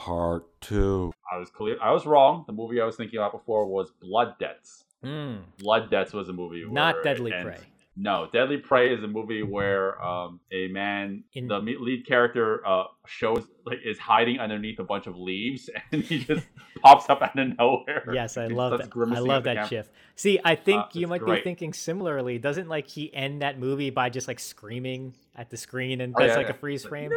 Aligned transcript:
Part 0.00 0.46
Two. 0.62 1.12
I 1.30 1.36
was 1.36 1.50
clear. 1.50 1.76
I 1.82 1.90
was 1.92 2.06
wrong. 2.06 2.44
The 2.46 2.52
movie 2.54 2.80
I 2.80 2.86
was 2.86 2.96
thinking 2.96 3.18
about 3.18 3.32
before 3.32 3.66
was 3.66 3.90
Blood 4.00 4.34
Debts. 4.40 4.84
Mm, 5.04 5.42
Blood 5.58 5.90
Debts 5.90 6.12
was 6.14 6.28
a 6.30 6.32
movie. 6.32 6.64
not 6.70 6.94
where 6.96 7.04
Deadly 7.04 7.32
ends- 7.32 7.44
Prey. 7.60 7.66
No, 7.96 8.28
Deadly 8.32 8.56
Prey 8.56 8.94
is 8.94 9.02
a 9.04 9.08
movie 9.08 9.42
where 9.42 10.02
um, 10.02 10.40
a 10.52 10.68
man, 10.68 11.24
In- 11.34 11.48
the 11.48 11.58
lead 11.58 12.06
character, 12.06 12.66
uh, 12.66 12.84
shows 13.06 13.46
like 13.66 13.78
is 13.84 13.98
hiding 13.98 14.38
underneath 14.38 14.78
a 14.78 14.84
bunch 14.84 15.06
of 15.06 15.16
leaves, 15.18 15.68
and 15.92 16.02
he 16.02 16.20
just 16.24 16.46
pops 16.82 17.10
up 17.10 17.20
out 17.20 17.38
of 17.38 17.58
nowhere. 17.58 18.08
Yes, 18.14 18.38
I 18.38 18.46
love 18.46 18.78
that. 18.78 18.90
I 18.96 19.18
love 19.18 19.44
that 19.44 19.54
camera. 19.54 19.68
shift. 19.68 19.90
See, 20.16 20.38
I 20.42 20.54
think 20.54 20.80
Uh, 20.82 20.86
you 20.94 21.02
it's 21.02 21.10
might 21.10 21.26
be 21.26 21.42
thinking 21.42 21.74
similarly. 21.74 22.38
Doesn't 22.38 22.68
like 22.68 22.88
he 22.88 23.12
end 23.12 23.42
that 23.42 23.58
movie 23.58 23.90
by 23.90 24.08
just 24.08 24.28
like 24.28 24.40
screaming 24.40 25.14
at 25.36 25.50
the 25.50 25.58
screen 25.58 26.00
and 26.00 26.14
Oh, 26.16 26.20
does 26.20 26.28
yeah, 26.30 26.36
like 26.36 26.46
yeah. 26.46 26.52
a 26.54 26.56
freeze 26.56 26.84
Like, 26.84 26.90
frame? 26.90 27.10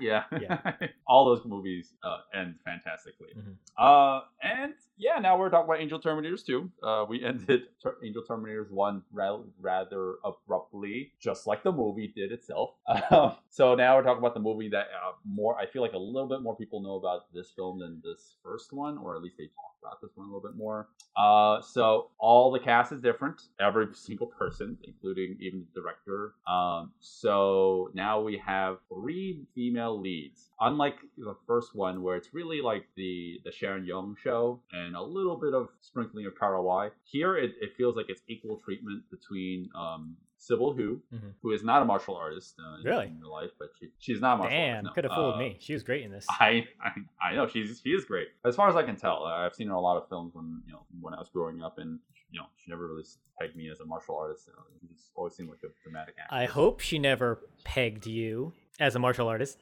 Yeah, 0.00 0.24
Yeah. 0.40 0.72
all 1.06 1.24
those 1.26 1.44
movies 1.44 1.92
uh, 2.02 2.18
end 2.34 2.56
fantastically. 2.64 3.28
Mhm. 3.36 3.54
Uh, 3.76 4.22
and 4.42 4.74
yeah, 4.96 5.18
now 5.20 5.38
we're 5.38 5.50
talking 5.50 5.64
about 5.70 5.80
Angel 5.80 6.00
Terminators 6.00 6.44
2. 6.44 6.70
Uh, 6.82 7.04
we 7.08 7.24
ended 7.30 7.62
Ter- 7.82 7.96
Angel 8.04 8.22
Terminators 8.28 8.70
1 8.70 9.02
ra- 9.12 9.40
rather 9.60 10.16
abruptly, 10.24 11.12
just 11.20 11.46
like 11.46 11.62
the 11.62 11.72
movie 11.72 12.12
did 12.14 12.32
itself. 12.32 12.70
Um, 13.10 13.36
so 13.48 13.74
now 13.74 13.96
we're 13.96 14.02
talking 14.02 14.18
about 14.18 14.34
the 14.34 14.40
movie 14.40 14.68
that 14.70 14.86
uh, 14.94 15.12
more, 15.24 15.56
I 15.58 15.66
feel 15.66 15.82
like 15.82 15.92
a 15.94 15.98
little 15.98 16.28
bit 16.28 16.42
more 16.42 16.56
people 16.56 16.82
know 16.82 16.96
about 16.96 17.32
this 17.32 17.50
film 17.50 17.78
than 17.78 18.02
this 18.04 18.36
first 18.42 18.72
one, 18.72 18.98
or 18.98 19.16
at 19.16 19.22
least 19.22 19.36
they 19.38 19.44
talk 19.46 19.74
about 19.82 20.00
this 20.00 20.10
one 20.14 20.28
a 20.28 20.32
little 20.32 20.46
bit 20.46 20.56
more. 20.56 20.88
Uh, 21.16 21.60
so 21.60 22.10
all 22.18 22.50
the 22.50 22.58
cast 22.58 22.92
is 22.92 23.00
different, 23.00 23.42
every 23.60 23.86
single 23.94 24.26
person, 24.26 24.78
including 24.84 25.36
even 25.40 25.64
the 25.74 25.80
director. 25.80 26.34
Um, 26.46 26.92
so 27.00 27.90
now 27.94 28.20
we 28.20 28.40
have 28.44 28.78
three 28.92 29.44
female 29.54 30.00
leads. 30.00 30.50
Unlike 30.60 30.96
the 31.16 31.36
first 31.46 31.74
one, 31.74 32.02
where 32.02 32.16
it's 32.16 32.34
really 32.34 32.60
like 32.60 32.86
the 32.96 33.40
the 33.44 33.52
Sharon 33.52 33.84
Young 33.84 34.16
show 34.22 34.60
and 34.72 34.96
a 34.96 35.02
little 35.02 35.36
bit 35.36 35.54
of 35.54 35.68
sprinkling 35.80 36.26
of 36.26 36.38
Kara. 36.38 36.58
Here, 37.04 37.36
it, 37.36 37.52
it 37.60 37.70
feels 37.76 37.96
like 37.96 38.06
it's 38.08 38.22
equal 38.28 38.60
treatment 38.64 39.02
between 39.10 39.68
um, 39.74 40.16
Sybil 40.38 40.72
Hu, 40.72 41.02
Mhm. 41.12 41.34
who 41.42 41.50
is 41.50 41.64
not 41.64 41.82
a 41.82 41.84
martial 41.84 42.16
artist 42.16 42.58
uh, 42.60 42.76
in- 42.78 42.84
Really? 42.84 43.06
in 43.06 43.20
real 43.20 43.30
life, 43.32 43.50
but 43.58 43.70
she, 43.78 43.88
she's 43.98 44.20
not 44.20 44.34
a 44.34 44.36
martial 44.38 44.56
Damn, 44.56 44.76
artist. 44.76 44.84
no. 44.86 44.92
could 44.94 45.04
have 45.04 45.12
fooled 45.14 45.34
Uh, 45.34 45.38
me. 45.38 45.56
She 45.60 45.72
was 45.72 45.82
great 45.82 46.04
in 46.04 46.12
this. 46.12 46.26
I, 46.30 46.66
I 46.82 46.92
I 47.30 47.34
know 47.34 47.46
she's 47.48 47.80
she 47.82 47.90
is 47.90 48.04
great. 48.04 48.28
As 48.44 48.54
far 48.56 48.68
as 48.68 48.76
I 48.76 48.82
can 48.84 48.96
tell, 48.96 49.24
uh, 49.24 49.44
I've 49.44 49.54
seen 49.54 49.66
her 49.66 49.72
in 49.74 49.76
a 49.76 49.80
lot 49.80 49.96
of 49.96 50.08
films 50.08 50.34
when 50.34 50.62
you 50.66 50.72
know 50.72 50.86
when 51.00 51.12
I 51.14 51.18
was 51.18 51.28
growing 51.28 51.60
up, 51.62 51.78
and 51.78 51.98
you 52.30 52.38
know 52.40 52.46
she 52.56 52.70
never 52.70 52.86
really 52.86 53.04
pegged 53.38 53.56
me 53.56 53.68
as 53.68 53.80
a 53.80 53.84
martial 53.84 54.16
artist. 54.16 54.46
You 54.46 54.52
know, 54.54 54.62
she 54.80 54.86
just 54.94 55.10
always 55.16 55.34
seemed 55.34 55.50
like 55.50 55.62
a 55.64 55.68
dramatic 55.82 56.14
actor. 56.22 56.34
I 56.34 56.44
hope 56.46 56.80
she 56.80 56.98
never 56.98 57.40
pegged 57.64 58.06
you 58.06 58.52
as 58.78 58.94
a 58.94 58.98
martial 59.00 59.26
artist. 59.28 59.58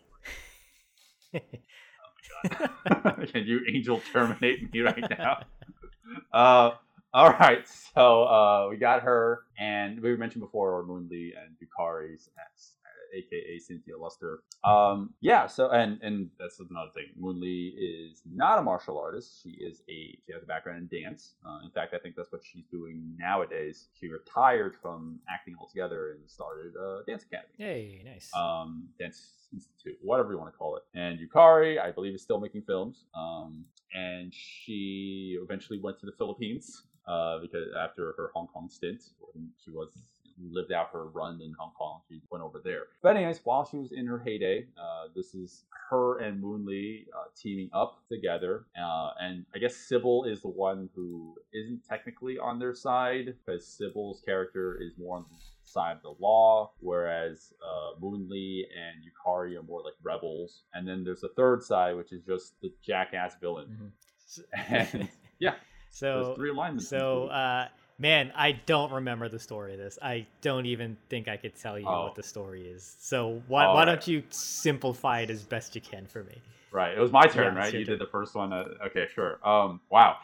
Can 3.33 3.45
you 3.45 3.61
angel 3.73 4.01
terminate 4.13 4.73
me 4.73 4.81
right 4.81 5.05
now? 5.19 5.45
uh, 6.33 6.71
all 7.21 7.31
right, 7.31 7.67
so 7.95 8.25
uh, 8.25 8.67
we 8.69 8.77
got 8.77 9.03
her, 9.03 9.45
and 9.59 9.99
we 10.03 10.15
mentioned 10.19 10.43
before 10.43 10.85
Moon 10.85 11.09
Lee 11.11 11.33
and 11.35 11.57
Yukari's 11.57 12.29
ex, 12.39 12.73
aka 13.15 13.59
Cynthia 13.59 13.97
Luster. 13.97 14.41
Um, 14.65 15.15
yeah, 15.23 15.47
so 15.47 15.71
and 15.71 15.99
and 16.03 16.29
that's 16.39 16.61
another 16.61 16.91
thing. 16.95 17.07
Moon 17.19 17.41
Lee 17.41 17.69
is 17.79 18.21
not 18.31 18.59
a 18.59 18.63
martial 18.63 18.99
artist. 18.99 19.41
She 19.43 19.51
is 19.51 19.81
a 19.89 20.19
she 20.27 20.33
has 20.35 20.43
a 20.43 20.47
background 20.47 20.91
in 20.93 21.03
dance. 21.03 21.37
Uh, 21.47 21.61
in 21.65 21.71
fact, 21.71 21.95
I 21.95 21.99
think 21.99 22.17
that's 22.17 22.31
what 22.31 22.43
she's 22.45 22.65
doing 22.71 23.17
nowadays. 23.19 23.89
She 23.99 24.09
retired 24.09 24.77
from 24.83 25.19
acting 25.33 25.55
altogether 25.59 26.11
and 26.13 26.31
started 26.31 26.75
a 26.77 27.01
dance 27.07 27.23
academy 27.23 27.49
Hey, 27.57 28.03
nice. 28.05 28.31
um, 28.37 28.89
Dance 28.99 29.33
Institute, 29.55 29.97
whatever 30.03 30.33
you 30.33 30.39
want 30.39 30.53
to 30.53 30.59
call 30.59 30.77
it. 30.77 30.83
And 30.95 31.19
Yukari, 31.19 31.81
I 31.81 31.93
believe, 31.93 32.15
is 32.15 32.21
still 32.21 32.41
making 32.41 32.63
films. 32.67 33.07
Um, 33.15 33.65
and 33.95 34.35
she 34.35 35.39
eventually 35.43 35.79
went 35.81 35.99
to 36.01 36.07
the 36.07 36.13
Philippines 36.19 36.83
uh, 37.07 37.39
because 37.39 37.69
after 37.79 38.15
her 38.17 38.31
Hong 38.35 38.49
Kong 38.49 38.69
stint, 38.71 39.03
when 39.33 39.51
she 39.65 39.71
was 39.71 39.91
lived 40.51 40.73
out 40.73 40.91
her 40.93 41.07
run 41.07 41.41
in 41.41 41.55
Hong 41.59 41.73
Kong, 41.79 42.01
she 42.09 42.21
went 42.31 42.45
over 42.45 42.61
there. 42.63 42.85
But 43.03 43.17
anyways, 43.17 43.41
while 43.45 43.65
she 43.65 43.79
was 43.79 43.93
in 43.93 44.07
her 44.07 44.19
heyday, 44.19 44.67
uh, 44.79 45.09
this 45.15 45.35
is 45.35 45.65
her 45.91 46.19
and 46.19 46.41
Moon 46.41 46.67
Lee 46.67 47.07
uh, 47.15 47.25
teaming 47.35 47.71
up 47.73 48.03
together. 48.09 48.67
Uh, 48.81 49.11
and 49.21 49.47
I 49.55 49.59
guess 49.59 49.77
Sybil 49.77 50.25
is 50.25 50.43
the 50.43 50.49
one 50.49 50.89
who 50.95 51.37
isn't 51.53 51.85
technically 51.89 52.39
on 52.39 52.59
their 52.59 52.75
side 52.75 53.35
because 53.45 53.67
Sybil's 53.67 54.21
character 54.25 54.79
is 54.81 54.93
more 54.99 55.17
on 55.17 55.25
the 55.31 55.37
side 55.65 55.97
of 55.97 56.03
the 56.03 56.15
law, 56.23 56.73
whereas 56.81 57.53
uh, 57.63 57.99
Moon 58.01 58.29
Lee 58.29 58.67
and 58.77 59.03
Yukari 59.05 59.59
are 59.59 59.63
more 59.63 59.83
like 59.83 59.95
rebels. 60.03 60.63
And 60.75 60.87
then 60.87 61.05
there's 61.05 61.25
a 61.25 61.29
third 61.29 61.63
side, 61.63 61.97
which 61.97 62.13
is 62.13 62.23
just 62.25 62.61
the 62.61 62.73
jackass 62.85 63.35
villain. 63.41 63.93
And 64.69 65.09
yeah, 65.39 65.55
so, 65.99 66.35
three 66.37 66.51
alignments. 66.51 66.89
so 66.89 67.27
uh, 67.29 67.69
man, 67.99 68.33
I 68.37 68.53
don't 68.67 68.93
remember 68.93 69.29
the 69.29 69.39
story 69.39 69.73
of 69.73 69.79
this. 69.79 69.99
I 70.03 70.27
don't 70.43 70.67
even 70.67 70.97
think 71.09 71.29
I 71.29 71.37
could 71.37 71.55
tell 71.57 71.79
you 71.79 71.87
Oh. 71.89 72.05
what 72.05 72.15
the 72.15 72.23
story 72.23 72.67
is. 72.67 72.97
So 73.01 73.43
why, 73.49 73.65
All 73.65 73.75
why 73.75 73.81
right. 73.81 73.87
don't 73.87 74.07
you 74.07 74.23
simplify 74.31 75.21
it 75.21 75.31
as 75.31 75.43
best 75.45 75.75
you 75.75 75.81
can 75.81 76.07
for 76.07 76.23
me? 76.25 76.37
Right. 76.71 76.97
It 76.97 77.01
was 77.01 77.13
my 77.13 77.27
turn, 77.27 77.55
Yeah, 77.55 77.61
right? 77.61 77.73
You 77.73 77.85
turn. 77.85 77.99
did 77.99 78.01
the 78.07 78.11
first 78.11 78.35
one. 78.35 78.53
Uh, 78.53 78.65
okay, 78.87 79.07
sure. 79.15 79.39
Um, 79.49 79.81
wow. 79.91 80.17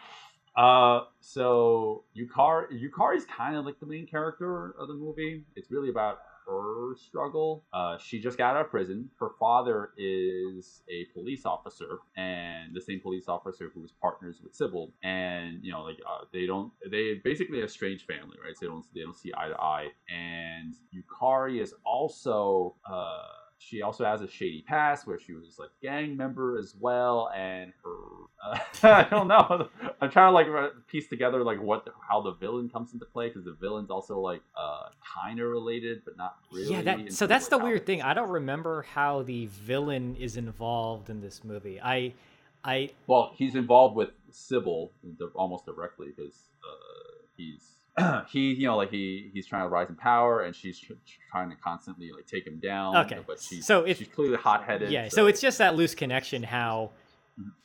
Uh, 0.55 1.05
so 1.21 2.05
Yukari, 2.15 2.67
Yukari's 2.79 3.25
kind 3.25 3.57
of 3.57 3.65
like 3.65 3.81
the 3.81 3.87
main 3.87 4.07
character 4.07 4.75
of 4.79 4.89
the 4.89 4.95
movie. 4.95 5.45
It's 5.57 5.71
really 5.71 5.89
about 5.89 6.19
her 6.47 6.97
struggle. 6.97 7.65
Uh, 7.73 7.99
she 7.99 8.21
just 8.21 8.39
got 8.39 8.57
out 8.57 8.65
of 8.65 8.71
prison. 8.71 9.09
Her 9.19 9.31
father 9.39 9.91
is 9.97 10.83
a 10.89 11.07
police 11.13 11.45
officer, 11.45 11.99
and 12.17 12.75
the 12.75 12.81
same 12.81 13.01
police 13.01 13.29
officer 13.29 13.71
who 13.75 13.81
was 13.81 13.93
partners 13.93 14.41
with 14.43 14.55
Sybil. 14.55 14.93
And 15.03 15.63
you 15.63 15.73
know, 15.73 15.83
like 15.83 16.01
uh, 16.09 16.25
they 16.33 16.47
don't, 16.47 16.73
they 16.91 17.21
basically 17.25 17.63
a 17.63 17.69
strange 17.69 18.07
family, 18.07 18.37
right? 18.45 18.57
So 18.57 18.61
they 18.61 18.67
don't, 18.67 18.85
they 18.95 19.01
don't 19.03 19.17
see 19.17 19.33
eye 19.37 19.49
to 19.49 19.61
eye. 19.61 19.89
And 20.09 20.75
Yukari 20.95 21.61
is 21.61 21.75
also. 21.85 22.77
Uh, 22.91 23.23
she 23.59 23.81
also 23.81 24.05
has 24.05 24.21
a 24.23 24.29
shady 24.29 24.65
past 24.67 25.07
where 25.07 25.21
she 25.21 25.35
was 25.35 25.57
like 25.57 25.71
gang 25.81 26.17
member 26.17 26.59
as 26.59 26.75
well, 26.81 27.31
and 27.35 27.73
her 27.85 28.02
uh, 28.43 28.59
I 28.83 29.07
don't 29.09 29.29
know. 29.29 29.69
I'm 30.01 30.11
trying 30.11 30.29
to 30.29 30.53
like 30.53 30.73
piece 30.89 31.09
together 31.09 31.43
like 31.45 31.61
what 31.61 31.89
how 32.09 32.21
the 32.21 32.33
villain 32.33 32.69
comes 32.69 32.93
into 32.93 33.07
play 33.07 33.29
because 33.29 33.45
the 33.45 33.53
villain's 33.53 33.91
also 33.91 34.19
like 34.19 34.43
uh 34.57 34.89
kind 35.23 35.39
of 35.41 35.49
related 35.49 36.03
but 36.05 36.17
not 36.17 36.37
really. 36.53 36.73
yeah, 36.73 36.83
that 36.83 37.13
so 37.13 37.27
that's 37.27 37.51
like, 37.51 37.61
the 37.61 37.65
weird 37.65 37.87
thing. 37.87 38.03
I 38.03 38.15
don't 38.15 38.31
remember 38.31 38.83
how 38.83 39.23
the 39.23 39.47
villain 39.47 40.17
is 40.17 40.37
involved 40.37 41.11
in 41.11 41.21
this 41.21 41.45
movie. 41.45 41.81
I, 41.81 42.15
I 42.65 42.91
Well, 43.07 43.33
he's 43.37 43.55
involved 43.55 43.97
with 43.97 44.11
Sybil 44.31 44.93
almost 45.35 45.67
directly 45.67 46.09
because 46.17 46.35
uh, 46.65 47.23
he's 47.37 47.73
he 48.31 48.55
you 48.55 48.67
know 48.67 48.77
like 48.77 48.91
he 48.91 49.31
he's 49.35 49.47
trying 49.47 49.63
to 49.63 49.69
rise 49.69 49.89
in 49.89 49.97
power 49.97 50.43
and 50.43 50.57
she's 50.57 50.79
tr- 50.79 50.95
tr- 50.95 51.19
trying 51.31 51.51
to 51.51 51.57
constantly 51.57 52.11
like 52.11 52.27
take 52.27 52.47
him 52.47 52.59
down. 52.59 52.97
Okay, 52.97 53.21
but 53.27 53.41
she's 53.41 53.67
so 53.67 53.83
if- 53.85 53.99
she's 53.99 54.09
clearly 54.09 54.37
hot 54.37 54.65
headed. 54.65 54.91
yeah. 54.91 55.09
So 55.09 55.27
it's 55.27 55.41
just 55.41 55.59
that 55.59 55.77
loose 55.77 55.95
connection. 55.95 56.43
How 56.43 56.91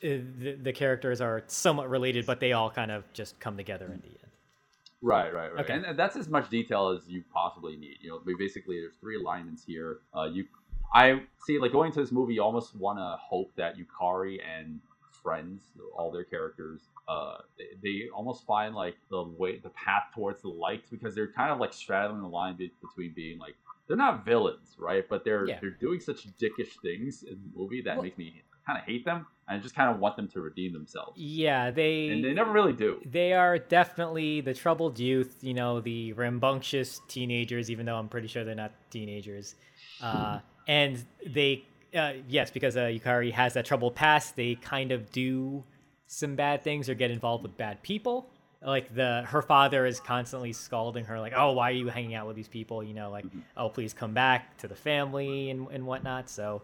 the, 0.01 0.57
the 0.61 0.73
characters 0.73 1.22
are 1.22 1.44
somewhat 1.47 1.89
related, 1.89 2.25
but 2.25 2.39
they 2.39 2.53
all 2.53 2.69
kind 2.69 2.91
of 2.91 3.11
just 3.13 3.39
come 3.39 3.57
together 3.57 3.85
in 3.85 4.00
the 4.01 4.07
end. 4.07 4.17
Right, 5.01 5.33
right, 5.33 5.53
right. 5.53 5.63
Okay. 5.63 5.73
And, 5.73 5.85
and 5.85 6.00
that's 6.00 6.16
as 6.16 6.28
much 6.28 6.50
detail 6.50 6.89
as 6.89 7.07
you 7.07 7.23
possibly 7.31 7.75
need. 7.75 7.97
You 8.01 8.09
know, 8.09 8.22
we 8.25 8.35
basically 8.38 8.79
there's 8.79 8.95
three 9.00 9.17
alignments 9.17 9.63
here. 9.63 10.00
Uh, 10.16 10.23
you, 10.31 10.45
I 10.94 11.22
see, 11.45 11.59
like 11.59 11.72
going 11.72 11.91
to 11.91 12.00
this 12.00 12.11
movie, 12.11 12.35
you 12.35 12.44
almost 12.44 12.75
want 12.75 12.97
to 12.97 13.17
hope 13.19 13.51
that 13.57 13.75
Yukari 13.77 14.39
and 14.44 14.79
friends, 15.11 15.61
all 15.95 16.11
their 16.11 16.23
characters, 16.23 16.81
uh, 17.07 17.38
they, 17.57 17.66
they 17.83 18.09
almost 18.09 18.45
find 18.45 18.73
like 18.73 18.95
the 19.09 19.23
way, 19.23 19.57
the 19.59 19.69
path 19.69 20.03
towards 20.16 20.41
the 20.41 20.50
light 20.50 20.83
because 20.89 21.13
they're 21.13 21.31
kind 21.31 21.51
of 21.51 21.59
like 21.59 21.73
straddling 21.73 22.22
the 22.22 22.27
line 22.27 22.56
be- 22.56 22.72
between 22.81 23.13
being 23.13 23.38
like 23.38 23.56
they're 23.88 23.97
not 23.97 24.25
villains, 24.25 24.75
right? 24.79 25.07
But 25.07 25.23
they're 25.23 25.47
Yeah. 25.47 25.59
they're 25.61 25.69
doing 25.69 26.00
such 26.00 26.27
dickish 26.38 26.79
things 26.81 27.23
in 27.23 27.39
the 27.41 27.59
movie 27.59 27.81
that 27.81 27.97
Well- 27.97 28.03
makes 28.03 28.17
me 28.17 28.41
kind 28.67 28.78
of 28.78 28.83
hate 28.85 29.03
them. 29.05 29.25
and 29.47 29.57
I 29.57 29.63
just 29.63 29.73
kind 29.75 29.89
of 29.89 30.00
want 30.00 30.16
them 30.17 30.28
to 30.28 30.41
redeem 30.41 30.74
themselves, 30.74 31.13
Yeah, 31.15 31.71
they 31.71 32.09
and 32.09 32.24
they 32.24 32.33
never 32.33 32.51
really 32.51 32.74
do. 32.74 33.00
they 33.09 33.31
are 33.33 33.57
definitely 33.57 34.42
the 34.42 34.53
troubled 34.53 35.00
youth. 35.00 35.38
You 35.42 35.53
know, 35.56 35.80
the 35.81 36.13
rambunctious 36.13 37.01
teenagers. 37.07 37.71
Even 37.71 37.86
though 37.86 37.95
I'm 37.97 38.09
pretty 38.09 38.27
sure 38.27 38.44
they're 38.44 38.56
not 38.56 38.74
teenagers, 38.92 39.56
uh, 40.01 40.39
and 40.68 41.03
they 41.25 41.63
uh, 41.95 42.13
yes, 42.27 42.51
because 42.51 42.75
uh, 42.75 42.81
Yukari 42.81 43.31
has 43.31 43.53
that 43.53 43.65
troubled 43.65 43.95
past. 43.95 44.36
They 44.36 44.56
kind 44.56 44.92
of 44.92 45.12
do 45.13 45.63
some 46.07 46.36
bad 46.36 46.62
things 46.63 46.89
or 46.89 46.94
get 46.95 47.09
involved 47.12 47.44
with 47.44 47.56
bad 47.57 47.81
people. 47.81 48.30
Like 48.62 48.94
the 48.94 49.24
her 49.27 49.42
father 49.42 49.86
is 49.86 50.00
constantly 50.01 50.51
scalding 50.51 51.06
her, 51.06 51.19
like, 51.21 51.33
"Oh, 51.36 51.51
why 51.53 51.69
are 51.69 51.74
you 51.74 51.88
hanging 51.88 52.15
out 52.15 52.27
with 52.27 52.36
these 52.36 52.47
people?" 52.50 52.83
You 52.83 52.95
know, 52.95 53.09
like, 53.12 53.25
Mhm. 53.25 53.44
"Oh, 53.56 53.69
please 53.69 53.94
come 53.94 54.13
back 54.13 54.57
to 54.57 54.68
the 54.68 54.75
family 54.75 55.50
and 55.51 55.68
and 55.71 55.86
whatnot." 55.86 56.30
So. 56.30 56.63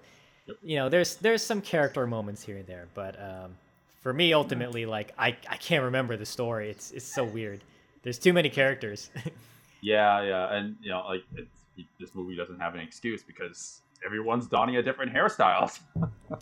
You 0.64 0.76
know, 0.78 0.90
there's 0.90 1.16
there's 1.18 1.44
some 1.44 1.62
character 1.62 2.06
moments 2.08 2.44
here 2.44 2.58
and 2.58 2.68
there, 2.68 2.88
but 2.94 3.20
um, 3.20 3.56
for 4.02 4.14
me, 4.14 4.34
ultimately, 4.34 4.86
like, 4.86 5.14
I 5.18 5.38
I 5.50 5.58
can't 5.58 5.84
remember 5.84 6.18
the 6.18 6.26
story. 6.26 6.70
It's 6.70 6.92
it's 6.92 7.06
so 7.06 7.24
weird. 7.24 7.62
There's 8.04 8.18
too 8.20 8.34
many 8.34 8.50
characters. 8.50 9.10
Yeah, 9.84 10.24
yeah, 10.24 10.56
and 10.56 10.78
you 10.82 10.90
know, 10.90 11.04
like 11.06 11.24
it's, 11.36 11.86
this 12.00 12.16
movie 12.16 12.38
doesn't 12.38 12.60
have 12.60 12.74
an 12.74 12.80
excuse 12.80 13.22
because 13.22 13.82
everyone's 14.06 14.48
donning 14.48 14.78
a 14.78 14.82
different 14.82 15.14
hairstyles. 15.14 15.80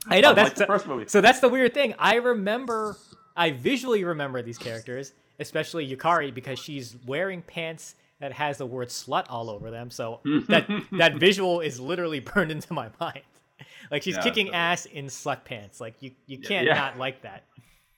I 0.07 0.21
know 0.21 0.33
that's 0.35 0.59
the 0.59 0.67
first 0.67 0.87
movie. 0.87 1.05
So 1.07 1.21
that's 1.21 1.39
the 1.39 1.49
weird 1.49 1.73
thing. 1.73 1.95
I 1.97 2.15
remember, 2.15 2.97
I 3.35 3.49
visually 3.51 4.03
remember 4.03 4.43
these 4.43 4.59
characters, 4.59 5.13
especially 5.39 5.89
Yukari, 5.89 6.31
because 6.31 6.59
she's 6.59 6.95
wearing 7.07 7.41
pants 7.41 7.95
that 8.19 8.31
has 8.33 8.59
the 8.59 8.65
word 8.67 8.89
slut 8.89 9.25
all 9.27 9.49
over 9.49 9.71
them. 9.71 9.89
So 9.89 10.19
that 10.47 10.69
that 10.91 11.15
visual 11.15 11.61
is 11.61 11.79
literally 11.79 12.19
burned 12.19 12.51
into 12.51 12.73
my 12.73 12.89
mind. 12.99 13.21
Like 13.91 14.03
she's 14.03 14.15
Yeah, 14.15 14.23
kicking 14.23 14.47
so- 14.47 14.53
ass 14.53 14.85
in 14.85 15.05
slut 15.05 15.43
pants. 15.45 15.79
Like 15.81 15.95
you, 16.01 16.11
you 16.27 16.39
can't 16.39 16.65
yeah. 16.67 16.75
not 16.75 16.97
like 16.97 17.21
that. 17.23 17.43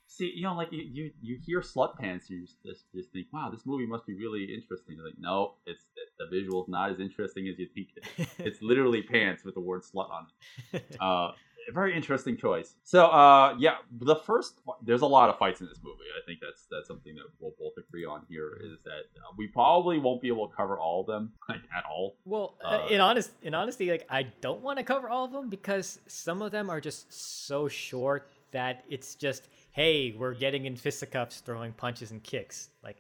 See, 0.08 0.32
you 0.36 0.44
know, 0.44 0.54
like 0.54 0.72
you, 0.72 0.84
you, 0.84 1.12
you 1.24 1.40
hear 1.44 1.62
slut 1.62 1.98
pants, 1.98 2.30
you 2.30 2.42
just, 2.42 2.62
just 2.64 2.84
just 2.94 3.12
think, 3.12 3.28
wow, 3.34 3.50
this 3.52 3.66
movie 3.66 3.88
must 3.88 4.06
be 4.06 4.14
really 4.14 4.44
interesting. 4.44 4.98
Like, 5.04 5.16
no, 5.18 5.56
it's 5.66 5.86
the 6.20 6.28
visual's 6.30 6.68
not 6.68 6.92
as 6.92 7.00
interesting 7.00 7.48
as 7.48 7.58
you 7.58 7.68
think. 7.74 7.88
It. 7.96 8.28
It's 8.38 8.62
literally 8.62 9.02
pants 9.02 9.44
with 9.44 9.56
the 9.56 9.62
word 9.62 9.82
slut 9.82 10.12
on 10.12 10.28
it. 10.74 10.98
Uh, 11.02 11.06
a 11.06 11.34
very 11.72 11.96
interesting 11.96 12.36
choice. 12.36 12.76
So, 12.84 13.06
uh, 13.08 13.56
yeah, 13.58 13.76
the 13.92 14.16
first 14.18 14.56
there's 14.82 15.02
a 15.02 15.06
lot 15.08 15.30
of 15.30 15.38
fights 15.38 15.62
in 15.62 15.68
this 15.68 15.80
movie. 15.84 16.00
I 16.18 16.26
think 16.26 16.40
that's 16.42 16.66
that's 16.70 16.88
something 16.88 17.16
that 17.16 17.24
we'll 17.40 17.54
both 17.60 17.74
agree 17.78 18.06
on 18.06 18.22
here 18.30 18.60
is 18.64 18.80
that 18.84 19.06
uh, 19.18 19.32
we 19.38 19.48
probably 19.48 20.00
won't 20.00 20.22
be 20.22 20.28
able 20.28 20.48
to 20.48 20.56
cover 20.56 20.78
all 20.78 21.02
of 21.02 21.08
them 21.08 21.32
at 21.50 21.84
all. 21.90 22.16
Well, 22.26 22.56
uh, 22.64 22.68
Uh, 22.84 22.88
in 22.90 23.00
honest, 23.02 23.32
in 23.42 23.54
honesty, 23.54 23.90
like 23.92 24.06
I 24.10 24.24
don't 24.42 24.62
want 24.62 24.78
to 24.80 24.84
cover 24.84 25.10
all 25.10 25.26
of 25.26 25.32
them 25.32 25.50
because 25.50 26.00
some 26.08 26.42
of 26.42 26.52
them 26.52 26.70
are 26.70 26.82
just 26.82 27.12
so 27.14 27.68
short 27.68 28.30
that 28.52 28.84
it's 28.90 29.16
just, 29.16 29.48
hey, 29.72 30.14
we're 30.18 30.34
getting 30.36 30.66
in 30.66 30.76
fisticuffs, 30.76 31.40
throwing 31.40 31.72
punches 31.74 32.12
and 32.12 32.22
kicks. 32.22 32.70
Like, 32.84 32.98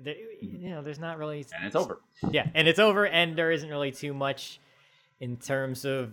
there, 0.00 0.14
you 0.40 0.70
know, 0.70 0.80
there's 0.82 1.00
not 1.00 1.18
really 1.18 1.44
And 1.56 1.66
it's 1.66 1.74
over. 1.74 1.98
yeah, 2.30 2.46
and 2.54 2.68
it's 2.68 2.78
over, 2.78 3.06
and 3.06 3.34
there 3.36 3.50
isn't 3.50 3.68
really 3.68 3.90
too 3.90 4.14
much 4.14 4.60
in 5.20 5.36
terms 5.36 5.84
of 5.84 6.12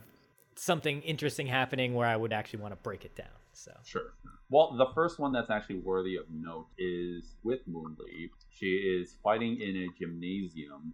something 0.59 1.01
interesting 1.01 1.47
happening 1.47 1.93
where 1.93 2.07
I 2.07 2.15
would 2.15 2.33
actually 2.33 2.59
want 2.59 2.73
to 2.73 2.77
break 2.77 3.05
it 3.05 3.15
down. 3.15 3.27
So 3.53 3.71
Sure. 3.83 4.13
Well, 4.49 4.75
the 4.77 4.87
first 4.93 5.19
one 5.19 5.31
that's 5.31 5.49
actually 5.49 5.79
worthy 5.79 6.15
of 6.15 6.25
note 6.31 6.67
is 6.77 7.35
with 7.43 7.59
Moon 7.67 7.95
Lee. 7.99 8.29
She 8.49 8.65
is 8.65 9.15
fighting 9.23 9.59
in 9.61 9.75
a 9.75 9.87
gymnasium 9.97 10.93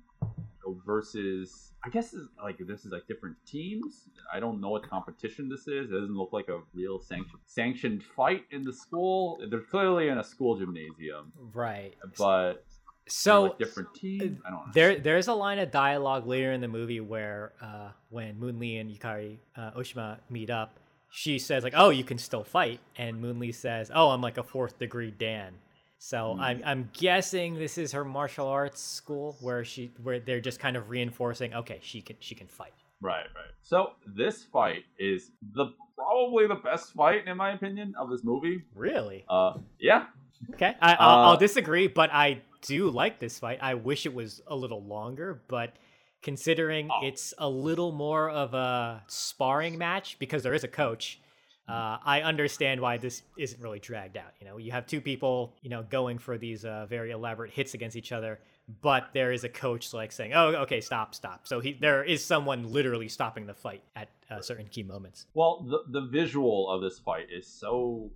versus, 0.85 1.73
I 1.85 1.89
guess, 1.89 2.13
is 2.13 2.27
like 2.41 2.57
this 2.59 2.85
is 2.85 2.91
like 2.91 3.07
different 3.07 3.37
teams. 3.45 4.09
I 4.33 4.39
don't 4.39 4.59
know 4.59 4.69
what 4.69 4.87
competition 4.87 5.47
this 5.47 5.67
is. 5.67 5.91
It 5.91 5.93
doesn't 5.93 6.15
look 6.15 6.33
like 6.33 6.49
a 6.49 6.59
real 6.73 6.99
sanctioned 6.99 7.41
sanctioned 7.45 8.03
fight 8.03 8.43
in 8.51 8.63
the 8.63 8.73
school. 8.73 9.39
They're 9.49 9.61
clearly 9.61 10.09
in 10.09 10.17
a 10.17 10.23
school 10.23 10.57
gymnasium, 10.57 11.31
right, 11.53 11.95
but 12.17 12.65
so 13.07 13.55
different 13.59 13.93
teams. 13.93 14.39
I 14.45 14.49
don't 14.49 14.59
know. 14.67 14.71
There, 14.73 14.95
there's 14.99 15.27
a 15.27 15.33
line 15.33 15.59
of 15.59 15.71
dialogue 15.71 16.25
later 16.27 16.51
in 16.51 16.61
the 16.61 16.67
movie 16.67 16.99
where, 17.01 17.53
uh, 17.61 17.89
when 18.09 18.39
Moon 18.39 18.59
Lee 18.59 18.77
and 18.77 18.89
Yukari 18.89 19.37
uh, 19.55 19.71
Oshima 19.71 20.17
meet 20.29 20.49
up, 20.49 20.79
she 21.09 21.39
says 21.39 21.63
like, 21.63 21.73
"Oh, 21.75 21.89
you 21.89 22.03
can 22.03 22.17
still 22.17 22.43
fight," 22.43 22.79
and 22.97 23.19
Moon 23.21 23.39
Lee 23.39 23.51
says, 23.51 23.91
"Oh, 23.93 24.09
I'm 24.09 24.21
like 24.21 24.37
a 24.37 24.43
fourth 24.43 24.79
degree 24.79 25.11
Dan." 25.11 25.53
So 25.97 26.37
I'm, 26.39 26.61
I'm 26.65 26.89
guessing 26.93 27.55
this 27.55 27.77
is 27.79 27.93
her 27.93 28.03
martial 28.05 28.47
arts 28.47 28.81
school 28.81 29.37
where 29.39 29.63
she, 29.63 29.91
where 30.03 30.19
they're 30.19 30.41
just 30.41 30.59
kind 30.59 30.75
of 30.77 30.89
reinforcing, 30.89 31.55
okay, 31.55 31.79
she 31.81 32.01
can, 32.01 32.17
she 32.19 32.35
can 32.35 32.45
fight. 32.47 32.73
Right, 33.01 33.25
right. 33.33 33.53
So 33.63 33.91
this 34.05 34.43
fight 34.43 34.83
is 34.99 35.31
the 35.55 35.67
probably 35.95 36.47
the 36.47 36.55
best 36.55 36.93
fight 36.93 37.25
in 37.27 37.37
my 37.37 37.53
opinion 37.53 37.95
of 37.97 38.09
this 38.11 38.23
movie. 38.23 38.61
Really? 38.75 39.25
Uh, 39.27 39.53
yeah, 39.79 40.07
Okay, 40.53 40.75
I, 40.81 40.93
I'll, 40.95 41.19
I'll 41.19 41.31
Uh, 41.31 41.35
disagree, 41.37 41.87
but 41.87 42.11
I 42.13 42.41
do 42.67 42.89
like 42.89 43.19
this 43.19 43.39
fight. 43.39 43.59
I 43.61 43.73
wish 43.75 44.05
it 44.05 44.13
was 44.13 44.41
a 44.47 44.55
little 44.55 44.83
longer, 44.83 45.41
but 45.47 45.73
considering 46.21 46.89
Oh. 46.91 47.05
it's 47.05 47.33
a 47.37 47.47
little 47.49 47.91
more 47.91 48.29
of 48.29 48.53
a 48.53 49.03
sparring 49.07 49.77
match 49.77 50.17
because 50.19 50.43
there 50.43 50.53
is 50.53 50.63
a 50.63 50.67
coach, 50.67 51.19
uh, 51.67 51.97
I 52.03 52.21
understand 52.21 52.79
why 52.81 52.97
this 52.97 53.23
isn't 53.37 53.61
really 53.61 53.79
dragged 53.79 54.17
out. 54.17 54.33
You 54.39 54.47
know, 54.47 54.57
you 54.57 54.71
have 54.71 54.85
two 54.85 55.01
people, 55.01 55.55
you 55.61 55.69
know, 55.69 55.83
going 55.83 56.17
for 56.19 56.37
these 56.37 56.63
uh, 56.65 56.85
very 56.87 57.11
elaborate 57.11 57.51
hits 57.51 57.73
against 57.73 57.95
each 57.95 58.11
other, 58.11 58.39
but 58.81 59.09
there 59.13 59.31
is 59.31 59.43
a 59.43 59.49
coach 59.49 59.91
like 59.93 60.11
saying, 60.11 60.33
"Oh, 60.33 60.47
okay, 60.63 60.79
stop, 60.81 61.13
stop." 61.15 61.47
So 61.47 61.59
he, 61.59 61.73
there 61.73 62.03
is 62.03 62.23
someone 62.23 62.71
literally 62.71 63.07
stopping 63.07 63.45
the 63.47 63.53
fight 63.53 63.81
at 63.95 64.09
uh, 64.29 64.41
certain 64.41 64.67
key 64.67 64.83
moments. 64.83 65.25
Well, 65.33 65.61
the 65.67 65.99
the 65.99 66.05
visual 66.07 66.69
of 66.69 66.81
this 66.81 66.99
fight 66.99 67.27
is 67.31 67.47
so 67.47 68.11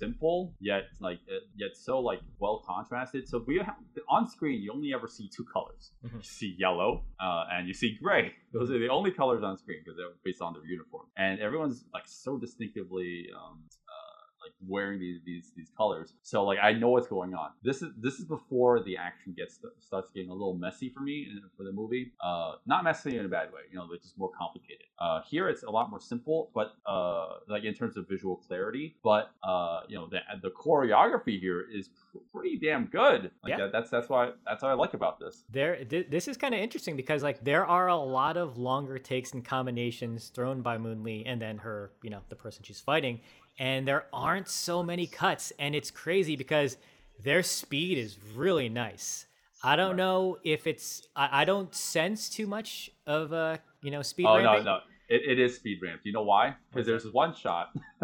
simple 0.00 0.54
yet 0.60 0.84
like 1.00 1.20
uh, 1.30 1.44
yet 1.62 1.72
so 1.76 1.94
like 2.10 2.20
well 2.38 2.62
contrasted. 2.66 3.28
So 3.28 3.44
we 3.46 3.58
have 3.58 3.76
on 4.08 4.28
screen 4.28 4.56
you 4.62 4.72
only 4.72 4.90
ever 4.94 5.08
see 5.16 5.26
two 5.36 5.44
colors. 5.56 5.92
Mhm. 6.04 6.16
You 6.16 6.22
see 6.38 6.50
yellow 6.58 6.90
uh, 7.26 7.44
and 7.52 7.68
you 7.68 7.74
see 7.74 7.90
gray. 8.02 8.32
Those 8.52 8.70
are 8.70 8.78
the 8.78 8.88
only 8.88 9.12
colors 9.20 9.42
on 9.48 9.58
screen 9.58 9.80
because 9.84 9.96
they're 9.98 10.16
based 10.24 10.42
on 10.46 10.50
their 10.54 10.64
uniform. 10.76 11.06
And 11.16 11.34
everyone's 11.40 11.84
like 11.96 12.06
so 12.24 12.38
distinctively 12.38 13.12
um, 13.38 13.56
like 14.42 14.52
wearing 14.66 14.98
these 15.00 15.20
these 15.24 15.52
these 15.56 15.70
colors. 15.76 16.14
So 16.22 16.44
like 16.44 16.58
I 16.62 16.72
know 16.72 16.88
what's 16.90 17.06
going 17.08 17.34
on. 17.34 17.50
This 17.62 17.82
is 17.82 17.90
this 17.98 18.14
is 18.18 18.24
before 18.24 18.82
the 18.82 18.96
action 18.96 19.34
gets 19.36 19.58
starts 19.80 20.10
getting 20.10 20.30
a 20.30 20.34
little 20.34 20.54
messy 20.54 20.88
for 20.88 21.00
me 21.00 21.28
in, 21.30 21.40
for 21.56 21.64
the 21.64 21.72
movie. 21.72 22.12
Uh, 22.22 22.52
not 22.66 22.84
messy 22.84 23.16
in 23.18 23.24
a 23.24 23.28
bad 23.28 23.52
way. 23.52 23.60
You 23.70 23.78
know, 23.78 23.86
it's 23.92 24.04
just 24.04 24.18
more 24.18 24.30
complicated. 24.38 24.86
Uh, 24.98 25.20
here 25.28 25.48
it's 25.48 25.62
a 25.62 25.70
lot 25.70 25.90
more 25.90 26.00
simple, 26.00 26.50
but 26.54 26.74
uh, 26.86 27.34
like 27.48 27.64
in 27.64 27.74
terms 27.74 27.96
of 27.96 28.08
visual 28.08 28.36
clarity. 28.36 28.96
But 29.02 29.30
uh, 29.42 29.80
you 29.88 29.96
know, 29.96 30.08
the 30.08 30.18
the 30.42 30.50
choreography 30.50 31.38
here 31.40 31.66
is 31.72 31.88
pr- 31.88 32.18
pretty 32.32 32.58
damn 32.58 32.86
good. 32.86 33.30
Like 33.42 33.50
Yeah. 33.50 33.56
that, 33.58 33.72
that's 33.72 33.90
that's 33.90 34.08
why 34.08 34.30
that's 34.46 34.62
what 34.62 34.70
I 34.70 34.74
like 34.74 34.94
about 34.94 35.18
this. 35.20 35.44
there 35.50 35.84
th- 35.84 36.08
this 36.10 36.28
is 36.28 36.36
kind 36.36 36.54
of 36.54 36.60
interesting 36.60 36.96
because 36.96 37.22
like 37.22 37.42
there 37.44 37.66
are 37.66 37.88
a 37.88 37.96
lot 37.96 38.36
of 38.36 38.56
longer 38.58 38.98
takes 38.98 39.32
and 39.32 39.44
combinations 39.44 40.28
thrown 40.28 40.62
by 40.62 40.78
Moon 40.78 41.02
Lee 41.02 41.24
and 41.26 41.40
then 41.40 41.58
her 41.58 41.92
you 42.02 42.10
know 42.10 42.20
the 42.28 42.36
person 42.36 42.62
she's 42.64 42.80
fighting 42.80 43.20
and 43.60 43.86
there 43.86 44.06
aren't 44.12 44.48
so 44.48 44.82
many 44.82 45.06
cuts 45.06 45.52
and 45.60 45.74
it's 45.76 45.90
crazy 45.90 46.34
because 46.34 46.76
their 47.22 47.42
speed 47.42 47.98
is 47.98 48.16
really 48.34 48.68
nice 48.68 49.26
i 49.62 49.76
don't 49.76 49.96
know 49.96 50.38
if 50.42 50.66
it's 50.66 51.06
i, 51.14 51.42
I 51.42 51.44
don't 51.44 51.72
sense 51.74 52.28
too 52.28 52.46
much 52.46 52.90
of 53.06 53.32
a 53.32 53.60
you 53.82 53.90
know 53.92 54.02
speed 54.02 54.26
oh 54.26 54.36
ramping. 54.38 54.64
no, 54.64 54.76
no, 54.76 54.78
it, 55.08 55.22
it 55.32 55.38
is 55.38 55.56
speed 55.56 55.78
ramped. 55.82 56.06
You 56.06 56.12
know 56.12 56.22
why? 56.22 56.54
Because 56.70 56.86
there's 56.86 57.04
one 57.12 57.34
shot. 57.34 57.70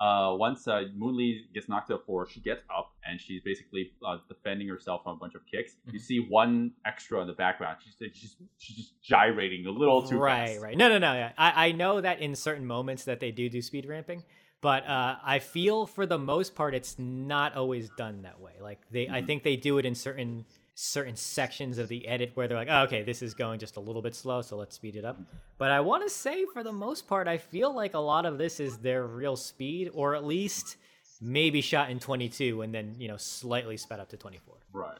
uh, 0.00 0.34
once 0.36 0.66
uh, 0.66 0.82
Moon 0.96 1.16
Lee 1.16 1.44
gets 1.54 1.68
knocked 1.68 1.86
to 1.88 1.92
the 1.98 2.02
floor, 2.02 2.26
she 2.28 2.40
gets 2.40 2.62
up 2.76 2.92
and 3.06 3.20
she's 3.20 3.40
basically 3.44 3.92
uh, 4.04 4.16
defending 4.28 4.66
herself 4.68 5.02
from 5.04 5.12
a 5.12 5.18
bunch 5.18 5.34
of 5.36 5.42
kicks. 5.46 5.76
You 5.92 6.00
Mhm. 6.00 6.02
see 6.02 6.18
one 6.28 6.72
extra 6.84 7.20
in 7.20 7.28
the 7.28 7.32
background. 7.32 7.76
She's 7.84 7.94
she's, 8.12 8.36
she's 8.58 8.76
just 8.76 9.00
gyrating 9.02 9.66
a 9.66 9.70
little 9.70 10.02
too 10.02 10.18
right 10.18 10.48
fast. 10.48 10.62
Right, 10.62 10.68
right 10.70 10.76
no 10.76 10.88
no 10.88 10.98
no 10.98 11.12
yeah. 11.14 11.32
I, 11.38 11.68
I 11.68 11.72
know 11.72 12.00
that 12.00 12.20
in 12.20 12.34
certain 12.34 12.66
moments 12.66 13.04
that 13.04 13.20
they 13.20 13.30
do 13.30 13.48
do 13.48 13.62
speed 13.62 13.86
ramping 13.86 14.24
but 14.60 14.86
uh, 14.86 15.16
i 15.24 15.38
feel 15.38 15.86
for 15.86 16.06
the 16.06 16.18
most 16.18 16.54
part 16.54 16.74
it's 16.74 16.98
not 16.98 17.54
always 17.54 17.88
done 17.90 18.22
that 18.22 18.40
way 18.40 18.52
like 18.60 18.80
they 18.90 19.08
i 19.08 19.20
Mhm. 19.22 19.26
think 19.26 19.42
they 19.42 19.56
do 19.56 19.78
it 19.78 19.86
in 19.86 19.94
certain 19.94 20.44
certain 20.74 21.16
sections 21.16 21.78
of 21.78 21.88
the 21.88 22.06
edit 22.06 22.30
where 22.34 22.46
they're 22.46 22.56
like 22.56 22.68
oh, 22.70 22.82
okay 22.82 23.02
this 23.02 23.20
is 23.22 23.34
going 23.34 23.58
just 23.58 23.76
a 23.76 23.80
little 23.80 24.02
bit 24.02 24.14
slow 24.14 24.42
so 24.42 24.56
let's 24.56 24.76
speed 24.76 24.94
it 24.96 25.04
up 25.04 25.16
but 25.58 25.70
i 25.72 25.80
want 25.80 26.02
to 26.04 26.10
say 26.10 26.44
for 26.52 26.62
the 26.62 26.72
most 26.72 27.06
part 27.08 27.26
i 27.26 27.36
feel 27.36 27.72
like 27.74 27.94
a 27.94 27.98
lot 27.98 28.24
of 28.24 28.38
this 28.38 28.60
is 28.60 28.78
their 28.78 29.04
real 29.06 29.34
speed 29.36 29.90
or 29.92 30.14
at 30.14 30.24
least 30.24 30.76
maybe 31.20 31.60
shot 31.60 31.90
in 31.90 31.98
22 31.98 32.62
and 32.62 32.72
then 32.72 32.94
you 32.98 33.08
know 33.08 33.16
slightly 33.16 33.76
sped 33.76 33.98
up 34.00 34.08
to 34.08 34.16
24 34.16 34.54
Right, 34.72 34.90
right. 34.90 34.98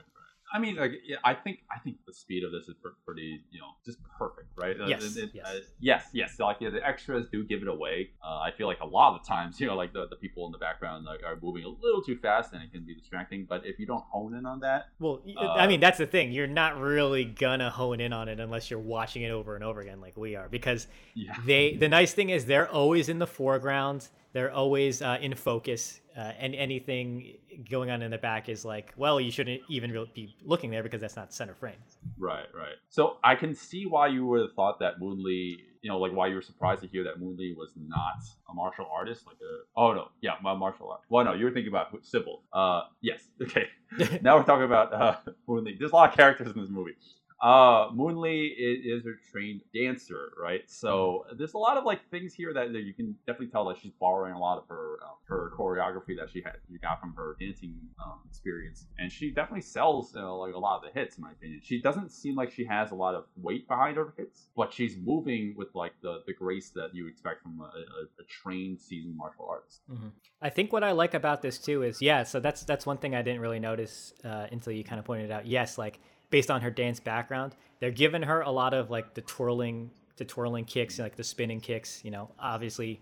I 0.53 0.59
mean, 0.59 0.77
like, 0.77 0.93
yeah, 1.05 1.17
I 1.25 1.35
think 1.35 1.61
I 1.75 1.79
think 1.81 1.97
the 2.07 2.13
speed 2.13 2.43
of 2.45 2.53
this 2.53 2.69
is 2.69 2.75
pr- 2.83 2.89
pretty, 3.05 3.41
you 3.51 3.61
know, 3.61 3.67
just 3.85 3.99
perfect, 4.19 4.49
right? 4.57 4.81
Uh, 4.81 4.87
Yes, 4.87 5.17
it- 5.17 5.25
it- 5.25 5.31
yes. 5.35 5.47
uh, 5.47 5.59
yes, 5.81 6.09
yes. 6.13 6.41
Like, 6.41 6.57
yeah, 6.61 6.71
the 6.71 6.87
extras 6.87 7.27
do 7.31 7.45
give 7.45 7.63
it 7.63 7.69
away. 7.69 8.11
Uh, 8.25 8.39
I 8.39 8.51
feel 8.57 8.67
like 8.67 8.81
a 8.81 8.87
lot 8.87 9.15
of 9.15 9.23
the 9.23 9.29
times, 9.29 9.61
you 9.61 9.67
know, 9.67 9.75
like 9.77 9.93
the, 9.93 10.07
the 10.09 10.17
people 10.17 10.47
in 10.47 10.53
the 10.53 10.59
background 10.59 11.05
like, 11.05 11.23
are 11.25 11.37
moving 11.43 11.65
a 11.65 11.69
little 11.69 12.03
too 12.03 12.17
fast, 12.19 12.53
and 12.55 12.63
it 12.63 12.73
can 12.73 12.85
be 12.87 12.95
distracting. 12.95 13.47
But 13.49 13.67
if 13.67 13.79
you 13.79 13.87
don't 13.87 14.05
hone 14.11 14.35
in 14.35 14.47
on 14.47 14.61
that, 14.61 14.89
Well, 14.99 15.21
Uh, 15.37 15.49
I 15.53 15.67
mean, 15.67 15.81
that's 15.81 15.99
the 15.99 16.07
thing. 16.07 16.33
You're 16.33 16.47
not 16.47 16.79
really 16.79 17.25
gonna 17.25 17.71
hone 17.71 18.01
in 18.01 18.13
on 18.13 18.29
it 18.29 18.41
unless 18.41 18.71
you're 18.71 18.81
watching 18.81 19.23
it 19.23 19.31
over 19.31 19.55
and 19.55 19.63
over 19.65 19.81
again, 19.81 20.01
like 20.01 20.17
we 20.17 20.35
are. 20.37 20.49
Because 20.49 20.87
yeah, 21.15 21.35
they, 21.45 21.75
the 21.75 21.89
nice 21.89 22.15
thing 22.15 22.31
is, 22.31 22.47
they're 22.47 22.69
always 22.69 23.09
in 23.09 23.19
the 23.19 23.27
foreground. 23.27 24.09
They're 24.33 24.53
always 24.53 25.01
uh, 25.03 25.19
in 25.21 25.35
focus, 25.35 26.01
uh, 26.17 26.33
and 26.39 26.55
anything 26.55 27.39
going 27.71 27.91
on 27.91 28.03
in 28.03 28.11
the 28.11 28.19
back 28.19 28.49
is 28.49 28.65
like, 28.65 28.93
well, 28.97 29.21
you 29.21 29.31
shouldn't 29.31 29.63
even 29.69 30.07
be 30.15 30.37
looking 30.45 30.71
there 30.71 30.83
because 30.83 31.01
that's 31.01 31.17
not 31.17 31.33
center 31.33 31.55
frame. 31.55 31.77
right, 32.19 32.47
right. 32.55 32.75
So 32.91 33.17
I 33.25 33.35
can 33.35 33.55
see 33.55 33.87
why 33.87 34.09
you 34.09 34.27
would 34.27 34.41
have 34.41 34.53
thought 34.55 34.79
that 34.81 35.01
Moon 35.01 35.23
Lee, 35.23 35.65
you 35.83 35.91
know, 35.91 35.99
like 35.99 36.13
why 36.13 36.27
you 36.27 36.35
were 36.35 36.43
surprised 36.43 36.83
to 36.83 36.89
hear 36.89 37.05
that 37.05 37.21
Moon 37.21 37.37
Lee 37.37 37.55
was 37.57 37.71
not 37.77 38.23
a 38.51 38.55
martial 38.55 38.87
artist, 38.93 39.27
like 39.27 39.37
a. 39.37 39.65
Oh 39.77 39.93
no, 39.93 40.09
yeah, 40.21 40.33
my 40.43 40.55
martial 40.55 40.91
art. 40.91 41.01
Well, 41.09 41.25
no, 41.25 41.33
you 41.35 41.45
were 41.47 41.51
thinking 41.51 41.73
about 41.73 41.89
Sybil. 42.05 42.43
Uh, 42.53 42.83
yes, 43.01 43.23
okay. 43.43 43.69
now 44.23 44.37
we're 44.37 44.45
talking 44.45 44.65
about 44.65 44.93
uh, 44.93 45.17
Moon 45.47 45.65
Lee. 45.65 45.77
There's 45.79 45.93
a 45.93 45.95
lot 45.95 46.11
of 46.11 46.17
characters 46.17 46.49
in 46.55 46.61
this 46.61 46.71
movie. 46.71 46.97
Uh, 47.41 47.89
Moon 47.95 48.21
Lee 48.21 48.47
is, 48.47 49.03
is 49.03 49.07
a 49.07 49.15
trained 49.31 49.61
dancer, 49.73 50.33
right? 50.41 50.69
So 50.69 51.25
there's 51.37 51.55
a 51.55 51.59
lot 51.59 51.77
of 51.77 51.85
like 51.85 52.01
things 52.11 52.35
here 52.35 52.53
that, 52.53 52.73
that 52.73 52.81
you 52.81 52.93
can 52.93 53.15
definitely 53.27 53.49
tell 53.49 53.65
that 53.67 53.79
she's 53.79 53.93
borrowing 54.01 54.33
a 54.33 54.39
lot 54.39 54.59
of 54.59 54.65
her 54.69 54.99
uh, 55.05 55.15
her 55.29 55.53
choreography 55.57 56.17
that 56.19 56.31
she 56.33 56.43
had 56.43 56.55
you 56.69 56.79
got 56.79 57.01
from 57.01 57.15
her 57.15 57.37
dancing 57.39 57.75
um, 58.05 58.19
experience, 58.29 58.87
and 58.99 59.13
she 59.13 59.31
definitely 59.31 59.63
sells 59.63 60.15
you 60.15 60.21
know, 60.21 60.39
like 60.39 60.55
a 60.55 60.59
lot 60.59 60.79
of 60.79 60.93
the 60.93 60.99
hits 60.99 61.17
in 61.17 61.23
my 61.23 61.31
opinion. 61.31 61.61
She 61.63 61.81
doesn't 61.81 62.11
seem 62.11 62.35
like 62.35 62.51
she 62.51 62.65
has 62.65 62.91
a 62.91 62.97
lot 62.97 63.15
of 63.15 63.25
weight 63.37 63.69
behind 63.69 63.99
her 63.99 64.13
hits, 64.17 64.49
but 64.57 64.73
she's 64.73 64.97
moving 64.97 65.55
with 65.57 65.69
like 65.75 65.93
the 66.03 66.23
the 66.27 66.33
grace 66.33 66.71
that 66.71 66.91
you 66.93 67.07
expect 67.07 67.43
from 67.43 67.61
a, 67.61 67.65
a, 67.65 68.23
a 68.23 68.25
trained 68.29 68.81
seasoned 68.81 69.17
martial 69.17 69.47
artist. 69.49 69.83
Mm-hmm. 69.89 70.09
I 70.43 70.51
think 70.51 70.73
what 70.73 70.83
I 70.83 70.91
like 70.91 71.15
about 71.15 71.43
this 71.43 71.59
too 71.59 71.85
is 71.85 72.03
yeah, 72.03 72.25
so 72.25 72.41
that's 72.41 72.65
that's 72.65 72.85
one 72.85 72.99
thing 72.99 73.15
I 73.15 73.23
didn't 73.23 73.41
really 73.41 73.61
notice 73.61 74.13
uh, 74.25 74.47
until 74.51 74.73
you 74.73 74.83
kind 74.83 74.99
of 74.99 75.05
pointed 75.05 75.31
out. 75.31 75.47
Yes, 75.47 75.79
like 75.79 76.01
based 76.31 76.51
on 76.51 76.61
her 76.61 76.71
dance 76.71 77.01
background, 77.01 77.55
they're 77.81 77.91
giving 77.91 78.23
her 78.23 78.43
a 78.43 78.51
lot 78.51 78.75
of 78.75 78.91
like 78.91 79.15
the 79.15 79.23
twirling, 79.23 79.91
the 80.17 80.25
twirling 80.25 80.65
kicks, 80.65 80.99
like 80.99 81.17
the 81.17 81.25
spinning 81.25 81.61
kicks. 81.61 82.05
You 82.05 82.11
know, 82.11 82.31
obviously 82.39 83.01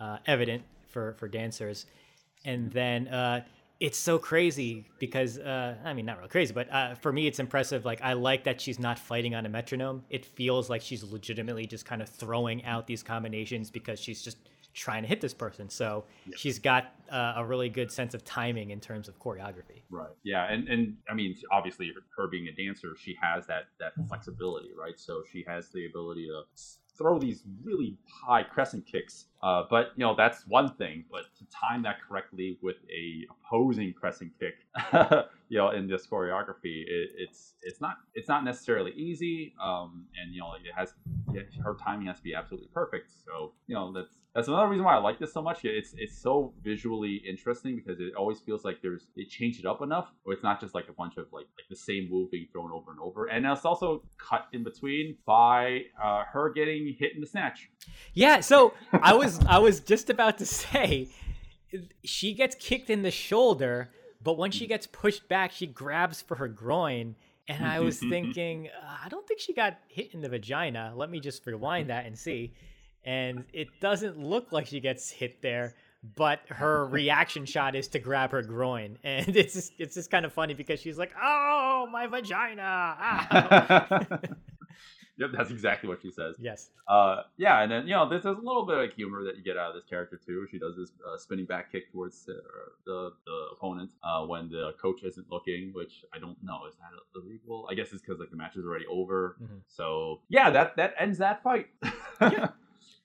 uh, 0.00 0.18
evident 0.26 0.62
for 0.88 1.14
for 1.14 1.28
dancers, 1.28 1.86
and 2.44 2.70
then 2.70 3.08
uh, 3.08 3.44
it's 3.80 3.98
so 3.98 4.18
crazy 4.18 4.84
because 4.98 5.38
uh, 5.38 5.76
I 5.84 5.92
mean 5.92 6.06
not 6.06 6.18
really 6.18 6.28
crazy, 6.28 6.52
but 6.52 6.70
uh, 6.72 6.94
for 6.96 7.12
me 7.12 7.26
it's 7.26 7.38
impressive. 7.38 7.84
Like 7.84 8.02
I 8.02 8.14
like 8.14 8.44
that 8.44 8.60
she's 8.60 8.78
not 8.78 8.98
fighting 8.98 9.34
on 9.34 9.46
a 9.46 9.48
metronome. 9.48 10.04
It 10.10 10.24
feels 10.24 10.68
like 10.68 10.82
she's 10.82 11.04
legitimately 11.04 11.66
just 11.66 11.84
kind 11.84 12.02
of 12.02 12.08
throwing 12.08 12.64
out 12.64 12.86
these 12.86 13.02
combinations 13.02 13.70
because 13.70 14.00
she's 14.00 14.22
just 14.22 14.38
trying 14.78 15.02
to 15.02 15.08
hit 15.08 15.20
this 15.20 15.34
person. 15.34 15.68
So 15.68 16.04
she's 16.36 16.58
got 16.58 16.92
uh, 17.10 17.34
a 17.36 17.44
really 17.44 17.68
good 17.68 17.90
sense 17.90 18.14
of 18.14 18.24
timing 18.24 18.70
in 18.70 18.80
terms 18.80 19.08
of 19.08 19.18
choreography. 19.18 19.82
Right. 19.90 20.10
Yeah, 20.22 20.50
and 20.50 20.68
and 20.68 20.96
I 21.10 21.14
mean, 21.14 21.36
obviously, 21.50 21.92
her 22.16 22.28
being 22.28 22.46
a 22.48 22.52
dancer, 22.52 22.94
she 22.98 23.16
has 23.20 23.46
that 23.46 23.64
that 23.80 23.92
flexibility, 24.08 24.70
right? 24.78 24.98
So 24.98 25.22
she 25.30 25.44
has 25.48 25.68
the 25.70 25.86
ability 25.86 26.28
to 26.28 26.42
throw 26.98 27.18
these 27.18 27.44
really 27.62 27.96
high 28.26 28.42
crescent 28.42 28.84
kicks. 28.84 29.26
Uh, 29.40 29.62
but 29.70 29.92
you 29.96 30.04
know 30.04 30.14
that's 30.16 30.46
one 30.48 30.74
thing, 30.74 31.04
but 31.10 31.22
to 31.38 31.44
time 31.46 31.82
that 31.82 31.96
correctly 32.06 32.58
with 32.60 32.76
a 32.90 33.24
opposing 33.30 33.92
crescent 33.92 34.32
kick, 34.38 34.54
you 35.48 35.58
know, 35.58 35.70
in 35.70 35.86
this 35.86 36.06
choreography, 36.06 36.82
it, 36.86 37.10
it's 37.16 37.54
it's 37.62 37.80
not 37.80 37.98
it's 38.14 38.28
not 38.28 38.44
necessarily 38.44 38.90
easy. 38.92 39.54
Um, 39.62 40.06
and 40.20 40.34
you 40.34 40.40
know, 40.40 40.54
it 40.54 40.72
has 40.76 40.94
her 41.62 41.76
timing 41.82 42.08
has 42.08 42.16
to 42.16 42.22
be 42.22 42.34
absolutely 42.34 42.68
perfect. 42.74 43.10
So 43.24 43.52
you 43.68 43.76
know 43.76 43.92
that's 43.92 44.16
that's 44.38 44.46
another 44.46 44.68
reason 44.68 44.84
why 44.84 44.94
I 44.94 44.98
like 44.98 45.18
this 45.18 45.32
so 45.32 45.42
much. 45.42 45.64
It's 45.64 45.94
it's 45.98 46.16
so 46.16 46.54
visually 46.62 47.20
interesting 47.28 47.74
because 47.74 47.98
it 47.98 48.14
always 48.14 48.38
feels 48.38 48.64
like 48.64 48.80
there's 48.80 49.08
they 49.16 49.24
change 49.24 49.58
it 49.58 49.66
up 49.66 49.82
enough, 49.82 50.12
or 50.24 50.32
it's 50.32 50.44
not 50.44 50.60
just 50.60 50.76
like 50.76 50.88
a 50.88 50.92
bunch 50.92 51.16
of 51.16 51.26
like 51.32 51.46
like 51.56 51.68
the 51.68 51.74
same 51.74 52.08
move 52.08 52.30
being 52.30 52.46
thrown 52.52 52.70
over 52.70 52.92
and 52.92 53.00
over. 53.00 53.26
And 53.26 53.44
it's 53.44 53.64
also 53.64 54.04
cut 54.16 54.46
in 54.52 54.62
between 54.62 55.16
by 55.26 55.80
uh, 56.00 56.22
her 56.32 56.50
getting 56.50 56.94
hit 56.96 57.16
in 57.16 57.20
the 57.20 57.26
snatch. 57.26 57.68
Yeah, 58.14 58.38
so 58.38 58.74
I 58.92 59.12
was 59.12 59.40
I 59.48 59.58
was 59.58 59.80
just 59.80 60.08
about 60.08 60.38
to 60.38 60.46
say 60.46 61.08
she 62.04 62.32
gets 62.32 62.54
kicked 62.54 62.90
in 62.90 63.02
the 63.02 63.10
shoulder, 63.10 63.90
but 64.22 64.38
when 64.38 64.52
she 64.52 64.68
gets 64.68 64.86
pushed 64.86 65.28
back, 65.28 65.50
she 65.50 65.66
grabs 65.66 66.22
for 66.22 66.36
her 66.36 66.46
groin. 66.46 67.16
And 67.48 67.66
I 67.66 67.80
was 67.80 67.98
thinking, 68.08 68.68
uh, 68.68 68.98
I 69.04 69.08
don't 69.08 69.26
think 69.26 69.40
she 69.40 69.52
got 69.52 69.78
hit 69.88 70.14
in 70.14 70.20
the 70.20 70.28
vagina. 70.28 70.92
Let 70.94 71.10
me 71.10 71.18
just 71.18 71.44
rewind 71.44 71.90
that 71.90 72.06
and 72.06 72.16
see 72.16 72.52
and 73.08 73.44
it 73.54 73.68
doesn't 73.80 74.22
look 74.22 74.52
like 74.52 74.66
she 74.66 74.80
gets 74.80 75.10
hit 75.10 75.40
there 75.40 75.74
but 76.14 76.40
her 76.48 76.86
reaction 76.90 77.46
shot 77.46 77.74
is 77.74 77.88
to 77.88 77.98
grab 77.98 78.30
her 78.32 78.42
groin. 78.42 78.98
And 79.04 79.34
it's 79.34 79.54
just 79.54 79.72
it's 79.78 79.94
just 79.94 80.10
kind 80.10 80.26
of 80.26 80.32
funny 80.32 80.54
because 80.54 80.80
she's 80.80 80.98
like 80.98 81.12
oh 81.20 81.88
my 81.90 82.06
vagina. 82.06 82.62
Ah. 82.62 83.98
yep 85.16 85.30
that's 85.36 85.50
exactly 85.50 85.88
what 85.88 86.02
she 86.02 86.10
says. 86.10 86.36
Yes. 86.38 86.68
Uh, 86.86 87.22
yeah 87.38 87.62
and 87.62 87.72
then 87.72 87.86
you 87.86 87.94
know 87.94 88.08
there's, 88.08 88.24
there's, 88.24 88.36
a 88.36 88.42
little 88.42 88.66
bit 88.66 88.78
of 88.78 88.92
humor 88.92 89.24
that 89.24 89.36
you 89.38 89.42
get 89.42 89.56
out 89.56 89.70
of 89.70 89.74
this 89.74 89.84
character 89.88 90.20
too. 90.24 90.46
She 90.50 90.58
does 90.58 90.76
this 90.76 90.90
uh, 91.08 91.16
spinning 91.16 91.46
back 91.46 91.72
kick 91.72 91.90
towards 91.90 92.26
the 92.26 92.40
the, 92.84 93.12
the 93.26 93.46
opponent 93.56 93.90
uh, 94.04 94.24
when 94.26 94.50
the 94.50 94.74
coach 94.80 95.02
isn't 95.02 95.26
looking 95.30 95.72
which 95.72 96.04
i 96.14 96.18
don't 96.18 96.36
know. 96.42 96.60
Is 96.68 96.74
that 96.76 96.92
illegal? 97.18 97.66
I 97.70 97.74
guess 97.74 97.92
it's 97.92 98.02
because 98.02 98.20
like 98.20 98.30
the 98.30 98.36
match 98.36 98.56
is 98.56 98.64
already 98.66 98.86
over. 98.86 99.36
Mm-hmm. 99.42 99.58
so 99.66 100.20
yeah 100.28 100.50
that 100.50 100.76
that 100.76 100.94
ends 101.00 101.18
that 101.18 101.42
fight. 101.42 101.68
Yeah 102.20 102.48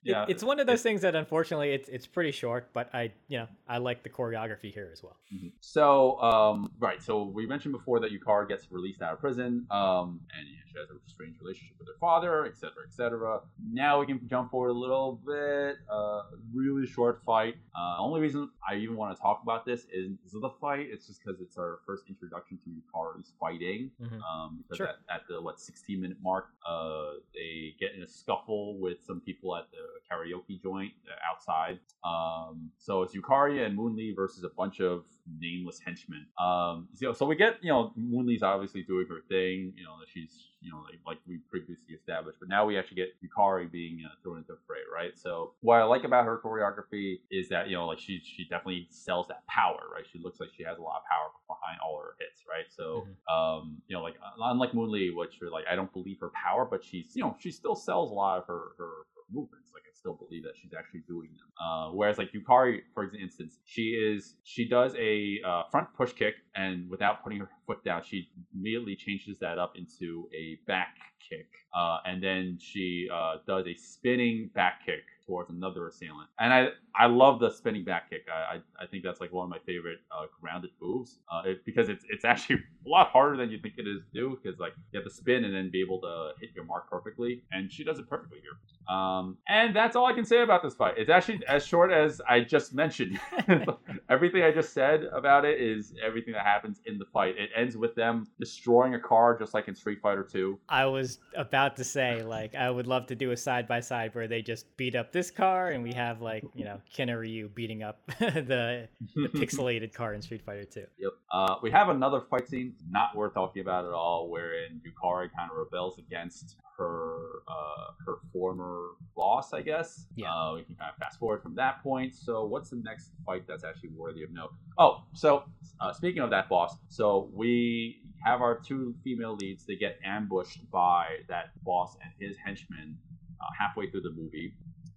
yeah, 0.03 0.25
it's 0.27 0.43
one 0.43 0.60
of 0.60 0.67
those 0.67 0.81
things 0.81 1.01
that 1.01 1.15
unfortunately 1.15 1.72
it's 1.72 1.89
it's 1.89 2.05
pretty 2.05 2.31
short, 2.31 2.69
but 2.74 2.89
I 2.93 3.12
you 3.27 3.39
know 3.39 3.48
I 3.67 3.77
like 3.77 4.03
the 4.03 4.10
choreography 4.10 4.74
here 4.74 4.89
as 4.91 5.03
well. 5.03 5.17
Mm-hmm. 5.33 5.48
So 5.60 6.19
um, 6.22 6.72
right, 6.79 7.01
so 7.01 7.24
we 7.24 7.45
mentioned 7.45 7.74
before 7.74 8.00
that 8.01 8.12
Yukari 8.12 8.48
gets 8.48 8.72
released 8.72 9.01
out 9.01 9.13
of 9.13 9.19
prison, 9.19 9.65
um, 9.72 10.19
and 10.38 10.48
she 10.74 10.79
has 10.79 10.89
a 10.89 11.10
strange 11.10 11.36
relationship 11.39 11.75
with 11.79 11.88
her 11.88 11.98
father, 12.00 12.45
etc., 12.45 12.72
etc. 12.88 13.41
Now 13.72 14.00
we 14.00 14.05
can 14.05 14.19
jump 14.27 14.51
forward 14.51 14.69
a 14.69 14.74
little 14.74 15.19
bit. 15.25 15.77
Uh, 15.89 16.24
really 16.53 16.88
short 16.88 17.22
fight. 17.25 17.55
Uh, 17.77 17.98
only 18.00 18.22
reason 18.22 18.50
I 18.67 18.75
even 18.75 18.95
want 18.95 19.15
to 19.15 19.22
talk 19.22 19.41
about 19.43 19.65
this 19.65 19.86
is, 19.91 20.12
is 20.25 20.33
the 20.33 20.50
fight. 20.62 20.88
It's 20.91 21.07
just 21.07 21.22
because 21.24 21.39
it's 21.41 21.57
our 21.57 21.79
first 21.86 22.03
introduction 22.10 22.57
to 22.63 22.69
Yukari's 22.69 23.33
fighting. 23.39 23.91
Mm-hmm. 24.01 24.22
Um, 24.22 24.63
sure. 24.74 24.88
at, 24.88 24.95
at, 25.13 25.22
the 25.29 25.41
what 25.41 25.60
16 25.60 26.01
minute 26.01 26.17
mark, 26.22 26.48
uh, 26.67 27.12
they 27.33 27.75
get 27.79 27.95
in 27.95 28.03
a 28.03 28.07
scuffle 28.07 28.77
with 28.79 28.98
some 29.05 29.22
people 29.22 29.55
at 29.55 29.65
the 29.72 29.77
karaoke 30.12 30.62
joint 30.62 30.93
outside. 31.29 31.79
Um, 32.03 32.71
so 32.77 33.01
it's 33.03 33.15
Yukari 33.15 33.65
and 33.65 33.75
Moon 33.75 33.95
Lee 33.95 34.13
versus 34.15 34.43
a 34.43 34.50
bunch 34.50 34.79
of 34.79 35.03
nameless 35.39 35.79
henchmen. 35.79 36.25
Um, 36.39 36.88
so, 36.93 37.13
so 37.13 37.25
we 37.25 37.35
get, 37.35 37.57
you 37.62 37.71
know, 37.71 37.93
Moon 37.95 38.25
Lee's 38.25 38.43
obviously 38.43 38.83
doing 38.83 39.07
her 39.07 39.21
thing, 39.29 39.73
you 39.77 39.83
know, 39.83 39.95
she's, 40.13 40.50
you 40.62 40.71
know, 40.71 40.81
like, 40.83 41.00
like 41.05 41.17
we 41.27 41.39
previously 41.50 41.93
established, 41.95 42.39
but 42.39 42.50
now 42.50 42.65
we 42.65 42.77
actually 42.77 42.95
get 42.95 43.09
Yukari 43.23 43.69
being 43.71 44.01
uh, 44.05 44.13
thrown 44.21 44.38
into 44.38 44.53
the 44.53 44.59
fray, 44.67 44.79
right? 44.93 45.17
So 45.17 45.53
what 45.62 45.79
I 45.79 45.83
like 45.83 46.03
about 46.03 46.25
her 46.25 46.39
choreography 46.43 47.19
is 47.31 47.50
that, 47.50 47.69
you 47.69 47.75
know, 47.75 47.88
like 47.88 48.00
she, 48.00 48.21
she 48.23 48.43
definitely 48.45 48.88
sells 48.89 49.27
that 49.27 49.45
power, 49.47 49.79
right? 49.93 50.05
She 50.12 50.19
looks 50.19 50.39
like 50.39 50.50
she 50.55 50.63
has 50.63 50.77
a 50.77 50.81
lot 50.81 50.97
of 50.97 51.03
power 51.09 51.29
behind 51.47 51.79
all 51.83 52.00
her 52.01 52.15
hits, 52.19 52.43
right? 52.50 52.65
So, 52.69 53.05
mm-hmm. 53.05 53.33
um, 53.33 53.81
you 53.88 53.95
know, 53.95 54.03
like 54.03 54.15
unlike 54.39 54.73
Moon 54.73 54.91
Lee, 54.91 55.12
which 55.15 55.39
like, 55.51 55.65
I 55.69 55.75
don't 55.75 55.91
believe 55.93 56.19
her 56.19 56.31
power, 56.33 56.65
but 56.69 56.83
she's, 56.83 57.15
you 57.15 57.23
know, 57.23 57.35
she 57.39 57.51
still 57.51 57.75
sells 57.75 58.12
a 58.12 58.13
lot 58.13 58.39
of 58.39 58.47
her, 58.47 58.71
her 58.77 58.91
movements. 59.34 59.72
Like 59.74 59.84
I 59.88 59.94
still 59.96 60.13
believe 60.13 60.44
that 60.44 60.54
she's 60.62 60.74
actually 60.78 61.04
doing 61.08 61.30
them. 61.38 61.48
Uh, 61.60 61.90
whereas 61.92 62.18
like 62.18 62.32
Yukari, 62.34 62.82
for 62.94 63.13
instance, 63.16 63.60
she 63.66 63.90
is 63.92 64.36
she 64.44 64.68
does 64.68 64.94
a 64.98 65.40
uh, 65.46 65.63
front 65.72 65.88
push 65.96 66.13
kick 66.13 66.36
and 66.56 66.90
without 66.90 67.24
putting 67.24 67.40
her 67.40 67.50
foot 67.66 67.84
down, 67.84 68.04
she 68.04 68.30
immediately 68.54 68.96
changes 68.96 69.40
that 69.40 69.58
up 69.58 69.74
into 69.75 70.28
a 70.34 70.60
back 70.68 70.96
kick, 71.30 71.48
uh, 71.75 71.98
and 72.06 72.22
then 72.22 72.58
she 72.60 73.08
uh, 73.13 73.36
does 73.48 73.66
a 73.68 73.74
spinning 73.75 74.50
back 74.54 74.86
kick 74.86 75.04
towards 75.25 75.50
another 75.50 75.88
assailant. 75.88 76.30
And 76.39 76.53
I 76.53 76.68
I 76.96 77.08
love 77.08 77.39
the 77.39 77.50
spinning 77.50 77.84
back 77.84 78.10
kick. 78.10 78.27
I 78.32 78.56
I, 78.56 78.84
I 78.84 78.88
think 78.88 79.03
that's 79.03 79.22
like 79.22 79.32
one 79.32 79.46
of 79.46 79.50
my 79.50 79.60
favorite 79.65 80.00
uh, 80.12 80.25
grounded 80.42 80.72
moves 80.82 81.20
uh, 81.32 81.42
it, 81.46 81.65
because 81.65 81.89
it's 81.89 82.06
it's 82.10 82.25
actually 82.25 82.56
a 82.86 82.89
lot 82.89 83.10
harder 83.10 83.38
than 83.38 83.50
you 83.50 83.60
think 83.60 83.75
it 83.77 83.88
is 83.88 84.01
to 84.01 84.20
do 84.20 84.38
because 84.42 84.60
like 84.60 84.74
you 84.92 85.00
have 85.00 85.08
to 85.08 85.13
spin 85.13 85.46
and 85.46 85.53
then 85.53 85.70
be 85.72 85.82
able 85.82 86.00
to 86.01 86.32
hit 86.39 86.51
your 86.56 86.65
mark 86.65 86.89
perfectly, 86.89 87.44
and 87.51 87.72
she 87.72 87.84
does 87.84 88.00
it 88.00 88.08
perfectly 88.08 88.39
here. 88.42 88.96
Um, 88.96 89.38
and 89.48 89.75
that's 89.75 89.96
all 89.96 90.06
I 90.06 90.13
can 90.13 90.25
say 90.25 90.42
about 90.42 90.62
this 90.62 90.75
fight. 90.75 90.96
It's 90.98 91.10
actually 91.10 91.42
as 91.48 91.65
short 91.65 91.92
as 91.92 92.22
I 92.27 92.42
just 92.42 92.74
mentioned. 92.74 93.20
everything 94.10 94.44
I 94.44 94.51
just 94.51 94.74
said 94.74 95.03
about 95.13 95.46
it 95.46 95.60
is 95.60 95.94
everything 96.06 96.34
that 96.34 96.46
happens 96.46 96.82
in 96.86 96.98
the 96.98 97.06
fight. 97.06 97.36
It 97.38 97.50
ends 97.56 97.77
with 97.77 97.96
them 97.96 98.27
destroying 98.39 98.96
a 98.96 99.00
car 99.00 99.38
just 99.38 99.53
like 99.53 99.68
in 99.68 99.75
Street 99.75 100.00
Fighter 100.01 100.27
2. 100.30 100.60
I 100.70 100.86
was 100.86 101.20
about 101.36 101.77
to 101.77 101.84
say 101.84 102.24
like 102.24 102.56
I 102.56 102.70
would 102.70 102.88
love 102.88 103.08
to 103.08 103.15
do 103.15 103.32
a 103.32 103.38
side 103.38 103.68
by 103.68 103.80
side 103.80 104.13
where 104.13 104.27
they 104.27 104.42
just 104.42 104.75
beat 104.77 104.96
up 104.96 105.12
this 105.13 105.32
car, 105.32 105.70
and 105.70 105.84
we 105.84 105.93
have 105.93 106.22
like 106.22 106.43
you 106.53 106.65
know 106.65 106.82
Ken 106.93 107.10
Ryu 107.10 107.48
beating 107.50 107.84
up 107.84 108.01
the, 108.20 108.89
the 109.15 109.29
pixelated 109.29 109.93
car 109.93 110.13
in 110.13 110.22
Street 110.22 110.41
Fighter 110.41 110.65
2. 110.65 110.79
Yep. 110.98 111.12
Uh, 111.32 111.55
we 111.62 111.72
have 111.72 111.89
another 111.89 112.22
fight 112.29 112.50
scene 112.50 112.74
not 112.89 113.15
worth 113.15 113.34
talking 113.34 113.62
about 113.62 113.86
at 113.86 113.91
all, 113.91 114.29
wherein 114.29 114.82
Yukari 114.86 115.29
kind 115.36 115.50
of 115.51 115.58
rebels 115.58 115.98
against 116.00 116.58
her 116.77 117.43
uh, 117.48 117.91
her 118.05 118.15
former 118.34 118.89
boss, 119.15 119.53
I 119.53 119.62
guess. 119.62 120.08
Yeah. 120.15 120.34
Uh, 120.34 120.55
we 120.55 120.63
can 120.63 120.75
kind 120.75 120.91
of 120.91 120.98
fast 120.98 121.20
forward 121.20 121.41
from 121.41 121.55
that 121.55 121.82
point. 121.84 122.15
So, 122.15 122.46
what's 122.46 122.72
the 122.72 122.82
next 122.84 123.12
fight 123.25 123.43
that's 123.48 123.63
actually 123.63 123.91
worthy 123.96 124.24
of 124.24 124.32
note? 124.32 124.51
Oh, 124.77 125.03
so 125.13 125.43
uh, 125.79 125.93
speaking 125.93 126.22
of 126.22 126.32
that 126.32 126.50
boss, 126.50 126.75
so 126.89 127.29
we 127.34 128.01
have 128.25 128.41
our 128.41 128.60
two 128.60 128.96
female 129.03 129.36
leads. 129.36 129.65
They 129.65 129.75
get 129.75 130.00
ambushed 130.03 130.70
by 130.72 131.05
that 131.29 131.51
boss 131.63 131.96
and 132.01 132.12
his 132.20 132.38
henchmen 132.43 132.98
uh, 133.39 133.46
halfway 133.60 133.89
through 133.89 134.01
the 134.01 134.12
movie 134.12 134.53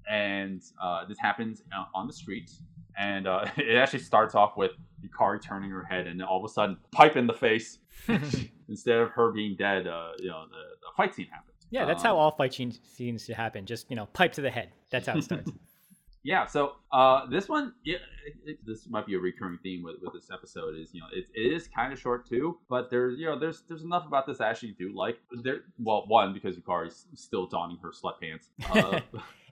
and 0.08 0.62
uh, 0.82 1.04
this 1.06 1.18
happens 1.18 1.62
uh, 1.76 1.84
on 1.94 2.06
the 2.06 2.12
street. 2.12 2.50
And 2.98 3.26
uh, 3.26 3.44
it 3.56 3.76
actually 3.76 4.00
starts 4.00 4.34
off 4.34 4.56
with 4.56 4.72
Yukari 5.04 5.42
turning 5.42 5.70
her 5.70 5.84
head, 5.84 6.06
and 6.06 6.22
all 6.22 6.38
of 6.38 6.50
a 6.50 6.52
sudden, 6.52 6.76
pipe 6.92 7.16
in 7.16 7.26
the 7.26 7.34
face. 7.34 7.78
Instead 8.68 8.98
of 8.98 9.10
her 9.10 9.32
being 9.32 9.56
dead, 9.56 9.86
uh, 9.86 10.10
you 10.18 10.28
know, 10.28 10.44
the, 10.50 10.56
the, 10.56 10.92
fight 10.96 11.14
scene 11.14 11.28
happens. 11.30 11.54
Yeah, 11.70 11.84
that's 11.84 12.02
um, 12.02 12.08
how 12.08 12.18
all 12.18 12.30
fight 12.32 12.52
scenes 12.52 13.24
should 13.24 13.36
happen. 13.36 13.64
Just 13.64 13.88
you 13.90 13.96
know, 13.96 14.06
pipe 14.06 14.32
to 14.34 14.40
the 14.40 14.50
head. 14.50 14.70
That's 14.90 15.06
how 15.06 15.16
it 15.16 15.22
starts. 15.22 15.50
yeah. 16.22 16.46
So 16.46 16.72
uh, 16.92 17.26
this 17.26 17.48
one, 17.48 17.74
yeah, 17.84 17.96
it, 18.26 18.50
it, 18.50 18.58
this 18.66 18.88
might 18.88 19.06
be 19.06 19.14
a 19.14 19.18
recurring 19.18 19.58
theme 19.62 19.82
with, 19.82 19.96
with 20.02 20.12
this 20.12 20.28
episode. 20.32 20.76
Is 20.76 20.92
you 20.92 21.00
know, 21.00 21.06
it, 21.12 21.26
it 21.34 21.52
is 21.54 21.68
kind 21.68 21.92
of 21.92 21.98
short 21.98 22.28
too, 22.28 22.58
but 22.68 22.90
there's 22.90 23.18
you 23.18 23.26
know, 23.26 23.38
there's 23.38 23.62
there's 23.68 23.82
enough 23.82 24.06
about 24.06 24.26
this 24.26 24.40
I 24.40 24.50
actually 24.50 24.72
do 24.78 24.92
like. 24.94 25.18
There, 25.42 25.60
well, 25.78 26.04
one 26.06 26.32
because 26.34 26.56
Yukari's 26.56 27.06
still 27.14 27.46
donning 27.46 27.78
her 27.82 27.90
sweatpants. 27.90 28.48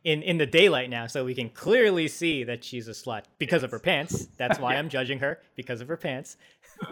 In 0.04 0.23
in 0.23 0.37
the 0.38 0.46
daylight 0.46 0.90
now, 0.90 1.06
so 1.06 1.25
we 1.25 1.34
can 1.34 1.49
clearly 1.49 2.08
see 2.08 2.44
that 2.44 2.62
she's 2.62 2.88
a 2.88 2.92
slut 2.92 3.23
because 3.38 3.62
of 3.62 3.70
her 3.70 3.78
pants. 3.78 4.28
That's 4.37 4.58
why 4.58 4.73
Yeah. 4.75 4.78
I'm 4.80 4.88
judging 4.90 5.18
her 5.20 5.40
because 5.56 5.80
of 5.80 5.88
her 5.88 5.96
pants. 5.96 6.37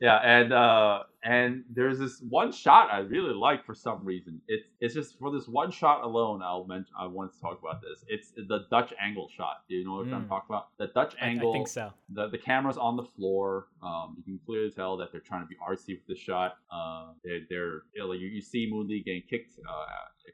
Yeah, 0.00 0.16
and 0.16 0.50
uh, 0.50 1.02
and 1.22 1.64
there's 1.70 1.98
this 1.98 2.22
one 2.28 2.50
shot 2.52 2.88
I 2.92 2.98
really 3.00 3.34
like 3.34 3.64
for 3.64 3.74
some 3.74 4.04
reason. 4.04 4.40
It's 4.48 4.66
it's 4.80 4.94
just 4.94 5.18
for 5.18 5.30
this 5.30 5.46
one 5.48 5.70
shot 5.70 6.02
alone. 6.02 6.40
I'll 6.42 6.66
mention. 6.66 6.92
I 6.98 7.06
want 7.06 7.32
to 7.34 7.40
talk 7.40 7.58
about 7.60 7.80
this. 7.82 8.04
It's 8.08 8.32
the 8.36 8.66
Dutch 8.70 8.92
angle 9.00 9.28
shot. 9.36 9.62
Do 9.68 9.74
you 9.74 9.84
know 9.84 9.94
what 9.96 10.06
I'm 10.12 10.24
Mm. 10.24 10.28
talking 10.28 10.46
about? 10.54 10.68
The 10.78 10.86
Dutch 10.88 11.14
I, 11.20 11.30
I 11.32 11.38
think 11.38 11.68
so. 11.68 11.92
The 12.12 12.28
the 12.28 12.38
camera's 12.38 12.78
on 12.78 12.96
the 12.96 13.04
floor. 13.04 13.66
Um, 13.82 14.14
you 14.16 14.22
can 14.24 14.40
clearly 14.46 14.70
tell 14.70 14.96
that 14.98 15.12
they're 15.12 15.20
trying 15.20 15.42
to 15.42 15.46
be 15.48 15.56
artsy 15.56 15.94
with 15.98 16.06
the 16.08 16.16
shot. 16.16 16.56
Uh, 16.72 17.12
they, 17.24 17.40
they're 17.50 17.82
you, 17.94 17.98
know, 18.00 18.06
like 18.06 18.20
you, 18.20 18.28
you 18.28 18.40
see 18.40 18.68
Moon 18.70 18.86
Lee 18.88 19.02
getting 19.04 19.22
kicked 19.28 19.58
uh, 19.68 19.84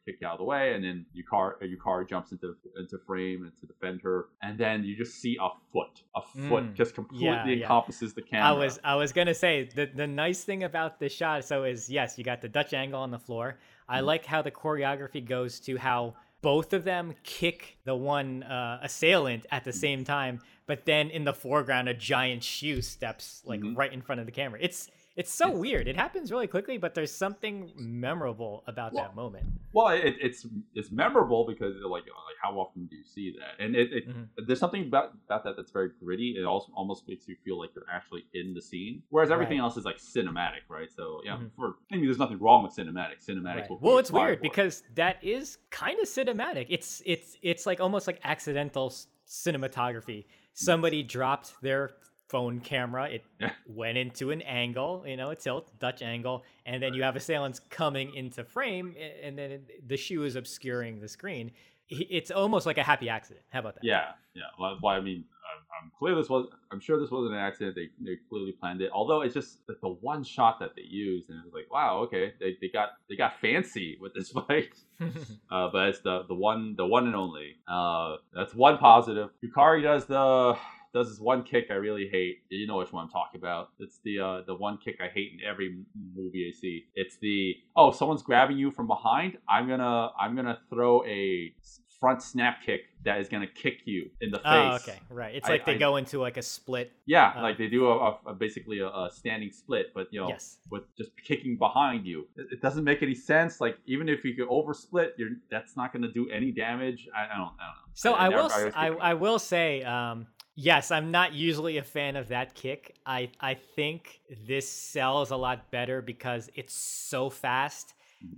kicked 0.05 0.23
out 0.23 0.33
of 0.35 0.39
the 0.39 0.45
way, 0.45 0.75
and 0.75 0.85
then 0.85 1.05
Yukari, 1.17 1.55
uh, 1.63 1.65
Yukari 1.65 2.09
jumps 2.09 2.31
into 2.33 2.55
into 2.79 2.99
frame 3.07 3.43
and 3.45 3.53
to 3.61 3.67
defend 3.67 4.01
her, 4.03 4.27
and 4.43 4.57
then 4.59 4.85
you 4.85 4.97
just 4.97 5.15
see 5.21 5.37
a 5.41 5.49
foot. 5.73 6.03
A 6.15 6.23
foot 6.49 6.65
Mm. 6.65 6.75
just 6.75 6.95
completely 6.95 7.27
Yeah, 7.27 7.45
yeah. 7.47 7.53
encompasses 7.63 8.15
the 8.15 8.23
camera. 8.23 8.49
I 8.49 8.53
was 8.53 8.79
I 8.85 8.95
was 8.95 9.13
gonna 9.13 9.35
say 9.35 9.69
the 9.75 9.87
the 9.87 10.07
nice 10.07 10.45
thing 10.45 10.63
about 10.65 10.76
this 10.99 11.13
shot 11.13 11.45
so 11.45 11.65
is 11.65 11.89
yes 11.91 12.17
you 12.19 12.25
got 12.25 12.41
the 12.41 12.49
Dutch 12.49 12.73
angle 12.73 13.01
on 13.01 13.11
the 13.11 13.19
floor. 13.19 13.59
I 13.89 14.01
Mhm. 14.01 14.05
like 14.05 14.25
how 14.27 14.43
the 14.43 14.51
choreography 14.51 15.25
goes 15.25 15.61
to 15.61 15.77
how 15.77 16.15
both 16.43 16.73
of 16.73 16.85
them 16.85 17.15
kick 17.25 17.79
the 17.85 17.95
one 17.97 18.43
uh, 18.43 18.79
assailant 18.83 19.47
at 19.51 19.65
the 19.65 19.73
same 19.73 20.05
time, 20.05 20.41
but 20.67 20.85
then 20.85 21.11
in 21.11 21.25
the 21.25 21.33
foreground 21.33 21.89
a 21.89 21.95
giant 21.95 22.45
shoe 22.45 22.83
steps 22.83 23.43
like 23.45 23.61
Mhm. 23.61 23.77
right 23.77 23.93
in 23.93 24.03
front 24.03 24.21
of 24.21 24.27
the 24.27 24.33
camera. 24.33 24.59
It's 24.63 24.91
it's 25.17 25.33
so 25.33 25.51
weird. 25.51 25.89
It 25.89 25.97
happens 25.97 26.31
really 26.31 26.47
quickly, 26.47 26.77
but 26.77 26.95
there's 26.95 27.13
something 27.13 27.73
memorable 27.77 28.63
about 28.67 28.93
Well, 28.93 29.05
that 29.05 29.17
moment. 29.17 29.47
Well, 29.73 29.89
it, 29.89 30.15
it's 30.21 30.47
it's 30.75 30.91
memorable 30.91 31.47
because 31.47 31.75
like 31.83 32.05
like 32.05 32.37
how 32.43 32.53
often 32.61 32.87
do 32.87 32.97
you 32.97 33.05
see 33.05 33.35
that? 33.39 33.63
And 33.65 33.75
it, 33.75 33.93
it 33.93 34.09
Mhm. 34.09 34.29
there's 34.47 34.61
something 34.61 34.83
about 34.83 35.13
about 35.25 35.43
that 35.45 35.57
that's 35.57 35.71
very 35.71 35.91
gritty. 36.01 36.37
It 36.39 36.45
also 36.45 36.71
almost 36.75 37.09
makes 37.09 37.27
you 37.27 37.37
feel 37.45 37.59
like 37.59 37.71
you're 37.75 37.85
actually 37.91 38.25
in 38.35 38.53
the 38.55 38.61
scene, 38.63 39.03
whereas 39.09 39.31
everything 39.31 39.59
Right. 39.59 39.65
else 39.65 39.77
is 39.77 39.85
like 39.85 39.99
cinematic, 39.99 40.63
right? 40.69 40.91
So 40.95 41.21
yeah, 41.25 41.37
Mhm. 41.39 41.51
for 41.57 41.77
I 41.91 41.97
mean, 41.97 42.05
there's 42.05 42.19
nothing 42.19 42.39
wrong 42.39 42.63
with 42.65 42.75
cinematic. 42.77 43.25
Cinematic. 43.27 43.69
Right. 43.71 43.81
Well, 43.81 43.99
it's 43.99 44.11
weird 44.11 44.39
for 44.39 44.43
because 44.43 44.83
that 44.95 45.23
is 45.25 45.59
kind 45.71 45.99
of 45.99 46.07
cinematic. 46.07 46.67
It's 46.69 47.03
it's 47.07 47.37
it's 47.43 47.65
like 47.67 47.81
almost 47.81 48.07
like 48.07 48.21
accidental 48.25 48.93
cinematography. 49.27 50.27
Somebody 50.55 51.03
dropped 51.03 51.61
their 51.63 51.91
phone 52.29 52.61
camera. 52.61 53.09
It 53.11 53.25
went 53.67 53.99
into 53.99 54.31
an 54.31 54.43
angle, 54.43 55.05
you 55.07 55.17
know, 55.17 55.31
a 55.31 55.37
tilt, 55.37 55.73
Dutch 55.79 56.03
angle, 56.03 56.45
and 56.65 56.83
then 56.83 56.95
you 56.95 57.03
have 57.03 57.17
assailants 57.17 57.61
coming 57.71 58.15
into 58.15 58.45
frame, 58.45 58.95
and 59.23 59.39
then 59.39 59.61
the 59.87 59.97
shoe 59.97 60.25
is 60.25 60.37
obscuring 60.37 61.01
the 61.01 61.09
screen. 61.09 61.53
It's 61.89 62.33
almost 62.33 62.67
like 62.67 62.79
a 62.79 62.83
happy 62.83 63.09
accident. 63.09 63.45
How 63.51 63.61
about 63.61 63.77
that? 63.77 63.85
Yeah, 63.85 64.07
yeah. 64.35 64.43
Well, 64.59 64.77
I 64.87 65.01
mean, 65.01 65.25
I'm, 65.47 65.85
I'm 65.85 65.93
clear 65.97 66.17
this 66.17 66.29
was. 66.29 66.49
I'm 66.73 66.81
sure 66.81 66.99
this 66.99 67.13
wasn't 67.13 67.35
an 67.35 67.41
accident. 67.41 67.77
They, 67.77 67.91
they 68.05 68.17
clearly 68.29 68.53
planned 68.53 68.81
it. 68.81 68.91
Although 68.93 69.23
it's 69.23 69.35
just 69.35 69.59
like 69.69 69.79
the 69.81 69.91
one 69.91 70.25
shot 70.25 70.59
that 70.59 70.71
they 70.75 70.83
used, 70.83 71.31
and 71.31 71.39
it 71.39 71.45
was 71.45 71.55
like, 71.55 71.73
wow, 71.73 71.99
okay, 72.01 72.33
they, 72.41 72.57
they 72.61 72.69
got 72.69 72.91
they 73.09 73.15
got 73.15 73.41
fancy 73.41 73.99
with 74.01 74.15
this 74.15 74.31
fight. 74.49 74.75
Uh, 75.49 75.69
but 75.71 75.89
it's 75.91 76.01
the 76.01 76.25
the 76.27 76.35
one 76.35 76.75
the 76.77 76.87
one 76.87 77.07
and 77.07 77.15
only. 77.15 77.55
Uh, 77.69 78.17
that's 78.35 78.55
one 78.55 78.79
positive. 78.79 79.31
Yukari 79.45 79.83
does 79.83 80.07
the 80.07 80.57
does 80.95 81.09
this 81.11 81.21
one 81.21 81.43
kick 81.43 81.67
I 81.71 81.75
really 81.75 82.09
hate. 82.11 82.39
You 82.49 82.67
know 82.67 82.79
which 82.79 82.93
one 82.93 83.05
I'm 83.05 83.11
talking 83.11 83.41
about. 83.41 83.71
It's 83.79 83.99
the 84.05 84.19
uh, 84.21 84.41
the 84.47 84.55
one 84.55 84.79
kick 84.79 84.97
I 85.01 85.09
hate 85.09 85.33
in 85.35 85.49
every 85.49 85.79
movie 86.15 86.51
I 86.53 86.59
see. 86.59 86.87
It's 86.95 87.17
the 87.19 87.55
oh 87.77 87.93
someone's 87.93 88.23
grabbing 88.23 88.59
you 88.59 88.71
from 88.71 88.87
behind. 88.87 89.39
I'm 89.49 89.69
gonna 89.69 90.11
I'm 90.19 90.35
gonna 90.37 90.59
throw 90.71 91.05
a 91.05 91.55
front 92.01 92.23
snap 92.23 92.59
kick 92.65 92.83
that 93.05 93.21
is 93.21 93.29
gonna 93.29 93.47
kick 93.47 93.79
you 93.87 94.11
in 94.21 94.31
the 94.31 94.37
face. 94.37 94.45
oh, 94.47 94.75
okay, 94.83 94.99
right. 95.09 95.35
It's 95.35 95.49
I- 95.49 95.53
like 95.53 95.65
they 95.65 95.77
I- 95.77 95.79
go 95.79 95.97
into 95.97 96.21
like 96.21 96.37
a 96.37 96.43
split. 96.43 96.93
Yeah, 97.07 97.33
Uh, 97.37 97.43
like 97.43 97.57
they 97.57 97.69
do 97.69 97.87
a, 97.89 98.19
a, 98.27 98.35
basically 98.35 98.81
a, 98.81 98.89
a 98.89 99.11
standing 99.11 99.51
split, 99.51 99.93
but 99.95 100.09
you 100.13 100.21
know 100.21 100.29
Yes. 100.29 100.59
with 100.71 100.83
just 100.99 101.11
kicking 101.25 101.57
behind 101.57 102.05
you. 102.07 102.27
It, 102.37 102.49
it 102.53 102.61
doesn't 102.63 102.85
make 102.85 103.03
any 103.03 103.15
sense. 103.15 103.61
Like 103.63 103.79
even 103.87 104.09
if 104.11 104.25
you 104.25 104.35
could 104.35 104.49
oversplit, 104.49 105.11
you're 105.17 105.31
that's 105.51 105.75
not 105.77 105.93
going 105.93 106.03
to 106.03 106.13
do 106.13 106.29
any 106.31 106.53
damage. 106.53 107.09
I, 107.17 107.25
I 107.35 107.37
don't. 107.39 107.39
I 107.39 107.39
don't 107.39 107.59
know. 107.59 107.87
So 107.95 108.13
I, 108.13 108.29
will 108.29 108.99
I 109.01 109.15
will 109.15 109.39
say 109.39 109.83
um, 109.85 110.27
yes 110.57 110.91
I'm 110.91 111.11
not 111.11 111.33
usually 111.33 111.77
a 111.79 111.83
fan 111.83 112.17
of 112.17 112.29
that 112.29 112.55
kick. 112.55 112.97
I 113.07 113.31
I 113.41 113.55
think 113.55 114.21
this 114.47 114.69
sells 114.69 115.31
a 115.31 115.37
lot 115.37 115.71
better 115.71 116.03
because 116.03 116.51
it's 116.55 116.75
so 116.75 117.31
fast. 117.31 117.95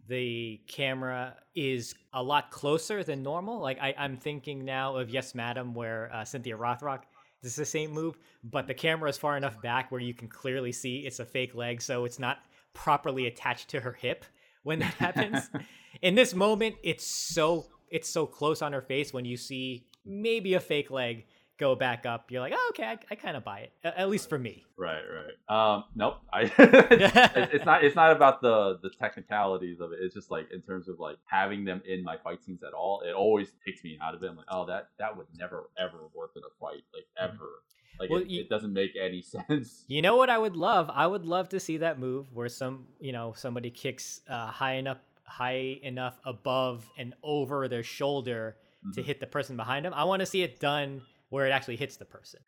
The 0.08 0.60
camera 0.66 1.36
is 1.54 1.94
a 2.12 2.22
lot 2.22 2.50
closer 2.50 3.02
than 3.02 3.22
normal. 3.22 3.60
Like 3.60 3.78
I, 3.80 3.94
I'm 3.96 4.16
thinking 4.16 4.64
now 4.64 4.96
of 4.96 5.08
Yes 5.08 5.34
Madam 5.34 5.74
where 5.74 6.10
uh, 6.12 6.24
Cynthia 6.24 6.58
Rothrock 6.58 7.02
this 7.42 7.52
is 7.52 7.56
the 7.56 7.64
same 7.64 7.92
move, 7.92 8.18
but 8.42 8.66
the 8.66 8.74
camera 8.74 9.08
is 9.08 9.16
far 9.16 9.36
enough 9.36 9.60
back 9.62 9.92
where 9.92 10.00
you 10.00 10.12
can 10.12 10.28
clearly 10.28 10.72
see 10.72 11.06
it's 11.06 11.20
a 11.20 11.24
fake 11.24 11.54
leg, 11.54 11.80
so 11.80 12.04
it's 12.04 12.18
not 12.18 12.38
properly 12.74 13.26
attached 13.26 13.68
to 13.68 13.80
her 13.80 13.92
hip 13.92 14.24
when 14.64 14.80
that 14.80 14.94
happens. 14.94 15.48
In 16.02 16.14
this 16.14 16.34
moment, 16.34 16.76
it's 16.82 17.06
so 17.06 17.66
it's 17.90 18.08
so 18.08 18.26
close 18.26 18.60
on 18.60 18.72
her 18.72 18.82
face 18.82 19.12
when 19.12 19.24
you 19.24 19.36
see 19.36 19.86
maybe 20.04 20.54
a 20.54 20.60
fake 20.60 20.90
leg 20.90 21.26
go 21.58 21.74
back 21.74 22.06
up. 22.06 22.30
You're 22.30 22.40
like, 22.40 22.52
oh, 22.56 22.66
okay, 22.70 22.84
I, 22.84 22.98
I 23.10 23.14
kind 23.14 23.36
of 23.36 23.44
buy 23.44 23.60
it. 23.60 23.72
At 23.84 24.08
least 24.08 24.28
for 24.28 24.38
me. 24.38 24.64
Right, 24.76 25.02
right. 25.48 25.74
Um, 25.74 25.84
nope. 25.94 26.18
I. 26.32 26.42
it's, 26.58 27.54
it's 27.54 27.64
not. 27.64 27.84
It's 27.84 27.96
not 27.96 28.12
about 28.12 28.40
the 28.42 28.78
the 28.82 28.90
technicalities 28.90 29.80
of 29.80 29.92
it. 29.92 29.98
It's 30.00 30.14
just 30.14 30.30
like 30.30 30.50
in 30.52 30.62
terms 30.62 30.88
of 30.88 30.98
like 31.00 31.16
having 31.26 31.64
them 31.64 31.82
in 31.86 32.02
my 32.04 32.16
fight 32.16 32.42
scenes 32.44 32.62
at 32.62 32.72
all. 32.72 33.02
It 33.06 33.12
always 33.14 33.48
takes 33.66 33.82
me 33.84 33.98
out 34.02 34.14
of 34.14 34.22
it. 34.22 34.28
I'm 34.30 34.36
like, 34.36 34.46
oh, 34.50 34.66
that 34.66 34.88
that 34.98 35.16
would 35.16 35.26
never 35.36 35.68
ever 35.78 35.98
work 36.14 36.32
in 36.36 36.42
a 36.42 36.52
fight, 36.60 36.82
like 36.94 37.06
ever. 37.20 37.62
Like 38.00 38.10
Well, 38.10 38.20
it, 38.20 38.28
you- 38.28 38.40
it 38.42 38.48
doesn't 38.48 38.72
make 38.72 38.92
any 39.00 39.22
sense. 39.48 39.84
You 39.88 40.02
know 40.02 40.16
what 40.16 40.30
I 40.30 40.38
would 40.38 40.56
love? 40.56 40.88
I 40.92 41.06
would 41.06 41.24
love 41.24 41.48
to 41.50 41.58
see 41.60 41.78
that 41.78 41.98
move 41.98 42.32
where 42.32 42.48
some, 42.48 42.86
you 43.00 43.10
know, 43.12 43.32
somebody 43.36 43.70
kicks 43.70 44.20
uh, 44.30 44.46
high 44.46 44.74
enough, 44.74 44.98
high 45.24 45.80
enough 45.82 46.16
above 46.24 46.88
and 46.96 47.14
over 47.24 47.66
their 47.66 47.82
shoulder 47.82 48.56
to 48.94 49.00
Mhm. 49.00 49.04
hit 49.04 49.18
the 49.18 49.26
person 49.26 49.56
behind 49.56 49.84
them. 49.84 49.92
I 49.92 50.04
want 50.04 50.20
to 50.20 50.26
see 50.26 50.42
it 50.42 50.60
done 50.60 51.02
where 51.30 51.46
it 51.46 51.50
actually 51.50 51.76
hits 51.76 51.96
the 51.96 52.04
person. 52.04 52.40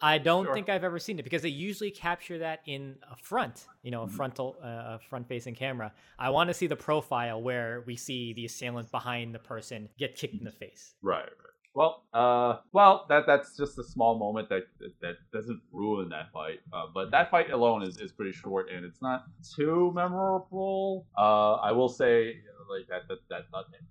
I 0.00 0.18
don't 0.18 0.44
Sure. 0.44 0.54
think 0.54 0.68
I've 0.68 0.84
ever 0.84 0.98
seen 0.98 1.18
it 1.18 1.22
because 1.22 1.40
they 1.40 1.48
usually 1.48 1.90
capture 1.90 2.38
that 2.38 2.60
in 2.66 2.98
a 3.10 3.16
front, 3.16 3.66
you 3.82 3.90
know, 3.90 4.02
a 4.02 4.06
Mhm. 4.06 4.10
frontal, 4.10 4.58
uh, 4.62 4.96
a 4.96 4.98
front-facing 4.98 5.54
camera. 5.54 5.94
I 6.18 6.28
want 6.30 6.48
to 6.48 6.54
see 6.54 6.66
the 6.66 6.76
profile 6.76 7.40
where 7.40 7.80
we 7.86 7.96
see 7.96 8.34
the 8.34 8.44
assailant 8.44 8.90
behind 8.90 9.34
the 9.34 9.38
person 9.38 9.88
get 9.96 10.14
kicked 10.14 10.34
in 10.34 10.44
the 10.44 10.52
face. 10.52 10.96
Right, 11.00 11.22
right. 11.24 11.52
Well, 11.72 12.04
uh, 12.14 12.60
well, 12.72 13.04
that 13.08 13.26
that's 13.26 13.56
just 13.56 13.78
a 13.78 13.84
small 13.84 14.18
moment 14.18 14.48
that 14.50 14.64
that, 14.80 15.00
that 15.00 15.16
doesn't 15.32 15.60
ruin 15.72 16.08
that 16.10 16.30
fight. 16.30 16.60
Uh, 16.72 16.86
but 16.92 17.10
that 17.10 17.30
fight 17.30 17.50
alone 17.50 17.82
is, 17.82 17.98
is 17.98 18.12
pretty 18.12 18.32
short 18.32 18.70
and 18.70 18.84
it's 18.84 19.00
not 19.02 19.24
too 19.54 19.92
memorable. 19.94 21.06
Uh, 21.16 21.54
I 21.54 21.72
will 21.72 21.88
say, 21.90 22.40
like 22.68 22.86
that 22.88 23.08
that, 23.08 23.18
that 23.28 23.44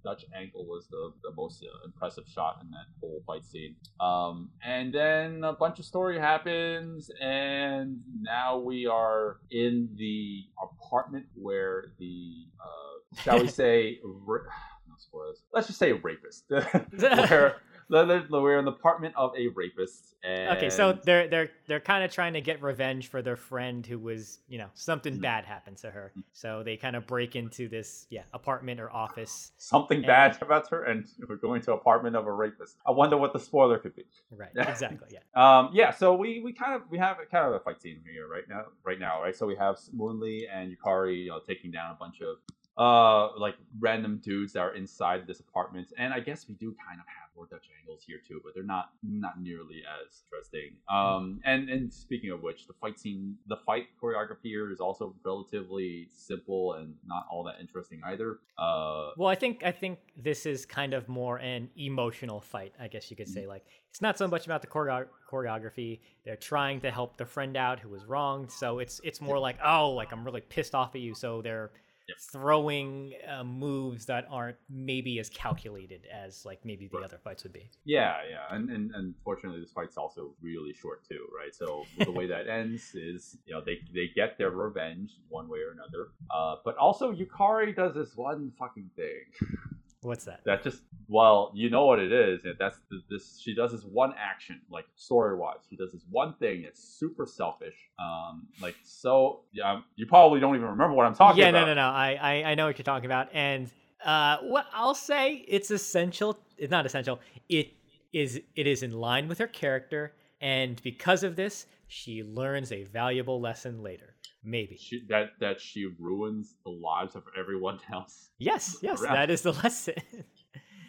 Dutch- 0.04 0.26
angle 0.36 0.66
was 0.66 0.88
the 0.88 1.12
the 1.24 1.34
most 1.36 1.64
uh, 1.64 1.86
impressive 1.86 2.26
shot 2.28 2.60
in 2.62 2.70
that 2.72 2.86
whole 3.00 3.22
fight 3.26 3.46
scene. 3.46 3.76
Um, 4.00 4.50
and 4.64 4.94
then 4.94 5.44
a 5.44 5.54
bunch 5.54 5.80
of 5.80 5.86
story 5.86 6.20
happens, 6.20 7.10
and 7.22 8.00
now 8.22 8.58
we 8.58 8.86
are 8.88 9.38
in 9.52 9.90
the 9.98 10.44
apartment 10.62 11.26
where 11.36 11.92
the 12.00 12.46
uh, 12.64 13.22
shall 13.22 13.40
we 13.40 13.48
say. 13.64 14.00
Ra- 14.04 14.40
no 14.88 14.96
spoilers. 14.98 15.44
Let's 15.54 15.68
just 15.68 15.80
say 15.80 15.92
rapist. 15.94 16.46
where 16.50 17.56
we're 17.90 18.60
in 18.60 18.66
the 18.66 18.72
apartment 18.72 19.14
of 19.18 19.32
a 19.38 19.48
rapist. 19.50 20.16
And 20.24 20.58
Okay, 20.58 20.70
so 20.70 20.94
they're 20.94 21.28
they're 21.28 21.50
they're 21.68 21.80
kind 21.80 22.04
of 22.04 22.12
trying 22.12 22.34
to 22.34 22.42
get 22.42 22.62
revenge 22.62 23.10
for 23.10 23.22
their 23.22 23.36
friend 23.36 23.86
who 23.86 24.00
was, 24.00 24.40
you 24.48 24.58
know, 24.58 24.70
something 24.74 25.18
Mhm. 25.18 25.22
bad 25.22 25.46
happened 25.46 25.78
to 25.78 25.92
her. 25.92 26.12
So 26.34 26.64
they 26.64 26.78
kind 26.78 26.96
of 26.96 27.06
break 27.06 27.36
into 27.36 27.68
this, 27.70 28.08
yeah, 28.10 28.24
apartment 28.34 28.80
or 28.80 28.92
office. 28.92 29.52
something 29.58 29.98
and- 29.98 30.08
bad 30.08 30.38
about 30.42 30.70
her, 30.70 30.84
and 30.84 31.06
we're 31.28 31.36
going 31.36 31.62
to 31.62 31.74
apartment 31.74 32.16
of 32.16 32.26
a 32.28 32.32
rapist. 32.32 32.78
I 32.86 32.92
wonder 32.92 33.18
what 33.18 33.34
the 33.34 33.40
spoiler 33.40 33.78
could 33.80 33.96
be. 33.96 34.06
Right, 34.32 34.50
exactly, 34.56 35.10
yeah. 35.12 35.20
Um, 35.60 35.70
yeah, 35.74 35.92
so 35.92 36.16
we, 36.16 36.42
we 36.44 36.54
kind 36.54 36.74
of 36.76 36.90
we 36.90 36.98
have 36.98 37.18
kind 37.32 37.46
of 37.48 37.54
a 37.54 37.60
fight 37.60 37.82
scene 37.82 38.02
here 38.12 38.28
right 38.28 38.48
now, 38.50 38.66
right 38.84 39.00
now, 39.00 39.22
right? 39.22 39.36
So 39.36 39.46
we 39.46 39.56
have 39.58 39.78
Moon 39.94 40.20
Lee 40.20 40.48
and 40.52 40.76
Yukari 40.76 41.24
you 41.24 41.30
know, 41.30 41.40
taking 41.40 41.72
down 41.72 41.92
a 41.92 41.96
bunch 41.96 42.22
of 42.22 42.38
uh 42.78 43.38
like 43.40 43.56
random 43.80 44.18
dudes 44.18 44.52
that 44.54 44.60
are 44.60 44.76
inside 44.76 45.26
this 45.28 45.40
apartment, 45.40 45.94
and 45.98 46.14
I 46.14 46.20
guess 46.20 46.48
we 46.48 46.56
do 46.56 46.76
kind 46.88 47.00
of 47.00 47.06
have 47.08 47.25
more 47.36 47.48
Dutch 47.50 47.68
angles 47.82 48.04
here 48.06 48.18
too, 48.28 48.42
but 48.44 48.54
they're 48.54 48.64
not 48.64 48.92
not 49.04 49.42
nearly 49.42 49.84
as 50.02 50.24
interesting. 50.26 50.78
Um, 50.90 51.42
and 51.46 51.70
and 51.70 51.92
speaking 51.94 52.32
of 52.32 52.42
which, 52.42 52.68
the 52.68 52.74
fight 52.74 53.00
scene, 53.00 53.36
the 53.48 53.58
fight 53.58 53.88
choreography 54.02 54.44
here 54.44 54.72
is 54.72 54.80
also 54.80 55.16
relatively 55.24 56.10
simple 56.14 56.74
and 56.74 56.96
not 57.06 57.26
all 57.32 57.44
that 57.44 57.56
interesting 57.60 58.02
either. 58.06 58.40
Uh, 58.58 59.12
Well, 59.18 59.30
I 59.30 59.36
think 59.36 59.64
I 59.64 59.72
think 59.72 60.00
this 60.18 60.46
is 60.46 60.66
kind 60.66 60.94
of 60.94 61.08
more 61.10 61.38
an 61.38 61.70
emotional 61.78 62.42
fight, 62.42 62.74
I 62.80 62.88
guess 62.88 63.10
you 63.10 63.18
could 63.18 63.28
say. 63.30 63.48
Like 63.48 63.66
it's 63.90 64.02
not 64.02 64.18
so 64.18 64.28
much 64.28 64.46
about 64.46 64.62
the 64.62 64.68
choreo- 64.68 65.08
choreography. 65.30 66.00
They're 66.24 66.36
trying 66.36 66.82
to 66.82 66.92
help 66.92 67.18
the 67.18 67.26
friend 67.26 67.56
out 67.58 67.80
who 67.80 67.90
was 67.90 68.06
wronged, 68.06 68.52
so 68.52 68.80
it's 68.80 69.02
it's 69.04 69.22
more 69.22 69.40
like, 69.40 69.58
oh, 69.64 69.92
like 69.92 70.12
I'm 70.12 70.24
really 70.24 70.42
pissed 70.42 70.76
off 70.76 70.96
at 70.96 71.02
you, 71.02 71.16
so 71.16 71.42
they're 71.42 71.72
Yep. 72.08 72.18
throwing 72.32 73.14
uh, 73.28 73.44
moves 73.44 74.06
that 74.06 74.28
aren't 74.30 74.58
maybe 74.70 75.20
as 75.20 75.30
calculated 75.30 76.06
as 76.14 76.46
like 76.46 76.64
maybe 76.64 76.88
the 76.88 76.98
Right. 76.98 77.06
other 77.06 77.18
fights 77.18 77.44
would 77.44 77.54
be. 77.54 77.70
Yeah, 77.84 78.18
yeah, 78.30 78.56
and, 78.56 78.70
and 78.70 78.92
and 78.94 79.16
fortunately, 79.24 79.60
this 79.60 79.72
fight's 79.72 79.98
also 79.98 80.36
really 80.42 80.74
short 80.74 81.04
too, 81.08 81.28
right? 81.36 81.54
So 81.54 81.86
the 81.98 82.12
way 82.12 82.28
that 82.28 82.48
ends 82.60 82.94
is, 82.94 83.38
you 83.46 83.54
know, 83.54 83.62
they 83.66 83.80
they 83.94 84.10
get 84.16 84.38
their 84.38 84.52
revenge 84.52 85.12
one 85.30 85.48
way 85.48 85.60
or 85.60 85.72
another. 85.72 86.10
Uh, 86.30 86.58
but 86.64 86.78
also 86.78 87.12
Yukari 87.14 87.76
does 87.76 87.96
this 87.96 88.16
one 88.16 88.52
fucking 88.60 88.90
thing 88.96 89.24
What's 90.06 90.26
that? 90.26 90.42
that 90.46 90.64
just, 90.64 90.84
well, 91.08 91.52
you 91.56 91.70
know 91.70 91.86
what 91.86 92.00
it 92.00 92.12
is, 92.12 92.42
that's 92.60 92.78
the, 92.90 93.02
this. 93.10 93.40
She 93.42 93.56
does 93.56 93.72
this 93.72 93.84
one 93.84 94.14
action, 94.20 94.62
like 94.70 94.86
story 94.96 95.36
wise, 95.36 95.58
she 95.70 95.76
does 95.76 95.92
this 95.92 96.04
one 96.10 96.36
thing 96.36 96.62
that's 96.62 96.82
super 96.82 97.26
selfish. 97.26 97.76
Um, 98.00 98.48
like 98.62 98.76
so, 98.84 99.42
yeah, 99.52 99.82
you 99.96 100.06
probably 100.06 100.40
don't 100.40 100.56
even 100.56 100.68
remember 100.68 100.94
what 100.94 101.06
I'm 101.06 101.16
talking 101.16 101.42
yeah, 101.42 101.50
about. 101.50 101.62
no, 101.62 101.74
no, 101.74 101.74
no. 101.74 101.88
I, 101.88 102.20
I 102.22 102.52
I 102.52 102.56
know 102.56 102.68
what 102.68 102.78
you're 102.78 102.84
talking 102.84 103.08
about, 103.08 103.30
and 103.34 103.72
uh, 104.04 104.38
what 104.42 104.68
I'll 104.74 104.96
say, 104.96 105.44
it's 105.48 105.72
essential. 105.72 106.40
It's 106.58 106.72
not 106.72 106.86
essential. 106.86 107.20
It 107.50 107.74
is. 108.14 108.42
It 108.56 108.68
is 108.68 108.84
in 108.84 108.92
line 108.92 109.28
with 109.28 109.40
her 109.40 109.48
character, 109.48 110.14
and 110.42 110.82
because 110.84 111.24
of 111.24 111.36
this, 111.36 111.66
she 111.88 112.24
learns 112.24 112.72
a 112.72 112.84
valuable 112.84 113.42
lesson 113.42 113.82
later. 113.82 114.15
Maybe. 114.48 114.78
She, 114.78 115.04
that 115.10 115.32
that 115.40 115.60
she 115.60 115.88
ruins 116.00 116.56
the 116.64 116.70
lives 116.72 117.16
of 117.16 117.24
everyone 117.38 117.80
else. 117.92 118.30
Yes, 118.38 118.78
yes, 118.82 119.02
Around. 119.02 119.16
that 119.16 119.30
is 119.32 119.42
the 119.42 119.52
lesson. 119.64 119.96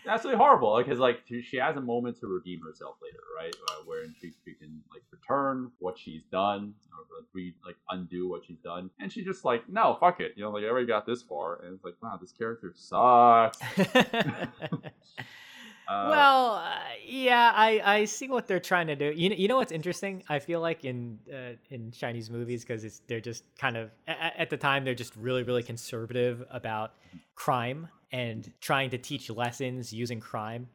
absolutely 0.09 0.39
horrible 0.39 0.77
because 0.79 1.01
like 1.01 1.19
she- 1.27 1.43
she 1.43 1.57
has 1.57 1.77
a 1.77 1.81
moment 1.81 2.17
to 2.21 2.29
redeem 2.29 2.61
herself 2.65 2.95
later 3.03 3.19
right 3.37 3.53
uh, 3.71 3.83
wherein 3.87 4.15
she, 4.21 4.31
she 4.45 4.53
can 4.55 4.81
like 4.93 5.03
return 5.11 5.69
what 5.81 5.99
she's 5.99 6.23
done 6.31 6.73
or 6.93 7.19
like, 7.19 7.27
re, 7.33 7.53
like 7.67 7.75
undo 7.91 8.29
what 8.29 8.45
she's 8.47 8.61
done 8.61 8.89
and 9.01 9.11
she 9.13 9.25
just 9.25 9.45
like 9.45 9.69
no 9.69 9.97
fuck 9.99 10.21
it 10.21 10.31
you 10.37 10.45
know 10.45 10.51
like 10.53 10.63
i 10.63 10.69
already 10.69 10.87
got 10.87 11.07
this 11.07 11.23
far 11.23 11.61
and 11.65 11.75
it's 11.75 11.83
like 11.85 11.95
wow 12.01 12.17
this 12.21 12.31
character 12.31 12.73
sucks 12.77 13.59
uh, 15.89 16.07
well, 16.11 16.55
uh, 16.57 16.79
yeah, 17.07 17.53
I, 17.55 17.81
I 17.85 18.05
see 18.07 18.29
what 18.29 18.47
they're 18.47 18.61
trying 18.61 18.89
to 18.89 18.97
do. 18.97 19.13
You 19.15 19.31
know, 19.31 19.37
you 19.37 19.49
know 19.49 19.57
what's 19.57 19.73
interesting? 19.73 20.23
I 20.29 20.39
feel 20.39 20.61
like 20.61 20.85
in 20.85 21.19
uh, 21.33 21.53
in 21.71 21.93
Chinese 21.93 22.31
movies 22.31 22.65
because 22.65 22.85
it's 22.85 23.01
they're 23.07 23.21
just 23.21 23.45
kind 23.59 23.77
of 23.77 23.91
a- 24.09 24.13
a- 24.13 24.41
at 24.41 24.51
the 24.51 24.57
time 24.57 24.85
they're 24.85 24.95
just 24.95 25.15
really 25.17 25.43
really 25.43 25.63
conservative 25.63 26.45
about 26.51 26.95
crime 27.35 27.89
and 28.13 28.53
trying 28.61 28.91
to 28.91 28.99
teach 28.99 29.31
lessons 29.31 29.93
using 29.93 30.21
crime. 30.21 30.69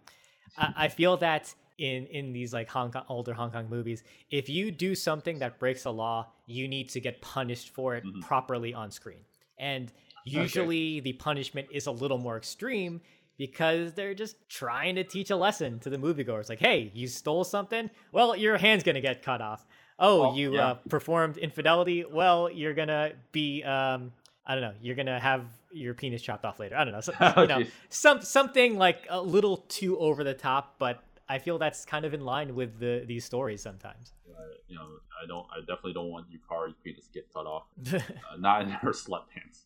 I, 0.57 0.73
I 0.75 0.87
feel 0.87 1.17
that 1.17 1.53
in 1.77 2.05
in 2.07 2.31
these 2.31 2.53
like 2.53 2.69
Hong 2.69 2.91
Kong 2.91 3.03
older 3.09 3.33
Hong 3.33 3.51
Kong 3.51 3.67
movies, 3.69 4.03
if 4.29 4.47
you 4.49 4.71
do 4.71 4.95
something 4.95 5.39
that 5.39 5.59
breaks 5.59 5.83
the 5.83 5.93
law, 5.93 6.27
you 6.45 6.67
need 6.67 6.89
to 6.89 6.99
get 6.99 7.21
punished 7.21 7.69
for 7.73 7.95
it 7.95 8.03
Mhm. 8.05 8.21
properly 8.21 8.73
on 8.73 8.91
screen. 8.91 9.21
And 9.57 9.91
usually 10.23 10.99
the 11.01 11.13
punishment 11.13 11.67
is 11.71 11.87
a 11.87 11.91
little 11.91 12.17
more 12.17 12.37
extreme 12.37 13.01
because 13.45 13.93
they're 13.93 14.13
just 14.13 14.35
trying 14.49 14.93
to 14.95 15.03
teach 15.03 15.31
a 15.31 15.35
lesson 15.35 15.79
to 15.79 15.89
the 15.89 15.97
moviegoers. 15.97 16.47
Like, 16.47 16.59
hey, 16.59 16.91
you 16.93 17.07
stole 17.07 17.43
something? 17.43 17.89
Well, 18.11 18.35
your 18.35 18.55
hand's 18.57 18.83
gonna 18.83 19.01
get 19.01 19.23
cut 19.23 19.41
off. 19.41 19.65
Oh, 19.97 20.21
Well, 20.21 20.35
you 20.37 20.53
yeah. 20.53 20.67
uh, 20.67 20.73
performed 20.89 21.37
infidelity? 21.37 22.05
Well, 22.05 22.51
you're 22.51 22.75
gonna 22.75 23.13
be 23.31 23.63
um, 23.63 24.11
I 24.45 24.53
don't 24.53 24.61
know. 24.61 24.73
You're 24.79 24.95
gonna 24.95 25.19
have 25.19 25.45
your 25.71 25.95
penis 25.95 26.21
chopped 26.21 26.45
off 26.45 26.59
later. 26.59 26.75
I 26.77 26.83
don't 26.83 26.93
know. 26.93 27.01
So, 27.01 27.13
Oh, 27.19 27.41
you 27.41 27.47
know, 27.47 27.63
some 27.89 28.21
something 28.21 28.77
like 28.77 29.07
a 29.09 29.19
little 29.19 29.57
too 29.57 29.97
over 29.97 30.23
the 30.23 30.33
top, 30.35 30.75
but 30.77 31.03
I 31.35 31.37
feel 31.45 31.57
that's 31.65 31.81
kind 31.93 32.03
of 32.07 32.11
in 32.17 32.23
line 32.33 32.49
with 32.59 32.71
the 32.83 32.93
these 33.11 33.25
stories 33.31 33.61
sometimes. 33.69 34.05
uh, 34.29 34.55
you 34.69 34.75
know 34.79 34.87
i 35.21 35.23
don't 35.31 35.47
i 35.55 35.57
definitely 35.69 35.95
don't 35.99 36.11
want 36.15 36.23
yukari's 36.33 36.77
penis 36.83 37.05
to 37.07 37.13
get 37.17 37.25
cut 37.35 37.45
off 37.53 37.65
uh, 37.93 38.37
not 38.47 38.57
in 38.63 38.69
her 38.83 38.93
sweatpants. 39.03 39.57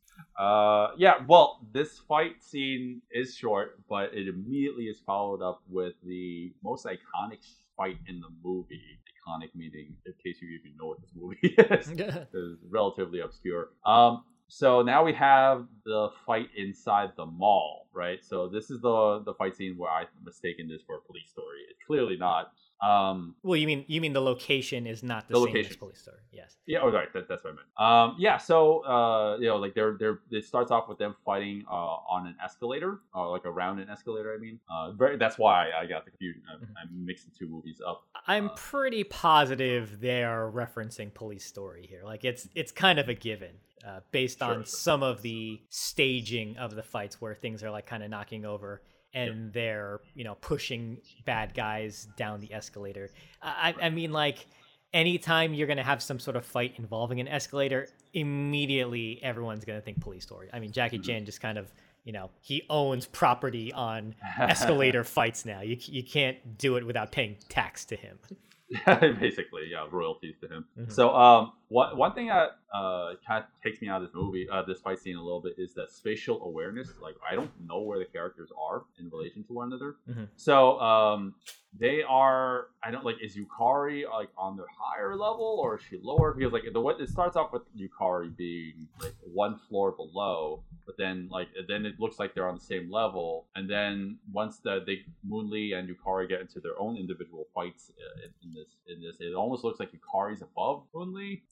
Uh, 0.45 0.87
yeah, 0.97 1.15
well, 1.27 1.47
this 1.77 1.91
fight 2.11 2.35
scene 2.49 3.01
is 3.21 3.27
short, 3.43 3.67
but 3.93 4.05
it 4.19 4.25
immediately 4.35 4.85
is 4.93 4.99
followed 5.11 5.41
up 5.49 5.59
with 5.77 5.93
the 6.13 6.53
most 6.63 6.85
iconic 6.95 7.41
fight 7.77 7.97
in 8.07 8.15
the 8.25 8.31
movie. 8.43 8.81
Iconic 9.13 9.51
meaning, 9.61 9.87
in 10.05 10.13
case 10.23 10.37
you 10.41 10.47
even 10.59 10.71
know 10.79 10.87
what 10.91 10.99
this 11.03 11.13
movie 11.21 11.37
is, 11.79 11.87
is 12.43 12.57
relatively 12.69 13.19
obscure. 13.27 13.63
Um, 13.85 14.23
so 14.47 14.81
now 14.81 15.03
we 15.03 15.13
have 15.13 15.65
the 15.85 16.09
fight 16.25 16.49
inside 16.55 17.11
the 17.17 17.25
mall, 17.25 17.87
right? 17.93 18.23
So 18.23 18.47
this 18.47 18.69
is 18.69 18.81
the 18.81 19.21
the 19.25 19.33
fight 19.33 19.55
scene 19.55 19.75
where 19.77 19.89
I 19.91 20.05
mistaken 20.23 20.67
this 20.67 20.81
for 20.85 20.95
a 20.97 21.01
police 21.01 21.29
story. 21.29 21.59
It's 21.69 21.79
clearly 21.85 22.17
not. 22.17 22.51
Um, 22.85 23.35
well, 23.41 23.55
you 23.55 23.67
mean 23.67 23.85
you 23.87 24.01
mean 24.01 24.11
the 24.11 24.21
location 24.21 24.85
is 24.85 25.01
not 25.01 25.27
the, 25.29 25.33
The 25.35 25.39
same 25.39 25.47
location. 25.47 25.71
as 25.71 25.77
police 25.77 26.01
story? 26.01 26.17
Yes. 26.33 26.57
Yeah, 26.67 26.79
oh, 26.83 26.91
right. 26.91 27.11
That, 27.13 27.29
that's 27.29 27.43
what 27.43 27.53
I 27.53 27.55
meant. 27.55 28.11
Um, 28.11 28.15
yeah. 28.19 28.37
So, 28.37 28.81
uh, 28.85 29.37
you 29.39 29.47
know, 29.47 29.55
like 29.55 29.73
they're 29.73 29.95
they're 29.97 30.19
it 30.29 30.43
starts 30.45 30.71
off 30.71 30.89
with 30.89 30.97
them 30.97 31.15
fighting 31.25 31.63
uh, 31.71 31.73
on 31.73 32.27
an 32.27 32.35
escalator, 32.43 32.99
uh, 33.15 33.29
like 33.29 33.45
around 33.45 33.79
an 33.79 33.89
escalator. 33.89 34.35
I 34.35 34.39
mean, 34.39 34.59
uh, 34.69 34.91
very, 34.91 35.15
that's 35.17 35.37
why 35.37 35.69
I 35.71 35.85
got 35.85 36.03
the 36.03 36.11
confusion. 36.11 36.41
I, 36.51 36.83
mixed 36.93 37.25
the 37.25 37.31
two 37.37 37.47
movies 37.47 37.81
up. 37.87 38.03
I'm 38.27 38.47
Uh, 38.49 38.53
pretty 38.57 39.03
positive 39.05 40.01
they 40.01 40.23
are 40.23 40.51
referencing 40.51 41.13
police 41.13 41.45
story 41.45 41.87
here. 41.89 42.01
Like 42.03 42.25
it's 42.25 42.49
it's 42.55 42.73
kind 42.73 42.99
of 42.99 43.07
a 43.07 43.13
given, 43.13 43.55
uh, 43.85 43.99
based 44.11 44.39
Sure, 44.39 44.47
on 44.49 44.55
sure. 44.57 44.65
some 44.65 45.03
of 45.03 45.21
the 45.21 45.61
staging 45.69 46.57
of 46.57 46.75
the 46.75 46.83
fights 46.83 47.21
where 47.21 47.35
things 47.35 47.63
are 47.63 47.69
like 47.71 47.85
kind 47.85 48.03
of 48.03 48.09
knocking 48.09 48.45
over 48.45 48.81
and 49.13 49.53
they're 49.53 49.99
you 50.13 50.23
know 50.23 50.35
pushing 50.41 50.97
bad 51.25 51.53
guys 51.53 52.07
down 52.17 52.39
the 52.41 52.51
escalator. 52.53 53.09
I, 53.41 53.73
I 53.81 53.89
mean 53.89 54.11
like 54.11 54.45
anytime 54.93 55.53
you're 55.53 55.67
gonna 55.67 55.83
have 55.83 56.01
some 56.01 56.19
sort 56.19 56.35
of 56.35 56.45
fight 56.45 56.73
involving 56.77 57.19
an 57.19 57.27
escalator, 57.27 57.87
immediately 58.13 59.19
everyone's 59.23 59.63
gonna 59.65 59.81
think 59.81 60.01
police 60.01 60.23
story. 60.23 60.49
I 60.51 60.59
mean 60.59 60.71
Jackie 60.71 60.99
Mhm. 60.99 61.05
Chan 61.05 61.25
just 61.25 61.41
kind 61.41 61.57
of 61.57 61.71
you 62.03 62.11
know 62.11 62.29
he 62.41 62.63
owns 62.69 63.05
property 63.07 63.71
on 63.73 64.15
escalator 64.39 65.03
fights 65.03 65.45
now. 65.45 65.61
You 65.61 65.77
you 65.79 66.03
can't 66.03 66.57
do 66.57 66.75
it 66.77 66.85
without 66.85 67.11
paying 67.11 67.37
tax 67.49 67.85
to 67.85 67.95
him. 67.95 68.19
Basically, 69.19 69.67
yeah, 69.71 69.85
royalties 69.91 70.35
to 70.41 70.47
him. 70.47 70.65
Mhm. 70.77 70.91
So, 70.91 71.15
um, 71.15 71.53
one 71.69 71.95
one 71.97 72.13
thing 72.13 72.27
that 72.27 72.57
uh 72.73 73.13
kind 73.25 73.43
of 73.43 73.49
takes 73.63 73.81
me 73.81 73.87
out 73.89 74.01
of 74.01 74.07
this 74.07 74.15
movie, 74.15 74.47
uh, 74.49 74.61
this 74.63 74.79
fight 74.79 74.99
scene 74.99 75.15
a 75.15 75.21
little 75.23 75.41
bit, 75.41 75.53
is 75.57 75.73
that 75.75 75.91
spatial 75.91 76.43
awareness. 76.43 76.89
Like, 77.01 77.15
I 77.29 77.35
don't 77.35 77.51
know 77.65 77.81
where 77.81 77.99
the 77.99 78.05
characters 78.05 78.49
are 78.69 78.83
in 78.99 79.09
relation 79.09 79.43
to 79.45 79.53
one 79.53 79.67
another. 79.67 79.95
Mhm. 80.09 80.27
So, 80.35 80.79
um, 80.79 81.35
they 81.77 82.03
are. 82.03 82.67
I 82.83 82.89
don't 82.91 83.03
like. 83.03 83.17
Is 83.21 83.35
Yukari 83.37 84.09
like 84.09 84.29
on 84.37 84.55
the 84.55 84.63
higher 84.79 85.15
level 85.15 85.59
or 85.61 85.75
is 85.77 85.83
she 85.83 85.99
lower? 86.01 86.33
Because 86.33 86.53
like 86.53 86.63
the 86.71 86.79
what 86.79 87.01
it 87.01 87.09
starts 87.09 87.35
off 87.35 87.51
with 87.51 87.63
Yukari 87.75 88.35
being 88.35 88.87
like 89.01 89.13
one 89.33 89.57
floor 89.57 89.91
below, 89.91 90.63
but 90.85 90.95
then 90.97 91.27
like 91.29 91.49
then 91.67 91.85
it 91.85 91.99
looks 91.99 92.17
like 92.17 92.33
they're 92.33 92.47
on 92.47 92.55
the 92.55 92.61
same 92.61 92.89
level, 92.89 93.47
and 93.55 93.69
then 93.69 94.17
once 94.31 94.59
the 94.59 94.83
they 94.85 95.01
Moon 95.27 95.49
Lee 95.49 95.73
and 95.73 95.89
Yukari 95.89 96.29
get 96.29 96.39
into 96.39 96.61
their 96.61 96.79
own 96.79 96.95
individual 96.95 97.47
fights 97.53 97.91
uh, 97.99 98.21
in, 98.23 98.49
in 98.49 98.53
this 98.53 98.69
in 98.87 99.01
this, 99.01 99.17
it 99.19 99.33
almost 99.33 99.65
looks 99.65 99.79
like 99.79 99.91
Yukari's 99.91 100.41
above 100.41 100.83
Moon 100.93 101.13
Lee. 101.13 101.43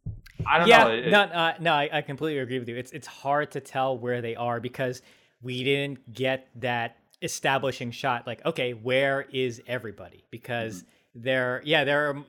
I 0.46 0.60
don't 0.60 0.67
yeah, 0.67 0.84
know. 0.84 0.91
It- 0.91 1.10
no, 1.10 1.22
uh, 1.22 1.54
no, 1.60 1.74
I, 1.74 1.89
I 1.91 2.02
completely 2.02 2.39
agree 2.39 2.60
with 2.60 2.69
you. 2.69 2.76
It's 2.76 2.91
it's 2.91 3.08
hard 3.08 3.52
to 3.52 3.60
tell 3.60 3.98
where 3.98 4.22
they 4.22 4.36
are 4.36 4.60
because 4.60 5.02
we 5.41 5.63
didn't 5.63 6.13
get 6.13 6.48
that 6.56 6.98
establishing 7.22 7.91
shot. 7.91 8.28
Like, 8.28 8.46
okay, 8.46 8.74
where 8.74 9.26
is 9.32 9.62
everybody? 9.67 10.24
Because 10.32 10.84
there, 11.15 11.62
yeah, 11.65 11.84
there. 11.84 12.10
Are, 12.10 12.26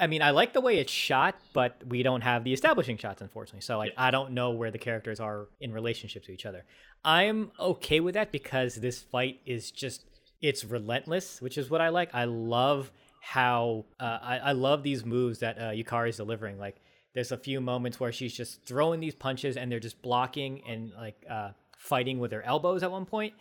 I 0.00 0.06
mean, 0.06 0.22
I 0.22 0.30
like 0.30 0.54
the 0.54 0.60
way 0.60 0.78
it's 0.78 0.92
shot, 0.92 1.36
but 1.52 1.76
we 1.86 2.02
don't 2.02 2.22
have 2.22 2.44
the 2.44 2.52
establishing 2.52 2.96
shots, 2.96 3.20
unfortunately. 3.20 3.60
So, 3.60 3.76
like, 3.76 3.92
I 3.96 4.10
don't 4.10 4.32
know 4.32 4.50
where 4.50 4.70
the 4.70 4.78
characters 4.78 5.20
are 5.20 5.48
in 5.60 5.72
relationship 5.72 6.24
to 6.24 6.32
each 6.32 6.46
other. 6.46 6.64
I'm 7.04 7.52
okay 7.58 8.00
with 8.00 8.14
that 8.14 8.32
because 8.32 8.76
this 8.76 9.02
fight 9.02 9.40
is 9.44 9.70
just 9.70 10.04
it's 10.40 10.64
relentless, 10.64 11.42
which 11.42 11.58
is 11.58 11.70
what 11.70 11.80
I 11.80 11.90
like. 11.90 12.14
I 12.14 12.24
love 12.24 12.90
how 13.20 13.84
uh, 14.00 14.18
I, 14.22 14.38
I 14.38 14.52
love 14.52 14.82
these 14.82 15.04
moves 15.04 15.40
that 15.40 15.58
uh, 15.58 16.02
is 16.04 16.16
delivering. 16.16 16.58
Like, 16.58 16.76
there's 17.14 17.32
a 17.32 17.36
few 17.36 17.60
moments 17.60 18.00
where 18.00 18.12
she's 18.12 18.34
just 18.34 18.64
throwing 18.66 19.00
these 19.00 19.14
punches 19.14 19.56
and 19.56 19.70
they're 19.70 19.80
just 19.80 20.00
blocking 20.02 20.62
and 20.68 20.92
like 20.96 21.24
uh, 21.30 21.50
fighting 21.78 22.18
with 22.18 22.32
her 22.32 22.42
elbows 22.42 22.82
at 22.82 22.90
one 22.90 23.04
point. 23.06 23.34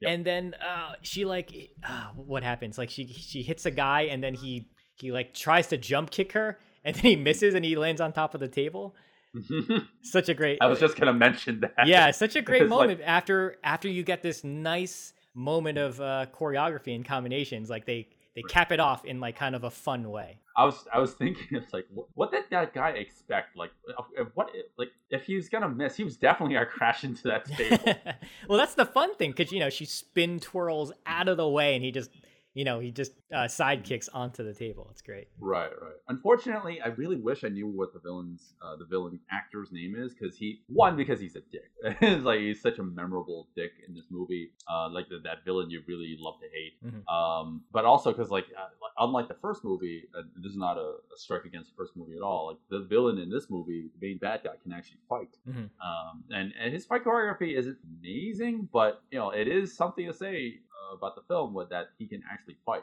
Yep. 0.00 0.10
And 0.10 0.24
then 0.24 0.54
uh, 0.54 0.94
she 1.02 1.24
like, 1.24 1.52
uh, 1.88 2.08
what 2.16 2.42
happens? 2.42 2.78
Like 2.78 2.90
she 2.90 3.06
she 3.06 3.42
hits 3.42 3.64
a 3.66 3.70
guy 3.70 4.02
and 4.02 4.22
then 4.22 4.34
he 4.34 4.68
he 4.96 5.12
like 5.12 5.34
tries 5.34 5.68
to 5.68 5.76
jump 5.76 6.10
kick 6.10 6.32
her 6.32 6.58
and 6.84 6.96
then 6.96 7.02
he 7.04 7.16
misses 7.16 7.54
and 7.54 7.64
he 7.64 7.76
lands 7.76 8.00
on 8.00 8.12
top 8.12 8.34
of 8.34 8.40
the 8.40 8.48
table. 8.48 8.94
Such 10.02 10.28
a 10.28 10.34
great. 10.34 10.58
I 10.60 10.66
was 10.66 10.78
just 10.80 10.96
gonna 10.96 11.12
mention 11.12 11.60
that. 11.60 11.86
yeah, 11.86 12.10
such 12.10 12.36
a 12.36 12.42
great 12.48 12.62
It's 12.62 12.70
like- 12.70 12.80
moment 12.80 13.00
after 13.04 13.56
after 13.64 13.88
you 13.88 14.02
get 14.02 14.22
this 14.22 14.44
nice 14.44 15.12
moment 15.34 15.78
of 15.78 16.00
uh, 16.00 16.26
choreography 16.34 16.94
and 16.94 17.04
combinations. 17.04 17.70
Like 17.70 17.86
they 17.86 18.08
they 18.34 18.42
cap 18.42 18.72
it 18.72 18.80
off 18.80 19.04
in 19.04 19.20
like 19.20 19.36
kind 19.36 19.54
of 19.54 19.64
a 19.64 19.70
fun 19.70 20.10
way. 20.10 20.38
I 20.56 20.64
was 20.64 20.86
I 20.92 20.98
was 20.98 21.12
thinking 21.14 21.46
it's 21.50 21.72
like 21.72 21.86
what, 21.92 22.06
what 22.14 22.30
did 22.32 22.44
that 22.50 22.74
guy 22.74 22.90
expect? 22.90 23.56
Like 23.56 23.70
if- 23.88 24.26
if 24.26 24.28
what 24.34 24.50
like 24.78 24.88
if 25.10 25.24
he 25.24 25.36
was 25.36 25.48
gonna 25.48 25.68
miss, 25.68 25.96
he 25.96 26.04
was 26.04 26.16
definitely 26.16 26.54
gonna 26.54 26.66
crash 26.78 27.04
into 27.04 27.22
that 27.24 27.44
table. 27.56 27.94
well, 28.48 28.58
that's 28.58 28.74
the 28.74 28.86
fun 28.86 29.14
thing 29.16 29.32
because 29.32 29.52
you 29.52 29.60
know 29.60 29.70
she 29.70 29.84
spin 29.84 30.40
twirls 30.40 30.92
out 31.06 31.28
of 31.28 31.36
the 31.36 31.48
way 31.48 31.74
and 31.74 31.84
he 31.84 31.90
just 31.90 32.10
you 32.54 32.64
know 32.64 32.80
he 32.80 32.90
just 32.90 33.12
uh, 33.32 33.44
sidekicks 33.44 34.08
onto 34.12 34.44
the 34.44 34.52
table. 34.54 34.88
It's 34.90 35.02
great. 35.02 35.28
Right, 35.38 35.70
right. 35.80 35.94
Unfortunately, 36.08 36.80
I 36.80 36.88
really 36.88 37.16
wish 37.16 37.44
I 37.44 37.48
knew 37.48 37.66
what 37.66 37.92
the 37.92 38.00
villain's 38.00 38.54
uh, 38.62 38.76
the 38.76 38.84
villain 38.84 39.18
actor's 39.30 39.72
name 39.72 39.94
is 39.96 40.14
because 40.14 40.36
he 40.36 40.62
one 40.66 40.96
because 40.96 41.20
he's 41.20 41.36
a 41.36 41.40
dick. 41.50 41.70
it's 42.00 42.24
like 42.24 42.40
he's 42.40 42.60
such 42.60 42.78
a 42.78 42.82
memorable 42.82 43.48
dick 43.56 43.72
in 43.86 43.94
this 43.94 44.06
movie. 44.10 44.50
Uh, 44.70 44.90
like 44.90 45.08
the, 45.08 45.18
that 45.24 45.44
villain 45.44 45.70
you 45.70 45.82
really 45.88 46.16
love 46.18 46.34
to 46.40 46.48
hate. 46.52 46.74
Mhm. 46.84 47.12
Um, 47.12 47.62
but 47.72 47.84
also 47.84 48.12
because 48.12 48.30
like, 48.30 48.46
uh, 48.58 48.68
unlike 48.98 49.28
the 49.28 49.36
first 49.40 49.64
movie, 49.64 50.04
uh, 50.16 50.22
this 50.36 50.52
is 50.52 50.58
not 50.58 50.76
a, 50.76 50.80
a 50.80 51.16
strike 51.16 51.44
against 51.44 51.70
the 51.70 51.76
first 51.76 51.96
movie 51.96 52.16
at 52.16 52.22
all. 52.22 52.48
Like 52.48 52.58
the 52.68 52.86
villain 52.86 53.18
in 53.18 53.30
this 53.30 53.48
movie, 53.48 53.88
the 53.98 54.06
main 54.06 54.18
bad 54.18 54.42
guy, 54.44 54.52
can 54.62 54.72
actually 54.72 54.98
fight. 55.08 55.36
Mhm. 55.48 55.70
Um, 55.80 56.24
and 56.30 56.52
and 56.60 56.72
his 56.72 56.84
fight 56.84 57.04
choreography 57.04 57.56
isn't 57.56 57.78
amazing, 58.00 58.68
but 58.72 59.02
you 59.10 59.18
know 59.18 59.30
it 59.30 59.48
is 59.48 59.74
something 59.76 60.06
to 60.06 60.12
say 60.12 60.60
about 60.92 61.14
the 61.16 61.22
film 61.22 61.54
with 61.54 61.68
that 61.70 61.90
he 61.98 62.06
can 62.06 62.22
actually 62.30 62.56
fight. 62.66 62.82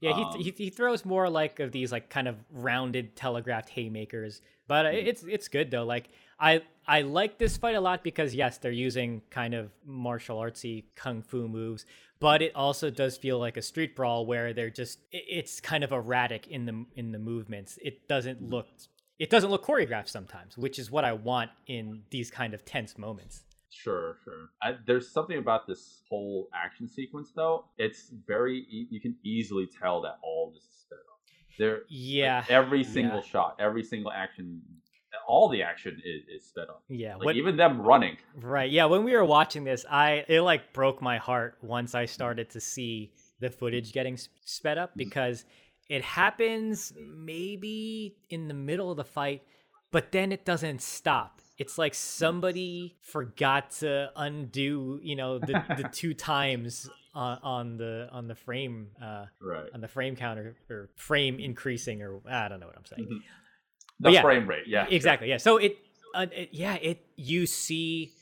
Yeah, 0.00 0.12
Um, 0.12 0.30
he, 0.36 0.42
he 0.44 0.50
he 0.64 0.70
throws 0.70 1.04
more 1.04 1.28
like 1.28 1.60
of 1.60 1.72
these 1.72 1.92
like 1.92 2.10
kind 2.10 2.28
of 2.28 2.36
rounded 2.50 3.16
telegraphed 3.16 3.68
haymakers, 3.70 4.42
but 4.66 4.86
uh, 4.86 4.90
Mhm. 4.90 5.06
it's 5.06 5.22
it's 5.24 5.48
good 5.48 5.70
though. 5.70 5.84
Like 5.84 6.08
I 6.38 6.62
I 6.86 7.02
like 7.02 7.38
this 7.38 7.56
fight 7.56 7.74
a 7.74 7.80
lot 7.80 8.02
because 8.04 8.34
yes, 8.34 8.58
they're 8.58 8.70
using 8.72 9.22
kind 9.30 9.54
of 9.54 9.70
martial 9.84 10.38
artsy 10.38 10.84
kung 10.94 11.22
fu 11.22 11.48
moves, 11.48 11.86
but 12.20 12.42
it 12.42 12.54
also 12.54 12.90
does 12.90 13.16
feel 13.16 13.38
like 13.38 13.56
a 13.56 13.62
street 13.62 13.96
brawl 13.96 14.26
where 14.26 14.52
they're 14.52 14.70
just 14.70 15.00
it's 15.12 15.60
kind 15.60 15.82
of 15.82 15.92
erratic 15.92 16.46
in 16.48 16.66
the 16.66 16.84
in 16.94 17.12
the 17.12 17.18
movements. 17.18 17.78
It 17.82 18.06
doesn't 18.08 18.42
look 18.42 18.66
it 19.18 19.30
doesn't 19.30 19.50
look 19.50 19.64
choreographed 19.64 20.08
sometimes, 20.10 20.58
which 20.58 20.78
is 20.78 20.90
what 20.90 21.04
I 21.04 21.14
want 21.14 21.50
in 21.66 22.02
these 22.10 22.30
kind 22.30 22.52
of 22.52 22.64
tense 22.66 22.98
moments. 22.98 23.44
Sure, 23.82 24.16
sure. 24.24 24.50
I, 24.62 24.76
there's 24.86 25.08
something 25.10 25.38
about 25.38 25.66
this 25.66 26.02
whole 26.08 26.48
action 26.54 26.88
sequence, 26.88 27.30
though. 27.34 27.66
It's 27.78 28.10
very 28.26 28.58
e- 28.70 28.88
you 28.90 29.00
can 29.00 29.16
easily 29.24 29.66
tell 29.80 30.00
that 30.02 30.18
all 30.22 30.50
this 30.54 30.62
is 30.64 30.76
sped 30.80 30.98
up. 31.10 31.18
There, 31.58 31.80
Yeah, 31.88 32.44
every 32.48 32.84
single 32.84 33.20
yeah. 33.20 33.30
shot, 33.30 33.56
every 33.58 33.82
single 33.82 34.12
action, 34.12 34.62
all 35.28 35.48
the 35.48 35.62
action 35.62 36.00
is, 36.04 36.22
is 36.42 36.48
sped 36.48 36.68
up. 36.68 36.82
yeah. 36.88 37.16
Like 37.16 37.24
What- 37.26 37.36
even 37.36 37.56
them 37.56 37.80
running. 37.82 38.16
Right. 38.40 38.70
Yeah. 38.70 38.86
When 38.86 39.04
we 39.04 39.12
were 39.14 39.24
watching 39.24 39.64
this, 39.64 39.84
I 39.90 40.24
it 40.28 40.40
like 40.42 40.72
broke 40.72 41.00
my 41.02 41.18
heart 41.18 41.58
once 41.62 41.94
I 41.94 42.06
started 42.06 42.50
to 42.50 42.60
see 42.60 43.12
the 43.40 43.50
footage 43.50 43.92
getting 43.92 44.18
sped 44.44 44.78
up 44.78 44.90
mm-hmm. 44.90 44.98
because 44.98 45.44
it 45.88 46.02
happens 46.02 46.92
maybe 46.98 48.16
in 48.30 48.48
the 48.48 48.54
middle 48.54 48.90
of 48.90 48.96
the 48.96 49.04
fight, 49.04 49.42
but 49.92 50.10
then 50.12 50.32
it 50.32 50.44
doesn't 50.44 50.82
stop. 50.82 51.40
It's 51.58 51.78
like 51.78 51.94
somebody 51.94 52.96
forgot 53.00 53.70
to 53.80 54.10
undo, 54.16 55.00
you 55.02 55.16
know, 55.16 55.38
the, 55.38 55.62
the 55.76 55.88
two 55.92 56.12
times 56.14 56.88
on, 57.14 57.38
on 57.42 57.76
the 57.78 58.08
on 58.12 58.28
the 58.28 58.34
frame 58.34 58.88
uh, 59.02 59.26
Right. 59.40 59.68
on 59.72 59.80
the 59.80 59.88
frame 59.88 60.16
counter 60.16 60.54
or 60.68 60.90
frame 60.96 61.38
increasing 61.40 62.02
or 62.02 62.20
I 62.28 62.48
don't 62.48 62.60
know 62.60 62.66
what 62.66 62.76
I'm 62.76 62.84
saying. 62.84 63.08
Mhm. 63.08 63.20
The 64.00 64.10
yeah, 64.10 64.20
frame 64.22 64.46
rate, 64.46 64.64
yeah. 64.66 64.84
sure. 64.84 64.94
exactly 64.94 65.28
yeah 65.30 65.38
so 65.38 65.56
it, 65.56 65.78
uh, 66.14 66.26
it 66.30 66.50
yeah 66.52 66.74
it 66.74 67.06
you 67.16 67.46
see 67.46 68.12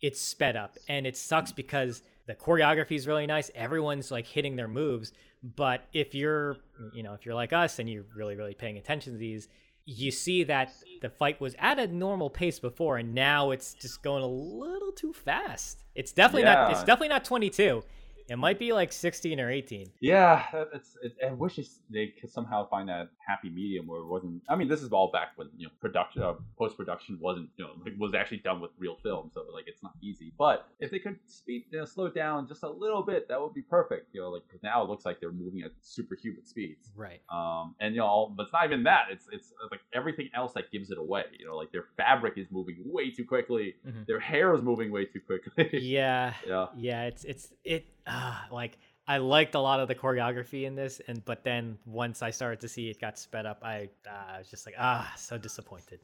it's 0.00 0.20
sped 0.20 0.54
up 0.54 0.76
and 0.88 1.04
it 1.06 1.16
sucks 1.16 1.50
because 1.50 2.02
the 2.26 2.34
choreography 2.36 2.92
is 2.92 3.08
really 3.08 3.26
nice 3.26 3.50
everyone's 3.56 4.12
like 4.12 4.26
hitting 4.28 4.54
their 4.54 4.68
moves 4.68 5.12
but 5.42 5.86
if 5.92 6.14
you're 6.14 6.56
you 6.94 7.02
know 7.02 7.14
if 7.14 7.26
you're 7.26 7.34
like 7.34 7.52
us 7.52 7.80
and 7.80 7.90
you're 7.90 8.04
really 8.14 8.36
really 8.36 8.54
paying 8.54 8.78
attention 8.78 9.12
to 9.14 9.18
these 9.18 9.48
you 9.86 10.10
see 10.10 10.44
that 10.44 10.72
the 11.02 11.10
fight 11.10 11.40
was 11.40 11.54
at 11.58 11.78
a 11.78 11.86
normal 11.86 12.30
pace 12.30 12.58
before 12.58 12.96
and 12.96 13.14
now 13.14 13.50
it's 13.50 13.74
just 13.74 14.02
going 14.02 14.22
a 14.22 14.26
little 14.26 14.92
too 14.92 15.12
fast. 15.12 15.82
It's 15.94 16.12
definitely 16.12 16.44
not 16.44 16.70
it's 16.70 16.84
definitely 16.84 17.08
not 17.08 17.24
22 17.24 17.82
it 18.28 18.36
might 18.36 18.58
be 18.58 18.72
like 18.72 18.92
16 18.92 19.38
or 19.40 19.50
18 19.50 19.86
Yeah, 20.00 20.44
it's. 20.72 20.96
It, 21.02 21.16
I 21.26 21.32
wish 21.32 21.58
they 21.90 22.06
could 22.20 22.30
somehow 22.30 22.68
find 22.68 22.88
that 22.88 23.08
happy 23.26 23.50
medium 23.50 23.86
where 23.86 24.00
it 24.00 24.06
wasn't. 24.06 24.42
I 24.48 24.56
mean, 24.56 24.68
this 24.68 24.82
is 24.82 24.92
all 24.92 25.10
back 25.10 25.32
when 25.36 25.48
you 25.56 25.66
know 25.66 25.72
production, 25.80 26.22
uh, 26.22 26.34
post 26.58 26.76
production 26.76 27.18
wasn't 27.20 27.50
you 27.56 27.64
know 27.64 27.72
like, 27.84 27.94
was 27.98 28.14
actually 28.14 28.38
done 28.38 28.60
with 28.60 28.70
real 28.78 28.96
film, 29.02 29.30
so 29.34 29.44
like 29.52 29.64
it's 29.66 29.82
not 29.82 29.92
easy. 30.02 30.32
But 30.38 30.68
if 30.80 30.90
they 30.90 30.98
could 30.98 31.18
speed, 31.26 31.64
you 31.70 31.78
know, 31.78 31.84
slow 31.84 32.06
it 32.06 32.14
down 32.14 32.48
just 32.48 32.62
a 32.62 32.68
little 32.68 33.02
bit, 33.02 33.28
that 33.28 33.40
would 33.40 33.54
be 33.54 33.62
perfect. 33.62 34.14
You 34.14 34.22
know, 34.22 34.30
like 34.30 34.42
'cause 34.50 34.60
now 34.62 34.82
it 34.82 34.88
looks 34.88 35.04
like 35.04 35.20
they're 35.20 35.32
moving 35.32 35.62
at 35.62 35.72
superhuman 35.82 36.44
speeds. 36.46 36.90
right 36.96 37.20
Um, 37.30 37.74
and 37.80 37.94
you 37.94 38.00
know, 38.00 38.32
but 38.36 38.44
it's 38.44 38.52
not 38.52 38.64
even 38.64 38.84
that. 38.84 39.06
It's 39.10 39.28
it's 39.32 39.52
like 39.70 39.80
everything 39.92 40.30
else 40.34 40.52
that 40.54 40.70
gives 40.70 40.90
it 40.90 40.98
away. 40.98 41.24
You 41.38 41.46
know, 41.46 41.56
like 41.56 41.72
their 41.72 41.84
fabric 41.96 42.34
is 42.38 42.46
moving 42.50 42.76
way 42.84 43.10
too 43.10 43.24
quickly. 43.24 43.74
Mhm. 43.86 44.06
Their 44.06 44.20
hair 44.20 44.54
is 44.54 44.62
moving 44.62 44.90
way 44.90 45.04
too 45.04 45.20
quickly. 45.20 45.68
yeah 45.82 46.34
yeah. 46.46 46.66
yeah 46.76 47.02
it's 47.04 47.24
it's 47.24 47.52
it 47.64 47.86
uh, 48.06 48.38
like 48.50 48.78
i 49.06 49.18
liked 49.18 49.54
a 49.54 49.60
lot 49.60 49.80
of 49.80 49.88
the 49.88 49.94
choreography 49.94 50.64
in 50.64 50.74
this 50.74 51.00
and 51.08 51.24
but 51.24 51.44
then 51.44 51.78
once 51.86 52.22
i 52.22 52.30
started 52.30 52.60
to 52.60 52.68
see 52.68 52.88
it 52.88 53.00
got 53.00 53.18
sped 53.18 53.46
up 53.46 53.60
i 53.62 53.88
uh, 54.08 54.34
I 54.34 54.38
was 54.38 54.50
just 54.50 54.66
like 54.66 54.74
ah 54.78 55.12
so 55.16 55.38
disappointed 55.38 56.00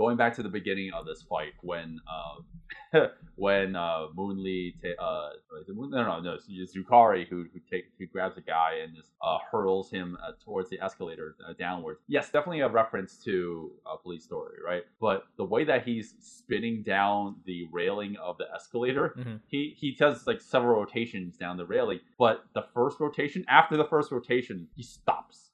going 0.00 0.16
back 0.16 0.34
to 0.34 0.42
the 0.42 0.48
beginning 0.60 0.90
of 0.98 1.04
this 1.04 1.20
fight 1.32 1.52
when 1.60 2.00
uh, 2.14 3.06
when 3.36 3.76
uh, 3.76 4.06
Moon 4.14 4.42
Lee 4.42 4.74
ta- 4.82 5.02
uh, 5.04 5.30
Moon- 5.68 5.90
no 5.90 6.02
no 6.04 6.20
no 6.20 6.32
it's 6.48 6.74
Yukari 6.76 7.28
who 7.28 7.38
who 7.52 7.60
take 7.70 7.84
who 7.98 8.06
grabs 8.06 8.36
a 8.38 8.40
guy 8.40 8.70
and 8.82 8.96
just 8.96 9.10
uh, 9.22 9.38
hurls 9.52 9.90
him 9.90 10.16
uh, 10.24 10.32
towards 10.44 10.70
the 10.70 10.80
escalator 10.80 11.36
uh, 11.46 11.52
downwards. 11.58 12.00
Yes, 12.08 12.30
definitely 12.30 12.60
a 12.60 12.68
reference 12.68 13.12
to 13.24 13.70
uh, 13.86 13.96
Police 13.96 14.24
Story, 14.24 14.56
right? 14.66 14.84
But 15.00 15.24
the 15.36 15.44
way 15.44 15.64
that 15.64 15.84
he's 15.84 16.14
spinning 16.20 16.82
down 16.82 17.36
the 17.44 17.68
railing 17.70 18.16
of 18.16 18.38
the 18.38 18.46
escalator, 18.54 19.14
Mhm. 19.18 19.40
he 19.48 19.74
he 19.76 19.92
does 19.94 20.26
like 20.26 20.40
several 20.40 20.80
rotations 20.80 21.36
down 21.36 21.56
the 21.58 21.66
railing. 21.66 22.00
But 22.18 22.44
the 22.54 22.62
first 22.74 22.98
rotation, 23.00 23.44
after 23.48 23.76
the 23.76 23.84
first 23.84 24.10
rotation, 24.10 24.66
he 24.74 24.82
stops 24.82 25.49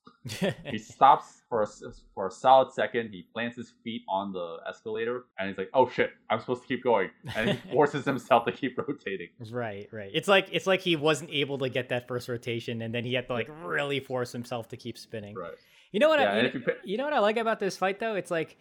he 0.71 0.79
stops 0.79 1.43
for 1.49 1.63
a, 1.63 1.67
for 2.15 2.27
a 2.27 2.31
solid 2.31 2.73
second. 2.73 3.11
He 3.11 3.23
plants 3.33 3.57
his 3.57 3.73
feet 3.85 4.03
on 4.09 4.33
the 4.33 4.57
escalator, 4.69 5.25
and 5.39 5.49
he's 5.49 5.59
like, 5.59 5.71
"Oh 5.75 5.89
shit, 5.89 6.11
I'm 6.31 6.41
supposed 6.41 6.63
to 6.63 6.69
keep 6.69 6.83
going." 6.83 7.11
And 7.37 7.51
he 7.51 7.57
forces 7.73 8.05
himself 8.05 8.45
to 8.47 8.53
keep 8.53 8.77
rotating. 8.89 9.29
right 9.51 9.89
right 9.93 10.11
it's 10.13 10.29
like 10.29 10.49
it's 10.53 10.67
like 10.67 10.81
he 10.81 10.97
wasn't 10.97 11.31
able 11.31 11.59
to 11.59 11.69
get 11.69 11.89
that 11.91 12.09
first 12.09 12.29
rotation 12.29 12.83
and 12.83 12.95
then 12.95 13.05
he 13.05 13.15
had 13.15 13.27
to 13.29 13.33
like 13.33 13.49
really 13.65 14.01
force 14.01 14.33
himself 14.33 14.69
to 14.69 14.77
keep 14.77 14.97
spinning 14.99 15.35
Right. 15.37 15.53
you 15.93 16.01
know 16.01 16.09
what 16.09 16.19
Yeah, 16.21 16.33
I, 16.33 16.41
you, 16.41 16.53
know, 16.61 16.73
you 16.85 16.97
know 16.99 17.05
what 17.05 17.13
i 17.13 17.19
like 17.19 17.37
about 17.37 17.61
this 17.61 17.77
fight 17.77 18.01
though 18.01 18.15
it's 18.15 18.31
like 18.31 18.57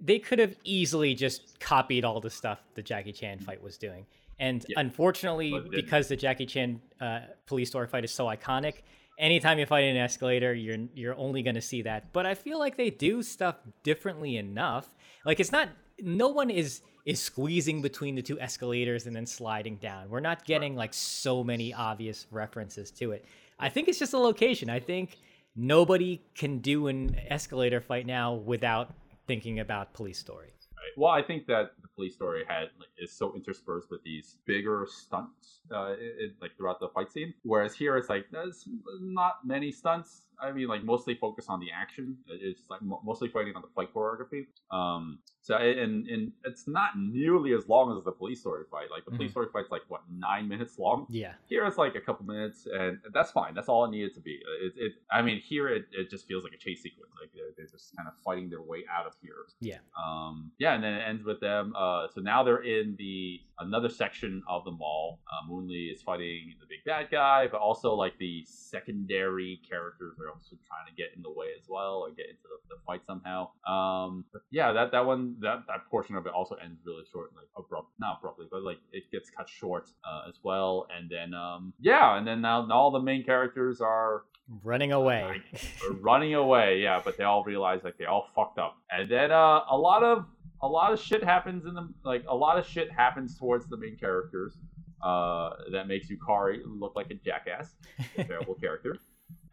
they 0.00 0.18
could 0.18 0.38
have 0.38 0.54
easily 0.64 1.14
just 1.14 1.58
copied 1.60 2.04
all 2.04 2.20
the 2.20 2.30
stuff 2.30 2.60
the 2.74 2.82
jackie 2.82 3.12
chan 3.12 3.38
fight 3.38 3.62
was 3.62 3.78
doing 3.78 4.06
and 4.38 4.64
Yeah, 4.68 4.80
unfortunately 4.80 5.50
but 5.52 5.64
they 5.64 5.70
didn't. 5.70 5.84
because 5.84 6.08
the 6.08 6.16
jackie 6.16 6.46
chan 6.46 6.80
uh, 7.00 7.20
police 7.46 7.68
story 7.68 7.86
fight 7.86 8.04
is 8.04 8.10
so 8.12 8.26
iconic 8.26 8.82
anytime 9.18 9.58
you 9.58 9.66
fight 9.66 9.84
an 9.84 9.96
escalator 9.96 10.54
you're 10.54 10.78
you're 10.94 11.16
only 11.16 11.42
going 11.42 11.54
to 11.54 11.62
see 11.62 11.82
that. 11.82 12.12
But 12.12 12.26
i 12.26 12.34
feel 12.34 12.58
like 12.58 12.76
they 12.76 12.90
do 12.90 13.22
stuff 13.22 13.56
differently 13.82 14.36
enough. 14.36 14.94
Like 15.24 15.40
it's 15.40 15.52
not 15.52 15.68
no 16.00 16.28
one 16.28 16.50
is 16.50 16.82
is 17.04 17.20
squeezing 17.20 17.82
between 17.82 18.14
the 18.14 18.22
two 18.22 18.40
escalators 18.40 19.06
and 19.06 19.14
then 19.14 19.26
sliding 19.26 19.76
down. 19.76 20.08
We're 20.08 20.20
not 20.20 20.44
getting 20.44 20.74
like 20.74 20.94
so 20.94 21.44
many 21.44 21.74
obvious 21.74 22.26
references 22.30 22.90
to 22.92 23.12
it. 23.12 23.26
I 23.58 23.68
think 23.68 23.88
it's 23.88 23.98
just 23.98 24.14
a 24.14 24.18
location. 24.18 24.70
I 24.70 24.80
think 24.80 25.18
nobody 25.54 26.22
can 26.34 26.58
do 26.58 26.86
an 26.88 27.16
escalator 27.28 27.80
fight 27.80 28.06
now 28.06 28.34
without 28.34 28.94
thinking 29.26 29.60
about 29.60 29.92
police 29.92 30.18
story. 30.18 30.53
Well, 30.96 31.10
I 31.10 31.22
think 31.22 31.46
that 31.46 31.72
the 31.82 31.88
police 31.88 32.14
story 32.14 32.44
had 32.46 32.68
like, 32.78 32.88
is 32.98 33.12
so 33.12 33.34
interspersed 33.34 33.90
with 33.90 34.02
these 34.04 34.36
bigger 34.46 34.86
stunts, 34.90 35.60
uh, 35.72 35.92
it, 35.92 36.14
it- 36.18 36.34
like 36.40 36.56
throughout 36.56 36.80
the 36.80 36.88
fight 36.88 37.10
scene. 37.12 37.34
Whereas 37.42 37.74
here, 37.74 37.96
it's 37.96 38.08
like 38.08 38.26
there's 38.30 38.68
not 39.00 39.44
many 39.44 39.70
stunts. 39.72 40.22
I 40.40 40.52
mean, 40.52 40.68
like 40.68 40.84
mostly 40.84 41.14
focused 41.14 41.48
on 41.50 41.60
the 41.60 41.68
action. 41.70 42.16
It's 42.28 42.62
like 42.70 42.82
mo- 42.82 43.00
mostly 43.04 43.28
fighting 43.28 43.54
on 43.56 43.62
the 43.62 43.68
fight 43.74 43.92
choreography. 43.94 44.46
Um, 44.70 45.18
so 45.40 45.56
and 45.56 46.06
and 46.08 46.32
it's 46.44 46.66
not 46.66 46.90
nearly 46.98 47.52
as 47.52 47.68
long 47.68 47.96
as 47.96 48.04
the 48.04 48.12
police 48.12 48.40
story 48.40 48.64
fight. 48.70 48.90
Like 48.90 49.04
the 49.04 49.10
police 49.12 49.30
story 49.32 49.48
fight's 49.52 49.70
like 49.70 49.82
what 49.88 50.00
nine 50.10 50.48
minutes 50.48 50.78
long. 50.78 51.06
yeah 51.10 51.32
Here 51.46 51.66
it's 51.66 51.76
like 51.78 51.94
a 51.94 52.00
couple 52.00 52.24
minutes, 52.26 52.66
and 52.66 52.98
that's 53.12 53.30
fine. 53.30 53.54
That's 53.54 53.68
all 53.68 53.84
it 53.84 53.90
needed 53.90 54.14
to 54.14 54.20
be. 54.20 54.40
It, 54.62 54.72
it 54.76 54.92
I 55.12 55.20
mean, 55.22 55.40
here 55.40 55.68
it, 55.68 55.84
it 55.92 56.08
just 56.10 56.26
feels 56.26 56.44
like 56.44 56.54
a 56.54 56.56
chase 56.56 56.82
sequence. 56.82 57.12
Like 57.20 57.30
they're, 57.34 57.52
they're 57.56 57.66
just 57.66 57.94
kind 57.96 58.08
of 58.08 58.14
fighting 58.24 58.48
their 58.48 58.62
way 58.62 58.84
out 58.90 59.06
of 59.06 59.12
here. 59.20 59.44
yeah 59.60 59.78
Um, 60.02 60.50
yeah, 60.58 60.74
and 60.74 60.82
then 60.82 60.94
it 60.94 61.02
ends 61.06 61.24
with 61.24 61.40
them. 61.40 61.74
Uh, 61.76 62.06
so 62.14 62.20
now 62.20 62.42
they're 62.42 62.62
in 62.62 62.96
the 62.98 63.40
another 63.58 63.88
section 63.88 64.42
of 64.48 64.64
the 64.64 64.70
mall. 64.70 65.20
Uh, 65.30 65.46
Moon 65.48 65.68
Lee 65.68 65.92
is 65.94 66.02
fighting 66.02 66.54
the 66.60 66.66
big 66.66 66.82
bad 66.84 67.10
guy, 67.10 67.46
but 67.48 67.60
also 67.60 67.94
like 67.94 68.16
the 68.18 68.44
secondary 68.46 69.60
characters 69.68 70.14
also 70.30 70.56
trying 70.66 70.86
to 70.88 70.94
get 70.94 71.10
in 71.16 71.22
the 71.22 71.30
way 71.30 71.48
as 71.58 71.66
well, 71.68 72.04
or 72.04 72.10
get 72.10 72.26
into 72.28 72.42
the, 72.44 72.74
the 72.76 72.80
fight 72.86 73.02
somehow. 73.06 73.50
Um, 73.66 74.24
but 74.32 74.42
yeah, 74.50 74.72
that 74.72 74.92
that 74.92 75.04
one 75.06 75.36
that 75.40 75.64
that 75.66 75.86
portion 75.90 76.16
of 76.16 76.26
it 76.26 76.32
also 76.32 76.54
ends 76.56 76.80
really 76.84 77.04
short, 77.12 77.30
like 77.36 77.46
abrupt, 77.56 77.88
not 77.98 78.18
abruptly, 78.18 78.46
but 78.50 78.62
like 78.62 78.78
it 78.92 79.04
gets 79.12 79.30
cut 79.30 79.48
short 79.48 79.88
uh, 80.04 80.28
as 80.28 80.36
well. 80.42 80.86
And 80.96 81.10
then 81.10 81.34
um, 81.34 81.72
yeah, 81.80 82.16
and 82.18 82.26
then 82.26 82.40
now, 82.40 82.66
now 82.66 82.74
all 82.74 82.90
the 82.90 83.00
main 83.00 83.24
characters 83.24 83.80
are 83.80 84.22
running 84.62 84.92
away 84.92 85.42
running 86.00 86.34
away. 86.34 86.80
Yeah, 86.80 87.00
but 87.04 87.16
they 87.16 87.24
all 87.24 87.44
realize 87.44 87.80
like 87.84 87.96
they 87.98 88.04
all 88.04 88.28
fucked 88.34 88.58
up, 88.58 88.76
and 88.90 89.10
then 89.10 89.30
uh, 89.32 89.60
a 89.70 89.76
lot 89.76 90.02
of 90.02 90.26
a 90.62 90.68
lot 90.68 90.92
of 90.92 91.00
shit 91.00 91.22
happens 91.24 91.64
in 91.66 91.74
the 91.74 91.88
like 92.04 92.24
a 92.28 92.34
lot 92.36 92.58
of 92.58 92.66
shit 92.66 92.90
happens 92.90 93.38
towards 93.38 93.66
the 93.68 93.76
main 93.76 93.96
characters. 93.96 94.56
uh, 95.02 95.50
that 95.72 95.86
makes 95.86 96.08
Yukari 96.10 96.60
look 96.64 96.94
like 96.96 97.10
a 97.10 97.14
jackass, 97.14 97.74
a 98.16 98.24
terrible 98.24 98.54
character. 98.54 98.96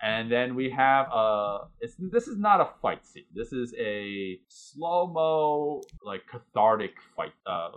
And 0.03 0.31
then 0.31 0.55
we 0.55 0.69
have 0.71 1.11
uh 1.11 1.65
it's 1.79 1.95
this 1.99 2.27
is 2.27 2.37
not 2.37 2.59
a 2.59 2.69
fight 2.81 3.05
scene. 3.05 3.25
This 3.33 3.53
is 3.53 3.73
a 3.77 4.39
slow-mo 4.47 5.83
like 6.03 6.21
cathartic 6.27 6.95
fight 7.15 7.33
uh 7.45 7.69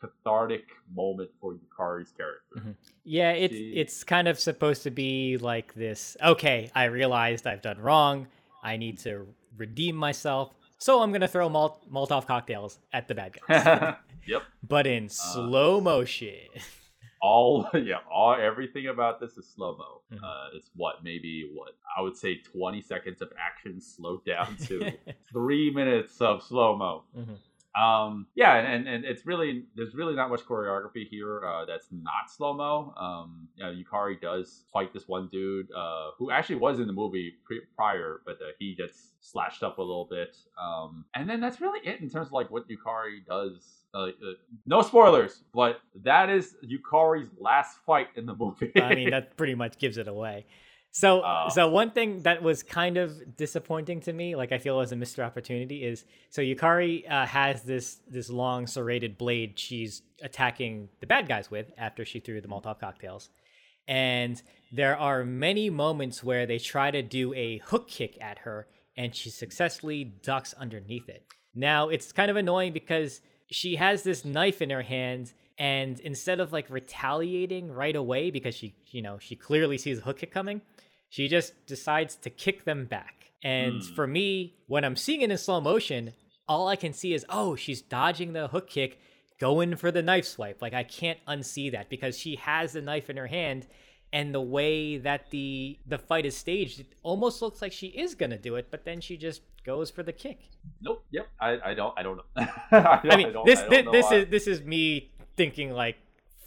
cathartic 0.00 0.64
moment 0.94 1.30
for 1.40 1.54
Yukari's 1.54 2.10
character. 2.10 2.56
Mm-hmm. 2.58 2.70
Yeah, 3.04 3.32
it's 3.32 3.54
she... 3.54 3.72
it's 3.76 4.04
kind 4.04 4.28
of 4.28 4.38
supposed 4.38 4.82
to 4.84 4.90
be 4.90 5.36
like 5.38 5.74
this, 5.74 6.16
okay, 6.22 6.70
I 6.74 6.84
realized 6.84 7.46
I've 7.46 7.62
done 7.62 7.78
wrong. 7.78 8.26
I 8.62 8.76
need 8.76 8.98
to 9.00 9.26
redeem 9.56 9.96
myself. 9.96 10.54
So 10.78 11.02
I'm 11.02 11.10
going 11.10 11.20
to 11.20 11.28
throw 11.28 11.48
Mol- 11.48 11.80
Molotov 11.92 12.26
cocktails 12.26 12.78
at 12.92 13.06
the 13.06 13.14
bad 13.14 13.36
guys. 13.46 13.94
yep. 14.26 14.42
But 14.66 14.86
in 14.86 15.06
uh, 15.06 15.08
slow 15.08 15.80
motion. 15.80 16.36
all 17.20 17.68
yeah 17.74 17.98
all 18.10 18.34
everything 18.34 18.88
about 18.88 19.20
this 19.20 19.36
is 19.36 19.46
slow 19.46 19.76
mo 19.76 20.00
mm-hmm. 20.12 20.24
uh 20.24 20.48
it's 20.54 20.70
what 20.74 21.04
maybe 21.04 21.50
what 21.52 21.76
i 21.96 22.00
would 22.00 22.16
say 22.16 22.36
20 22.36 22.80
seconds 22.80 23.20
of 23.20 23.30
action 23.38 23.80
slowed 23.80 24.24
down 24.24 24.56
to 24.56 24.92
three 25.32 25.70
minutes 25.70 26.20
of 26.20 26.42
slow 26.42 26.76
mo 26.76 27.04
mm-hmm. 27.16 27.34
Um, 27.78 28.26
yeah, 28.34 28.56
and, 28.56 28.88
and 28.88 29.04
it's 29.04 29.26
really 29.26 29.64
there's 29.76 29.94
really 29.94 30.14
not 30.16 30.28
much 30.28 30.40
choreography 30.40 31.08
here 31.08 31.44
uh, 31.46 31.64
that's 31.64 31.86
not 31.92 32.28
slow 32.28 32.52
mo. 32.52 32.92
Um, 32.98 33.48
you 33.54 33.64
know, 33.64 33.72
Yukari 33.72 34.20
does 34.20 34.64
fight 34.72 34.92
this 34.92 35.06
one 35.06 35.28
dude 35.30 35.68
uh, 35.76 36.10
who 36.18 36.30
actually 36.30 36.56
was 36.56 36.80
in 36.80 36.86
the 36.86 36.92
movie 36.92 37.34
pre- 37.44 37.62
prior, 37.76 38.22
but 38.26 38.34
uh, 38.36 38.50
he 38.58 38.74
gets 38.74 39.12
slashed 39.20 39.62
up 39.62 39.78
a 39.78 39.82
little 39.82 40.08
bit. 40.10 40.36
Um, 40.60 41.04
and 41.14 41.30
then 41.30 41.40
that's 41.40 41.60
really 41.60 41.80
it 41.86 42.00
in 42.00 42.10
terms 42.10 42.26
of 42.26 42.32
like 42.32 42.50
what 42.50 42.68
Yukari 42.68 43.24
does. 43.28 43.76
Uh, 43.92 43.98
uh, 43.98 44.10
no 44.66 44.82
spoilers, 44.82 45.42
but 45.52 45.80
that 46.04 46.30
is 46.30 46.54
Yukari's 46.64 47.28
last 47.38 47.78
fight 47.84 48.08
in 48.16 48.26
the 48.26 48.34
movie. 48.38 48.72
I 48.80 48.94
mean, 48.94 49.10
that 49.10 49.36
pretty 49.36 49.54
much 49.54 49.78
gives 49.78 49.96
it 49.96 50.08
away. 50.08 50.46
So, 50.92 51.20
uh, 51.20 51.50
so 51.50 51.68
one 51.68 51.92
thing 51.92 52.22
that 52.22 52.42
was 52.42 52.62
kind 52.64 52.96
of 52.96 53.36
disappointing 53.36 54.00
to 54.02 54.12
me, 54.12 54.34
like 54.34 54.50
I 54.50 54.58
feel 54.58 54.76
was 54.76 54.90
a 54.90 54.96
missed 54.96 55.20
opportunity, 55.20 55.84
is 55.84 56.04
so 56.30 56.42
Yukari 56.42 57.08
uh, 57.10 57.26
has 57.26 57.62
this 57.62 58.00
this 58.08 58.28
long 58.28 58.66
serrated 58.66 59.16
blade 59.16 59.58
she's 59.58 60.02
attacking 60.20 60.88
the 60.98 61.06
bad 61.06 61.28
guys 61.28 61.50
with 61.50 61.70
after 61.78 62.04
she 62.04 62.18
threw 62.18 62.40
the 62.40 62.48
Molotov 62.48 62.80
cocktails, 62.80 63.30
and 63.86 64.42
there 64.72 64.96
are 64.96 65.24
many 65.24 65.70
moments 65.70 66.24
where 66.24 66.44
they 66.44 66.58
try 66.58 66.90
to 66.90 67.02
do 67.02 67.32
a 67.34 67.58
hook 67.58 67.88
kick 67.88 68.18
at 68.20 68.38
her, 68.38 68.66
and 68.96 69.14
she 69.14 69.30
successfully 69.30 70.02
ducks 70.02 70.54
underneath 70.54 71.08
it. 71.08 71.24
Now 71.54 71.88
it's 71.88 72.10
kind 72.10 72.32
of 72.32 72.36
annoying 72.36 72.72
because 72.72 73.20
she 73.48 73.76
has 73.76 74.02
this 74.02 74.24
knife 74.24 74.60
in 74.60 74.70
her 74.70 74.82
hand 74.82 75.32
and 75.60 76.00
instead 76.00 76.40
of 76.40 76.52
like 76.52 76.70
retaliating 76.70 77.70
right 77.70 77.94
away 77.94 78.30
because 78.30 78.54
she 78.54 78.74
you 78.86 79.02
know 79.02 79.18
she 79.18 79.36
clearly 79.36 79.76
sees 79.76 79.98
a 79.98 80.00
hook 80.00 80.18
kick 80.18 80.32
coming 80.32 80.62
she 81.10 81.28
just 81.28 81.66
decides 81.66 82.16
to 82.16 82.30
kick 82.30 82.64
them 82.64 82.86
back. 82.86 83.32
And 83.42 83.82
mm. 83.82 83.94
for 83.94 84.06
me 84.06 84.54
when 84.66 84.84
i'm 84.84 84.96
seeing 84.96 85.22
it 85.22 85.30
in 85.30 85.38
slow 85.38 85.60
motion 85.60 86.12
all 86.46 86.68
i 86.68 86.76
can 86.76 86.92
see 86.92 87.14
is 87.14 87.24
oh 87.30 87.56
she's 87.56 87.80
dodging 87.80 88.34
the 88.34 88.48
hook 88.48 88.68
kick 88.68 88.98
going 89.38 89.76
for 89.76 89.90
the 89.90 90.02
knife 90.02 90.26
swipe. 90.26 90.60
Like 90.60 90.74
i 90.74 90.82
can't 90.82 91.18
unsee 91.26 91.72
that 91.72 91.88
because 91.88 92.18
she 92.18 92.36
has 92.36 92.72
the 92.72 92.82
knife 92.82 93.08
in 93.08 93.16
her 93.16 93.26
hand 93.26 93.66
and 94.12 94.34
the 94.34 94.40
way 94.40 94.98
that 94.98 95.30
the 95.30 95.78
the 95.86 95.96
fight 95.96 96.26
is 96.26 96.36
staged 96.36 96.80
it 96.80 96.94
almost 97.02 97.40
looks 97.40 97.62
like 97.62 97.72
she 97.72 97.86
is 97.86 98.14
gonna 98.14 98.38
do 98.38 98.56
it 98.56 98.68
but 98.70 98.84
then 98.84 99.00
she 99.00 99.16
just 99.16 99.40
goes 99.64 99.90
for 99.90 100.02
the 100.02 100.12
kick. 100.12 100.38
Nope 100.82 101.02
yep 101.10 101.28
i, 101.40 101.58
I 101.64 101.74
don't 101.74 101.98
i 101.98 102.02
don't 102.02 102.18
know. 102.18 102.24
I, 102.36 103.00
don't, 103.02 103.12
I 103.12 103.16
mean 103.16 103.34
I 103.34 103.42
this 103.46 103.62
this, 103.62 103.86
this 103.90 104.12
is 104.12 104.26
this 104.28 104.46
is 104.46 104.60
me 104.60 105.10
thinking 105.36 105.72
like 105.72 105.96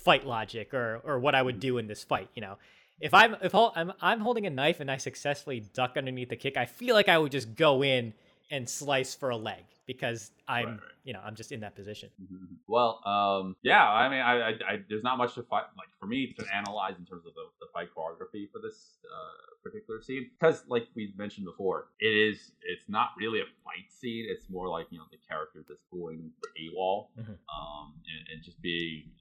fight 0.04 0.28
logic 0.28 0.74
or 0.74 1.02
or 1.04 1.20
what 1.20 1.34
I 1.34 1.42
would 1.42 1.60
do 1.60 1.78
in 1.78 1.88
this 1.88 2.04
fight. 2.04 2.30
You 2.36 2.42
know, 2.42 2.58
if 3.04 3.14
I'm 3.14 3.36
if 3.42 3.54
I'm 3.54 3.92
I'm 4.02 4.22
holding 4.22 4.46
a 4.48 4.50
knife 4.50 4.80
and 4.80 4.90
I 4.90 4.96
successfully 4.96 5.60
duck 5.74 5.98
underneath 5.98 6.30
the 6.30 6.38
kick, 6.38 6.56
I 6.56 6.66
feel 6.66 6.96
like 6.96 7.10
I 7.10 7.18
would 7.18 7.34
just 7.34 7.54
go 7.54 7.84
in 7.84 8.14
and 8.50 8.68
slice 8.70 9.14
for 9.14 9.30
a 9.30 9.36
leg 9.36 9.64
because 9.86 10.32
I'm, 10.48 10.66
right, 10.66 10.72
right. 10.74 10.80
you 11.04 11.12
know, 11.12 11.20
I'm 11.26 11.36
just 11.36 11.52
in 11.52 11.60
that 11.62 11.76
position. 11.76 12.10
Mm-hmm. 12.22 12.56
Well, 12.68 13.02
um, 13.06 13.56
yeah, 13.62 13.84
I 13.90 14.10
mean, 14.10 14.20
I, 14.20 14.34
I, 14.34 14.50
I, 14.50 14.80
there's 14.88 15.04
not 15.04 15.18
much 15.18 15.34
to 15.36 15.44
fight, 15.44 15.64
like 15.78 15.90
for 16.00 16.06
me 16.06 16.34
to 16.38 16.46
analyze 16.56 16.94
in 16.98 17.06
terms 17.06 17.26
of 17.26 17.34
the, 17.34 17.44
the 17.60 17.68
fight 17.74 17.90
choreography 17.96 18.50
for 18.52 18.60
this 18.62 19.00
uh, 19.04 19.54
particular 19.64 20.02
scene, 20.02 20.30
because 20.40 20.64
like 20.70 20.88
we 20.96 21.14
mentioned 21.18 21.46
before, 21.46 21.88
it 22.00 22.08
is, 22.08 22.54
it's 22.62 22.88
not 22.88 23.10
really 23.18 23.40
a 23.40 23.50
fight 23.66 23.90
scene. 23.90 24.26
It's 24.30 24.50
more 24.50 24.70
like 24.70 24.88
you 24.92 25.00
know 25.00 25.06
the 25.12 25.18
character 25.28 25.66
just 25.68 25.82
going 25.92 26.32
for 26.40 26.50
AWOL, 26.62 27.08
mm-hmm. 27.20 27.32
um, 27.32 27.94
and, 28.08 28.36
and 28.36 28.44
just 28.44 28.62
being 28.62 29.12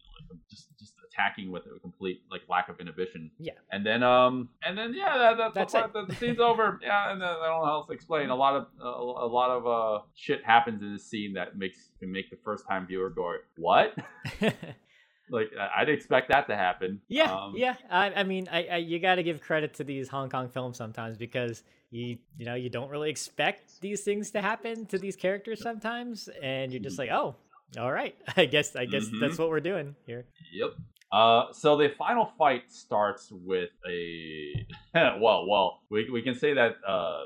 just 0.51 0.69
just 0.79 0.95
attacking 1.13 1.51
with 1.51 1.65
a 1.67 1.79
complete 1.81 2.23
like 2.31 2.43
lack 2.49 2.69
of 2.69 2.81
inhibition. 2.81 3.31
Yeah. 3.39 3.53
And 3.71 3.85
then 3.85 4.03
um 4.03 4.49
and 4.65 4.77
then 4.77 4.95
yeah 4.95 5.19
that, 5.19 5.55
that's, 5.55 5.73
that's 5.73 5.93
the, 5.93 6.01
the, 6.01 6.07
the, 6.07 6.15
scene's 6.17 6.41
over. 6.41 6.79
Yeah, 6.83 7.13
and 7.13 7.21
then 7.21 7.29
I 7.29 7.47
don't 7.47 7.61
know 7.61 7.67
how 7.67 7.73
else 7.79 7.87
to 7.89 7.93
explain. 7.93 8.31
A 8.31 8.37
lot 8.37 8.57
of 8.57 8.67
uh, 8.83 8.89
a 8.89 9.29
lot 9.29 9.51
of 9.51 9.67
uh 9.67 10.05
shit 10.15 10.45
happens 10.45 10.83
in 10.83 10.93
this 10.93 11.05
scene 11.05 11.35
that 11.35 11.57
makes 11.57 11.91
can 11.99 12.11
make 12.11 12.31
the 12.31 12.39
first 12.45 12.67
time 12.69 12.87
viewer 12.87 13.11
go 13.11 13.35
what. 13.57 13.95
like 15.31 15.51
I'd 15.77 15.89
expect 15.89 16.29
that 16.31 16.47
to 16.49 16.57
happen. 16.57 17.01
Yeah, 17.09 17.33
um, 17.33 17.55
yeah. 17.57 17.75
I, 17.91 18.13
I 18.13 18.23
mean, 18.25 18.49
I, 18.51 18.65
I 18.65 18.77
you 18.77 18.99
got 18.99 19.17
to 19.17 19.23
give 19.23 19.41
credit 19.41 19.75
to 19.75 19.85
these 19.85 20.09
Hong 20.09 20.29
Kong 20.29 20.49
films 20.49 20.77
sometimes 20.77 21.17
because 21.17 21.63
you 21.91 22.19
you 22.37 22.47
know 22.47 22.55
you 22.55 22.71
don't 22.71 22.91
really 22.91 23.11
expect 23.11 23.81
these 23.81 24.03
things 24.03 24.31
to 24.33 24.41
happen 24.41 24.87
to 24.87 24.99
these 24.99 25.17
characters 25.17 25.63
sometimes, 25.63 26.29
and 26.43 26.73
you're 26.73 26.83
just 26.83 26.99
mm-hmm. 26.99 27.11
like, 27.13 27.19
oh, 27.19 27.37
all 27.79 27.93
right. 27.93 28.15
I 28.37 28.47
guess 28.47 28.77
I 28.77 28.85
guess 28.85 29.05
mm-hmm. 29.07 29.21
that's 29.21 29.39
what 29.39 29.49
we're 29.49 29.61
doing 29.61 29.95
here. 30.07 30.27
Yep. 30.53 30.71
Uh, 31.13 31.53
so 31.53 31.77
the 31.77 31.91
final 31.99 32.33
fight 32.39 32.73
starts 32.73 33.31
with 33.31 33.71
a 33.89 34.67
well, 35.21 35.47
well, 35.47 35.81
we, 35.91 36.09
we 36.11 36.23
can 36.23 36.35
say 36.35 36.55
that 36.55 36.77
uh, 36.87 37.25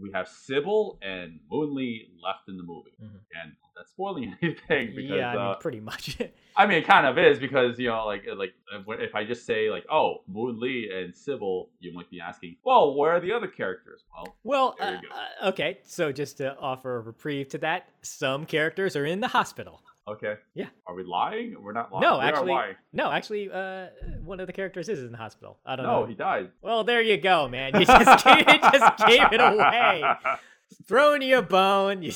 we 0.00 0.10
have 0.12 0.28
Sibelle 0.28 0.98
and 1.02 1.40
Moon 1.50 1.74
Lee 1.74 2.08
left 2.22 2.48
in 2.48 2.56
the 2.56 2.62
movie, 2.62 2.90
mm-hmm. 3.02 3.16
and 3.42 3.52
that's 3.76 3.90
spoiling 3.90 4.34
anything 4.42 4.94
because 4.94 5.18
yeah, 5.18 5.30
I 5.30 5.36
mean, 5.36 5.42
uh, 5.42 5.54
pretty 5.54 5.80
much. 5.80 6.18
I 6.56 6.66
mean, 6.66 6.78
it 6.78 6.86
kind 6.86 7.06
of 7.06 7.18
is 7.18 7.38
because 7.38 7.78
you 7.78 7.88
know, 7.88 8.04
like, 8.06 8.24
like 8.36 8.54
if 9.00 9.14
I 9.14 9.24
just 9.24 9.46
say 9.46 9.70
like, 9.70 9.84
oh, 9.90 10.22
Moon 10.26 10.58
Lee 10.60 10.90
and 10.94 11.14
Sibelle, 11.14 11.68
you 11.80 11.92
might 11.92 12.10
be 12.10 12.20
asking, 12.20 12.56
well, 12.64 12.94
where 12.94 13.12
are 13.12 13.20
the 13.20 13.32
other 13.32 13.48
characters? 13.48 14.02
Well, 14.12 14.36
well, 14.44 14.76
uh, 14.80 14.96
uh, 15.42 15.48
okay. 15.48 15.78
So 15.84 16.12
just 16.12 16.38
to 16.38 16.56
offer 16.58 16.96
a 16.96 17.00
reprieve 17.00 17.48
to 17.50 17.58
that, 17.58 17.88
some 18.02 18.46
characters 18.46 18.96
are 18.96 19.04
in 19.04 19.20
the 19.20 19.28
hospital. 19.28 19.82
Okay. 20.08 20.36
Yeah. 20.54 20.66
Are 20.86 20.94
we 20.94 21.04
lying? 21.04 21.56
We're 21.60 21.72
not 21.72 21.92
lying. 21.92 22.02
No, 22.02 22.18
we 22.18 22.24
actually, 22.24 22.76
no, 22.92 23.10
actually, 23.10 23.50
uh, 23.50 23.88
one 24.24 24.40
of 24.40 24.46
the 24.46 24.52
characters 24.52 24.88
is 24.88 25.00
in 25.00 25.12
the 25.12 25.18
hospital. 25.18 25.58
I 25.66 25.76
don't 25.76 25.84
no, 25.84 25.92
know. 25.92 26.00
No, 26.00 26.06
he 26.06 26.14
died. 26.14 26.50
Well, 26.62 26.84
there 26.84 27.02
you 27.02 27.18
go, 27.18 27.48
man. 27.48 27.78
You 27.78 27.84
just 27.84 28.24
gave, 28.24 28.38
you 28.38 28.58
just 28.72 29.06
gave 29.06 29.32
it 29.32 29.40
away. 29.40 30.04
Throwing 30.86 31.22
you 31.22 31.38
a 31.38 31.42
bone. 31.42 32.00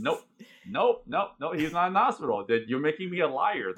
nope. 0.00 0.20
Nope. 0.68 1.04
Nope. 1.06 1.30
No, 1.40 1.52
he's 1.52 1.72
not 1.72 1.86
in 1.86 1.94
the 1.94 1.98
hospital. 1.98 2.46
You're 2.66 2.80
making 2.80 3.10
me 3.10 3.20
a 3.20 3.28
liar. 3.28 3.72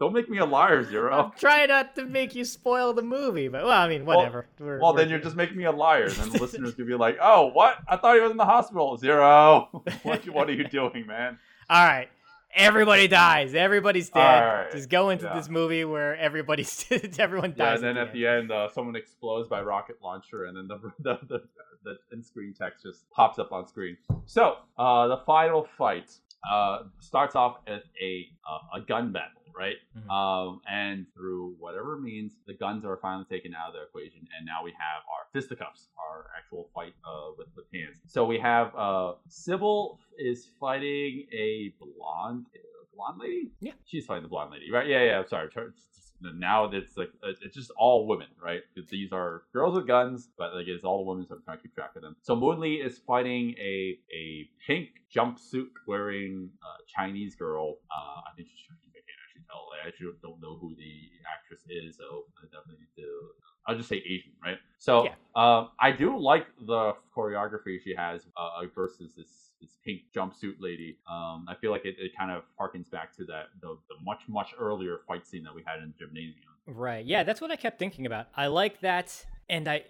Don't 0.00 0.12
make 0.12 0.28
me 0.28 0.38
a 0.38 0.44
liar, 0.44 0.82
Zero. 0.82 1.12
I'm 1.12 1.38
trying 1.38 1.68
not 1.68 1.94
to 1.96 2.04
make 2.04 2.34
you 2.34 2.44
spoil 2.44 2.92
the 2.92 3.02
movie, 3.02 3.46
but 3.46 3.64
well, 3.64 3.80
I 3.80 3.88
mean, 3.88 4.04
whatever. 4.04 4.46
Well, 4.58 4.68
we're, 4.68 4.80
well 4.80 4.92
we're 4.92 4.98
then 4.98 5.08
you're 5.08 5.20
just 5.20 5.36
making 5.36 5.56
me 5.56 5.64
a 5.64 5.72
liar. 5.72 6.06
And 6.06 6.32
the 6.32 6.40
listeners 6.40 6.74
could 6.74 6.88
be 6.88 6.94
like, 6.94 7.16
"Oh, 7.22 7.50
what? 7.52 7.78
I 7.88 7.96
thought 7.96 8.16
he 8.16 8.20
was 8.20 8.32
in 8.32 8.36
the 8.36 8.44
hospital." 8.44 8.96
Zero. 8.96 9.84
what, 10.02 10.28
what 10.28 10.48
are 10.48 10.52
you 10.52 10.66
doing, 10.66 11.06
man? 11.06 11.38
All 11.68 11.84
right. 11.84 12.08
Everybody 12.56 13.08
dies. 13.08 13.54
Everybody's 13.54 14.10
dead. 14.10 14.20
Right. 14.20 14.70
Just 14.70 14.88
go 14.88 15.10
into 15.10 15.24
yeah. 15.24 15.34
this 15.34 15.48
movie 15.48 15.84
where 15.84 16.16
everybody's 16.16 16.86
everyone 17.18 17.50
dies. 17.50 17.58
Yeah, 17.58 17.74
and 17.74 17.82
then 17.82 17.96
at 17.96 18.12
the 18.12 18.26
end, 18.26 18.42
end 18.42 18.52
uh, 18.52 18.68
someone 18.70 18.94
explodes 18.94 19.48
by 19.48 19.60
rocket 19.60 19.96
launcher, 20.02 20.44
and 20.44 20.56
then 20.56 20.68
the 20.68 20.78
the, 21.00 21.18
the, 21.28 21.42
the 21.84 21.96
in-screen 22.12 22.54
text 22.56 22.84
just 22.84 23.10
pops 23.10 23.38
up 23.38 23.50
on 23.52 23.66
screen. 23.66 23.96
So 24.26 24.56
uh, 24.78 25.08
the 25.08 25.18
final 25.26 25.66
fight 25.76 26.10
uh, 26.50 26.84
starts 27.00 27.34
off 27.34 27.56
as 27.66 27.82
a 28.00 28.28
uh, 28.48 28.78
a 28.78 28.80
gun 28.82 29.12
battle 29.12 29.43
right? 29.56 29.76
Mm-hmm. 29.96 30.10
Um, 30.10 30.60
and 30.70 31.06
through 31.14 31.54
whatever 31.58 31.98
means, 31.98 32.32
the 32.46 32.54
guns 32.54 32.84
are 32.84 32.98
finally 33.00 33.26
taken 33.30 33.54
out 33.54 33.68
of 33.68 33.74
the 33.74 33.82
equation, 33.82 34.26
and 34.36 34.46
now 34.46 34.64
we 34.64 34.70
have 34.72 35.02
our 35.12 35.26
fisticuffs, 35.32 35.88
our 35.98 36.26
actual 36.36 36.68
fight 36.74 36.94
uh, 37.04 37.30
with 37.36 37.48
with 37.56 37.66
hands. 37.72 37.98
So 38.06 38.24
we 38.24 38.38
have 38.38 38.74
uh, 38.76 39.14
Sibelle 39.28 39.98
is 40.18 40.48
fighting 40.60 41.26
a 41.32 41.72
blonde 41.78 42.46
blonde 42.94 43.20
lady. 43.20 43.50
Yeah, 43.60 43.72
she's 43.84 44.06
fighting 44.06 44.22
the 44.22 44.28
blonde 44.28 44.52
lady, 44.52 44.70
right? 44.70 44.86
Yeah, 44.86 45.04
yeah. 45.04 45.18
I'm 45.18 45.28
sorry. 45.28 45.48
Now 46.36 46.70
it's 46.72 46.96
like 46.96 47.10
uh, 47.22 47.32
it's 47.42 47.54
just 47.54 47.70
all 47.76 48.06
women, 48.06 48.28
right? 48.42 48.62
Because 48.74 48.88
These 48.88 49.12
are 49.12 49.42
girls 49.52 49.74
with 49.74 49.86
guns, 49.86 50.30
but 50.38 50.54
like 50.54 50.66
it's 50.68 50.84
all 50.84 51.04
women, 51.04 51.26
so 51.26 51.34
I'm 51.34 51.42
trying 51.42 51.58
to 51.58 51.62
keep 51.62 51.74
track 51.74 51.90
of 51.96 52.02
them. 52.02 52.16
So 52.22 52.34
Moon 52.34 52.60
Lee 52.60 52.76
is 52.76 52.98
fighting 53.06 53.54
a 53.60 53.98
a 54.14 54.48
pink 54.66 54.88
jumpsuit 55.14 55.68
wearing 55.86 56.50
uh, 56.62 56.76
Chinese 56.96 57.34
girl. 57.34 57.76
Uh, 57.90 58.20
I 58.20 58.34
think 58.36 58.48
she's 58.48 58.66
Chinese. 58.66 58.93
I 59.74 59.88
actually 59.88 60.12
don't 60.22 60.40
know 60.40 60.56
who 60.60 60.74
the 60.76 60.94
actress 61.26 61.62
is, 61.68 61.96
so 61.96 62.24
I 62.38 62.44
definitely 62.44 62.84
need 62.84 63.02
to 63.02 63.08
I'll 63.66 63.76
just 63.76 63.88
say 63.88 63.96
Asian, 63.96 64.32
right? 64.42 64.58
So 64.78 65.04
Yeah. 65.04 65.14
uh, 65.34 65.68
I 65.80 65.90
do 65.90 66.18
like 66.18 66.46
the 66.66 66.94
choreography 67.16 67.80
she 67.82 67.94
has 67.94 68.26
uh, 68.36 68.60
versus 68.74 69.14
this 69.16 69.50
this 69.60 69.76
pink 69.84 70.02
jumpsuit 70.14 70.56
lady. 70.60 70.98
Um, 71.10 71.46
I 71.48 71.54
feel 71.58 71.70
like 71.70 71.86
it, 71.86 71.96
it 71.98 72.12
kind 72.18 72.30
of 72.30 72.42
harkens 72.60 72.90
back 72.90 73.16
to 73.16 73.24
that 73.26 73.46
the, 73.62 73.78
the 73.88 73.94
much 74.04 74.22
much 74.28 74.54
earlier 74.58 74.98
fight 75.08 75.26
scene 75.26 75.42
that 75.44 75.54
we 75.54 75.62
had 75.66 75.82
in 75.82 75.94
the 75.96 76.04
gymnasium. 76.04 76.52
Right. 76.66 77.04
Yeah, 77.04 77.22
that's 77.22 77.40
what 77.40 77.50
I 77.50 77.56
kept 77.56 77.78
thinking 77.78 78.04
about. 78.04 78.26
I 78.34 78.48
like 78.48 78.80
that, 78.80 79.24
and 79.48 79.66
I 79.66 79.84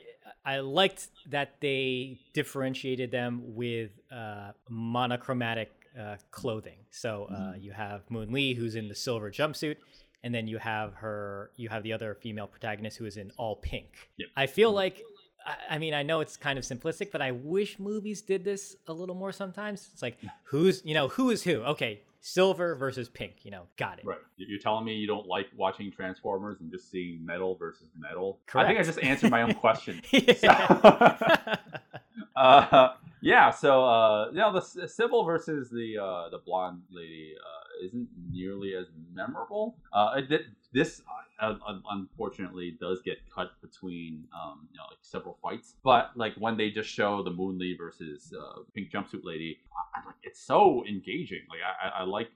I 0.44 0.60
liked 0.60 1.08
that 1.30 1.60
they 1.60 2.20
differentiated 2.32 3.10
them 3.10 3.42
with 3.54 3.90
uh, 4.12 4.52
monochromatic 4.68 5.72
uh, 5.98 6.16
clothing. 6.30 6.78
So 6.90 7.26
uh, 7.30 7.34
Mhm. 7.34 7.62
you 7.62 7.72
have 7.72 8.10
Moon 8.10 8.32
Lee, 8.32 8.54
who's 8.54 8.74
in 8.74 8.88
the 8.88 8.94
silver 8.94 9.30
jumpsuit, 9.30 9.76
and 10.22 10.34
then 10.34 10.46
you 10.48 10.58
have 10.58 10.94
her. 10.94 11.50
You 11.56 11.68
have 11.68 11.82
the 11.82 11.92
other 11.92 12.14
female 12.14 12.46
protagonist 12.46 12.96
who 12.98 13.04
is 13.06 13.16
in 13.16 13.30
all 13.36 13.56
pink. 13.56 14.10
Yep. 14.18 14.28
I 14.36 14.46
feel 14.46 14.72
like. 14.72 15.02
I- 15.46 15.74
I 15.74 15.78
mean, 15.78 15.92
I 15.92 16.02
know 16.02 16.20
it's 16.20 16.38
kind 16.38 16.58
of 16.58 16.64
simplistic, 16.64 17.10
but 17.12 17.20
I 17.20 17.32
wish 17.32 17.78
movies 17.78 18.22
did 18.22 18.44
this 18.44 18.76
a 18.86 18.94
little 18.94 19.14
more 19.14 19.30
sometimes. 19.30 19.90
It's 19.92 20.00
like, 20.00 20.16
who's, 20.44 20.80
you 20.86 20.94
know, 20.94 21.08
who 21.08 21.28
is 21.28 21.42
who? 21.42 21.56
Okay, 21.64 22.00
silver 22.20 22.74
versus 22.74 23.10
pink, 23.10 23.44
you 23.44 23.50
know, 23.50 23.64
got 23.76 23.98
it. 23.98 24.06
Right. 24.06 24.16
You- 24.38 24.46
You're 24.48 24.58
telling 24.58 24.86
me 24.86 24.94
you 24.94 25.06
don't 25.06 25.26
like 25.26 25.48
watching 25.54 25.92
Transformers 25.92 26.62
and 26.62 26.70
just 26.72 26.90
seeing 26.90 27.22
metal 27.26 27.56
versus 27.56 27.88
metal? 27.94 28.40
I 28.54 28.64
think 28.66 28.78
I 28.80 28.82
just 28.84 28.98
answered 29.00 29.30
my 29.30 29.42
own 29.42 29.52
question. 29.52 30.00
Yeah. 30.12 31.56
uh, 32.36 32.94
yeah. 33.24 33.50
So 33.50 33.84
uh, 33.84 34.28
you 34.30 34.38
know, 34.38 34.52
the 34.52 34.60
Sibelle 34.60 35.24
versus 35.24 35.70
the 35.70 35.98
uh, 35.98 36.28
the 36.30 36.38
blonde 36.38 36.82
lady 36.90 37.34
uh, 37.40 37.86
isn't 37.86 38.08
nearly 38.30 38.74
as 38.74 38.86
memorable. 39.12 39.76
Uh, 39.92 40.20
it, 40.30 40.42
this 40.72 41.02
uh, 41.40 41.54
unfortunately 41.90 42.76
does 42.80 43.00
get 43.02 43.18
cut 43.34 43.52
between 43.62 44.24
um, 44.34 44.68
you 44.70 44.76
know 44.76 44.84
like 44.90 44.98
several 45.02 45.38
fights, 45.42 45.74
but 45.82 46.10
like 46.16 46.34
when 46.36 46.56
they 46.56 46.70
just 46.70 46.88
show 46.88 47.22
the 47.22 47.30
Moon 47.30 47.58
Lee 47.58 47.76
versus 47.76 48.32
uh, 48.38 48.60
Pink 48.74 48.90
Jumpsuit 48.92 49.24
Lady, 49.24 49.58
I, 49.96 50.00
I, 50.00 50.12
it's 50.22 50.40
so 50.40 50.84
engaging. 50.86 51.40
Like 51.48 51.60
I, 51.64 52.00
I 52.00 52.04
like. 52.04 52.28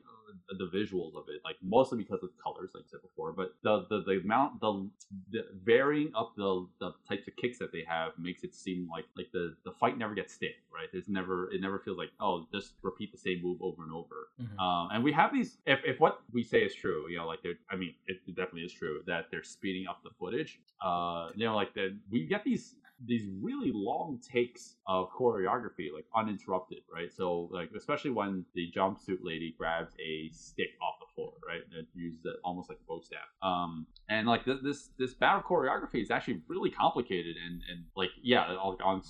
The 0.58 0.66
visuals 0.66 1.14
of 1.16 1.24
it, 1.28 1.40
like 1.44 1.56
mostly 1.62 1.98
because 1.98 2.22
of 2.22 2.30
the 2.30 2.42
colors, 2.42 2.70
like 2.74 2.84
I 2.84 2.90
said 2.90 3.02
before, 3.02 3.32
but 3.32 3.54
the 3.62 3.86
the, 3.88 4.02
the 4.02 4.20
amount, 4.24 4.60
the, 4.60 4.88
the 5.30 5.44
varying 5.64 6.12
up 6.14 6.34
the, 6.36 6.66
the 6.80 6.92
types 7.08 7.28
of 7.28 7.36
kicks 7.36 7.58
that 7.58 7.72
they 7.72 7.84
have 7.86 8.12
makes 8.18 8.44
it 8.44 8.54
seem 8.54 8.88
like 8.90 9.04
like 9.16 9.30
the 9.32 9.56
the 9.64 9.72
fight 9.72 9.96
never 9.98 10.14
gets 10.14 10.34
stale, 10.34 10.50
right? 10.72 10.88
There's 10.92 11.08
never 11.08 11.50
it 11.52 11.60
never 11.60 11.78
feels 11.78 11.98
like 11.98 12.10
oh 12.20 12.46
just 12.52 12.74
repeat 12.82 13.12
the 13.12 13.18
same 13.18 13.42
move 13.42 13.58
over 13.62 13.82
and 13.82 13.92
over. 13.92 14.28
Mhm. 14.40 14.58
Um, 14.62 14.88
and 14.92 15.04
we 15.04 15.12
have 15.12 15.32
these 15.32 15.58
if, 15.66 15.80
if 15.84 16.00
what 16.00 16.20
we 16.32 16.42
say 16.42 16.60
is 16.60 16.74
true, 16.74 17.08
you 17.08 17.16
know, 17.18 17.26
like 17.26 17.42
they're 17.42 17.58
I 17.70 17.76
mean 17.76 17.94
it 18.06 18.18
definitely 18.28 18.62
is 18.62 18.72
true 18.72 19.02
that 19.06 19.26
they're 19.30 19.42
speeding 19.44 19.86
up 19.86 20.02
the 20.02 20.10
footage. 20.18 20.60
Uh, 20.84 21.30
you 21.34 21.44
know, 21.44 21.56
like 21.56 21.74
the 21.74 21.96
we 22.10 22.26
get 22.26 22.44
these 22.44 22.74
these 23.04 23.26
really 23.40 23.70
long 23.72 24.18
takes 24.20 24.76
of 24.86 25.08
choreography 25.12 25.92
like 25.94 26.04
uninterrupted 26.16 26.78
right? 26.92 27.12
So 27.12 27.48
like 27.52 27.70
especially 27.76 28.10
when 28.10 28.44
the 28.54 28.72
jumpsuit 28.76 29.18
lady 29.22 29.54
grabs 29.56 29.92
a 30.04 30.30
stick 30.32 30.70
off 30.82 30.94
the 31.00 31.06
floor 31.14 31.32
right? 31.46 31.60
And 31.76 31.86
uses 31.94 32.24
it 32.24 32.36
almost 32.44 32.68
like 32.68 32.78
a 32.78 32.86
bow 32.88 33.00
staff. 33.00 33.28
Um 33.42 33.86
and 34.08 34.26
like 34.26 34.44
this 34.44 34.90
this, 34.98 35.14
battle 35.14 35.42
choreography 35.42 36.02
is 36.02 36.10
actually 36.10 36.42
really 36.48 36.70
complicated 36.70 37.36
and 37.44 37.62
and 37.70 37.84
like 37.96 38.10
yeah 38.22 38.42
on 38.84 39.02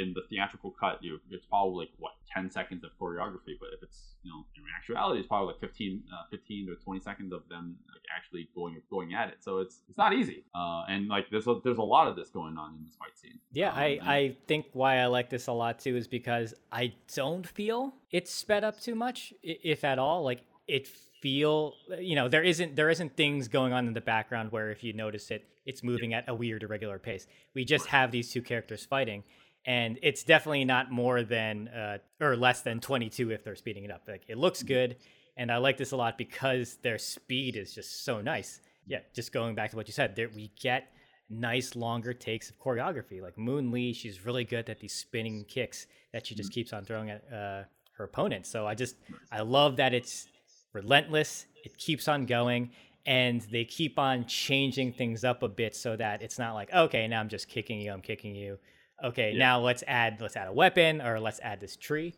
in 0.00 0.12
the 0.14 0.22
theatrical 0.30 0.70
cut 0.82 0.96
you 1.02 1.18
it's 1.30 1.46
probably 1.46 1.84
like 1.84 1.92
what 1.98 2.12
10 2.34 2.50
seconds 2.50 2.84
of 2.84 2.90
choreography 3.00 3.54
but 3.62 3.68
if 3.76 3.82
it's 3.82 4.00
you 4.22 4.30
know 4.30 4.44
in 4.56 4.62
actuality 4.78 5.18
it's 5.20 5.28
probably 5.28 5.48
like 5.52 5.60
15 5.60 6.02
uh, 6.12 6.24
15 6.30 6.66
to 6.66 6.74
20 6.84 7.00
seconds 7.00 7.32
of 7.32 7.42
them 7.48 7.76
like 7.92 8.02
actually 8.16 8.48
going 8.54 8.80
going 8.90 9.14
at 9.14 9.28
it. 9.28 9.36
So 9.40 9.58
it's 9.58 9.76
it's 9.88 9.98
not 9.98 10.12
easy. 10.14 10.44
Uh 10.54 10.82
and 10.88 11.08
like 11.08 11.26
there's 11.30 11.46
a, 11.46 11.56
there's 11.64 11.78
a 11.78 11.82
lot 11.96 12.06
of 12.08 12.16
this 12.16 12.28
going 12.30 12.56
on 12.58 12.74
in 12.76 12.84
this 12.84 12.94
fight 12.96 13.16
scene. 13.20 13.38
Yeah, 13.52 13.70
Um, 13.72 13.78
I, 13.78 13.86
and- 13.86 14.10
I 14.18 14.36
think 14.46 14.66
why 14.72 14.98
I 14.98 15.06
like 15.06 15.28
this 15.30 15.46
a 15.46 15.52
lot 15.52 15.78
too 15.78 15.96
is 15.96 16.06
because 16.08 16.54
I 16.72 16.94
don't 17.14 17.46
feel 17.46 17.94
it's 18.10 18.32
sped 18.32 18.64
up 18.64 18.80
too 18.80 18.94
much, 18.94 19.32
if 19.42 19.84
at 19.84 19.98
all. 19.98 20.22
Like 20.22 20.40
it 20.66 20.86
feel, 21.22 21.74
you 21.98 22.14
know, 22.14 22.28
there 22.28 22.42
isn't 22.42 22.76
there 22.76 22.90
isn't 22.90 23.16
things 23.16 23.48
going 23.48 23.72
on 23.72 23.86
in 23.88 23.94
the 23.94 24.00
background 24.00 24.52
where 24.52 24.70
if 24.70 24.84
you 24.84 24.92
notice 24.92 25.30
it, 25.30 25.44
it's 25.66 25.82
moving 25.82 26.14
at 26.14 26.24
a 26.28 26.34
weird 26.34 26.62
irregular 26.62 26.98
pace. 26.98 27.26
We 27.54 27.64
just 27.64 27.86
have 27.86 28.10
these 28.10 28.30
two 28.32 28.42
characters 28.42 28.84
fighting, 28.86 29.24
and 29.68 29.98
it's 30.02 30.24
definitely 30.24 30.64
not 30.64 30.90
more 30.90 31.22
than 31.22 31.68
uh, 31.68 31.98
or 32.22 32.36
less 32.36 32.62
than 32.62 32.80
22 32.80 33.32
if 33.32 33.44
they're 33.44 33.54
speeding 33.54 33.84
it 33.84 33.90
up. 33.90 34.00
Like 34.08 34.22
it 34.26 34.38
looks 34.38 34.62
good, 34.62 34.96
and 35.36 35.52
I 35.52 35.58
like 35.58 35.76
this 35.76 35.92
a 35.92 35.96
lot 35.96 36.16
because 36.16 36.78
their 36.82 36.96
speed 36.96 37.54
is 37.54 37.74
just 37.74 38.02
so 38.02 38.22
nice. 38.22 38.62
Yeah, 38.86 39.00
just 39.14 39.30
going 39.30 39.54
back 39.54 39.70
to 39.70 39.76
what 39.76 39.86
you 39.86 39.92
said, 39.92 40.16
there 40.16 40.30
we 40.34 40.50
get 40.58 40.88
nice 41.28 41.76
longer 41.76 42.14
takes 42.14 42.48
of 42.48 42.58
choreography. 42.58 43.20
Like 43.20 43.36
Moon 43.36 43.70
Lee, 43.70 43.92
she's 43.92 44.24
really 44.24 44.44
good 44.44 44.70
at 44.70 44.80
these 44.80 44.94
spinning 44.94 45.44
kicks 45.44 45.86
that 46.14 46.26
she 46.26 46.34
just 46.34 46.50
keeps 46.50 46.72
on 46.72 46.86
throwing 46.86 47.10
at 47.10 47.22
uh, 47.30 47.64
her 47.98 48.04
opponent. 48.04 48.46
So 48.46 48.66
I 48.66 48.74
just 48.74 48.96
I 49.30 49.42
love 49.42 49.76
that 49.76 49.92
it's 49.92 50.28
relentless. 50.72 51.44
It 51.62 51.76
keeps 51.76 52.08
on 52.08 52.24
going, 52.24 52.70
and 53.04 53.42
they 53.52 53.66
keep 53.66 53.98
on 53.98 54.24
changing 54.24 54.94
things 54.94 55.24
up 55.24 55.42
a 55.42 55.48
bit 55.48 55.76
so 55.76 55.94
that 55.96 56.22
it's 56.22 56.38
not 56.38 56.54
like 56.54 56.72
okay, 56.72 57.06
now 57.06 57.20
I'm 57.20 57.28
just 57.28 57.48
kicking 57.48 57.82
you, 57.82 57.92
I'm 57.92 58.00
kicking 58.00 58.34
you. 58.34 58.58
Okay, 59.02 59.32
Yeah. 59.32 59.38
now 59.38 59.60
let's 59.60 59.84
add 59.86 60.20
let's 60.20 60.36
add 60.36 60.48
a 60.48 60.52
weapon 60.52 61.00
or 61.00 61.20
let's 61.20 61.40
add 61.40 61.60
this 61.60 61.76
tree. 61.76 62.14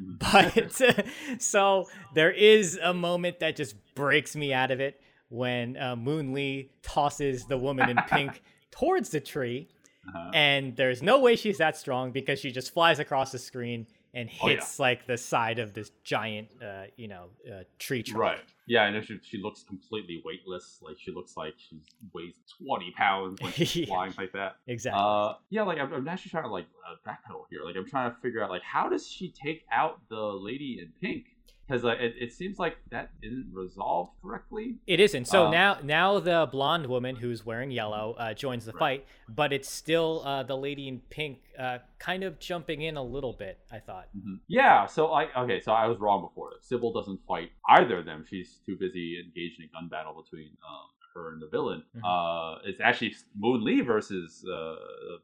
Mhm. 0.00 0.18
But 0.18 1.40
so 1.42 1.88
there 2.14 2.30
is 2.32 2.78
a 2.82 2.92
moment 2.92 3.40
that 3.40 3.56
just 3.56 3.74
breaks 3.94 4.34
me 4.36 4.52
out 4.52 4.70
of 4.70 4.80
it 4.80 5.00
when 5.28 5.76
uh, 5.76 5.96
Moon 5.96 6.32
Lee 6.32 6.70
tosses 6.82 7.46
the 7.46 7.56
woman 7.58 7.88
in 7.88 7.96
pink 8.08 8.42
towards 8.70 9.10
the 9.10 9.20
tree, 9.20 9.68
uh-huh. 10.08 10.30
and 10.34 10.76
there's 10.76 11.02
no 11.02 11.20
way 11.20 11.34
she's 11.36 11.58
that 11.58 11.76
strong 11.76 12.10
because 12.12 12.38
she 12.38 12.50
just 12.52 12.72
flies 12.72 12.98
across 12.98 13.32
the 13.32 13.38
screen 13.38 13.86
and 14.14 14.28
Oh, 14.42 14.48
yeah. 14.48 14.54
hits 14.56 14.78
like 14.78 15.06
the 15.06 15.16
side 15.16 15.58
of 15.58 15.74
this 15.74 15.90
giant, 16.04 16.48
uh, 16.62 16.84
you 16.96 17.08
know, 17.08 17.26
uh, 17.50 17.64
tree 17.78 18.02
trunk. 18.02 18.20
Right. 18.20 18.38
Yeah, 18.68 18.86
and 18.86 19.04
she, 19.04 19.18
she 19.22 19.38
looks 19.38 19.62
completely 19.62 20.20
weightless. 20.24 20.80
Like 20.82 20.96
she 20.98 21.12
looks 21.12 21.36
like 21.36 21.54
she 21.56 21.80
weighs 22.12 22.34
twenty 22.60 22.90
pounds 22.96 23.40
when 23.40 23.52
she's 23.52 23.76
Yeah. 23.76 23.86
flying 23.86 24.14
like 24.18 24.32
that. 24.32 24.56
Exactly. 24.66 25.00
Uh, 25.02 25.34
yeah, 25.50 25.62
like 25.62 25.78
I'm, 25.78 25.92
I'm 25.92 26.08
actually 26.08 26.30
trying 26.30 26.44
to 26.44 26.50
like 26.50 26.66
uh, 26.88 26.96
backpedal 27.08 27.44
here. 27.50 27.60
Like 27.64 27.76
I'm 27.76 27.88
trying 27.88 28.10
to 28.12 28.16
figure 28.20 28.42
out 28.42 28.50
like 28.50 28.62
how 28.62 28.88
does 28.88 29.06
she 29.06 29.30
take 29.32 29.64
out 29.70 30.00
the 30.08 30.16
lady 30.20 30.80
in 30.82 30.92
pink? 31.00 31.26
Because 31.66 31.82
like 31.82 31.98
it, 31.98 32.14
it 32.20 32.32
seems 32.32 32.58
like 32.58 32.76
that 32.90 33.10
isn't 33.22 33.48
resolved 33.52 34.12
correctly. 34.22 34.76
It 34.86 35.00
isn't. 35.00 35.24
So 35.26 35.46
Uh, 35.46 35.50
now, 35.50 35.78
now 35.82 36.20
the 36.20 36.48
blonde 36.50 36.86
woman 36.86 37.16
who's 37.16 37.44
wearing 37.44 37.70
yellow 37.72 38.14
uh, 38.18 38.34
joins 38.34 38.66
the 38.66 38.72
Right. 38.72 39.00
fight, 39.00 39.06
but 39.28 39.52
it's 39.52 39.68
still 39.68 40.22
uh, 40.24 40.42
the 40.44 40.56
lady 40.56 40.86
in 40.86 41.00
pink, 41.10 41.38
uh, 41.58 41.78
kind 41.98 42.22
of 42.22 42.38
jumping 42.38 42.82
in 42.82 42.96
a 42.96 43.02
little 43.02 43.32
bit. 43.32 43.58
I 43.72 43.80
thought. 43.80 44.08
Mhm. 44.16 44.38
Yeah, 44.46 44.86
so 44.86 45.10
like 45.10 45.34
okay, 45.36 45.60
so 45.60 45.72
I 45.72 45.86
was 45.88 45.98
wrong 45.98 46.20
before. 46.22 46.52
Sibelle 46.62 46.94
doesn't 46.94 47.20
fight 47.26 47.50
either 47.68 47.98
of 47.98 48.04
them. 48.06 48.24
She's 48.28 48.58
too 48.64 48.76
busy 48.78 49.20
engaged 49.24 49.58
in 49.58 49.64
a 49.66 49.68
gun 49.68 49.88
battle 49.88 50.14
between 50.22 50.50
um, 50.68 50.86
her 51.16 51.32
and 51.32 51.40
the 51.42 51.48
villain. 51.48 51.82
Mhm. 51.96 52.02
Uh, 52.04 52.58
it's 52.64 52.80
actually 52.80 53.14
Moon 53.34 53.64
Lee 53.64 53.80
versus 53.80 54.44
uh, 54.48 54.76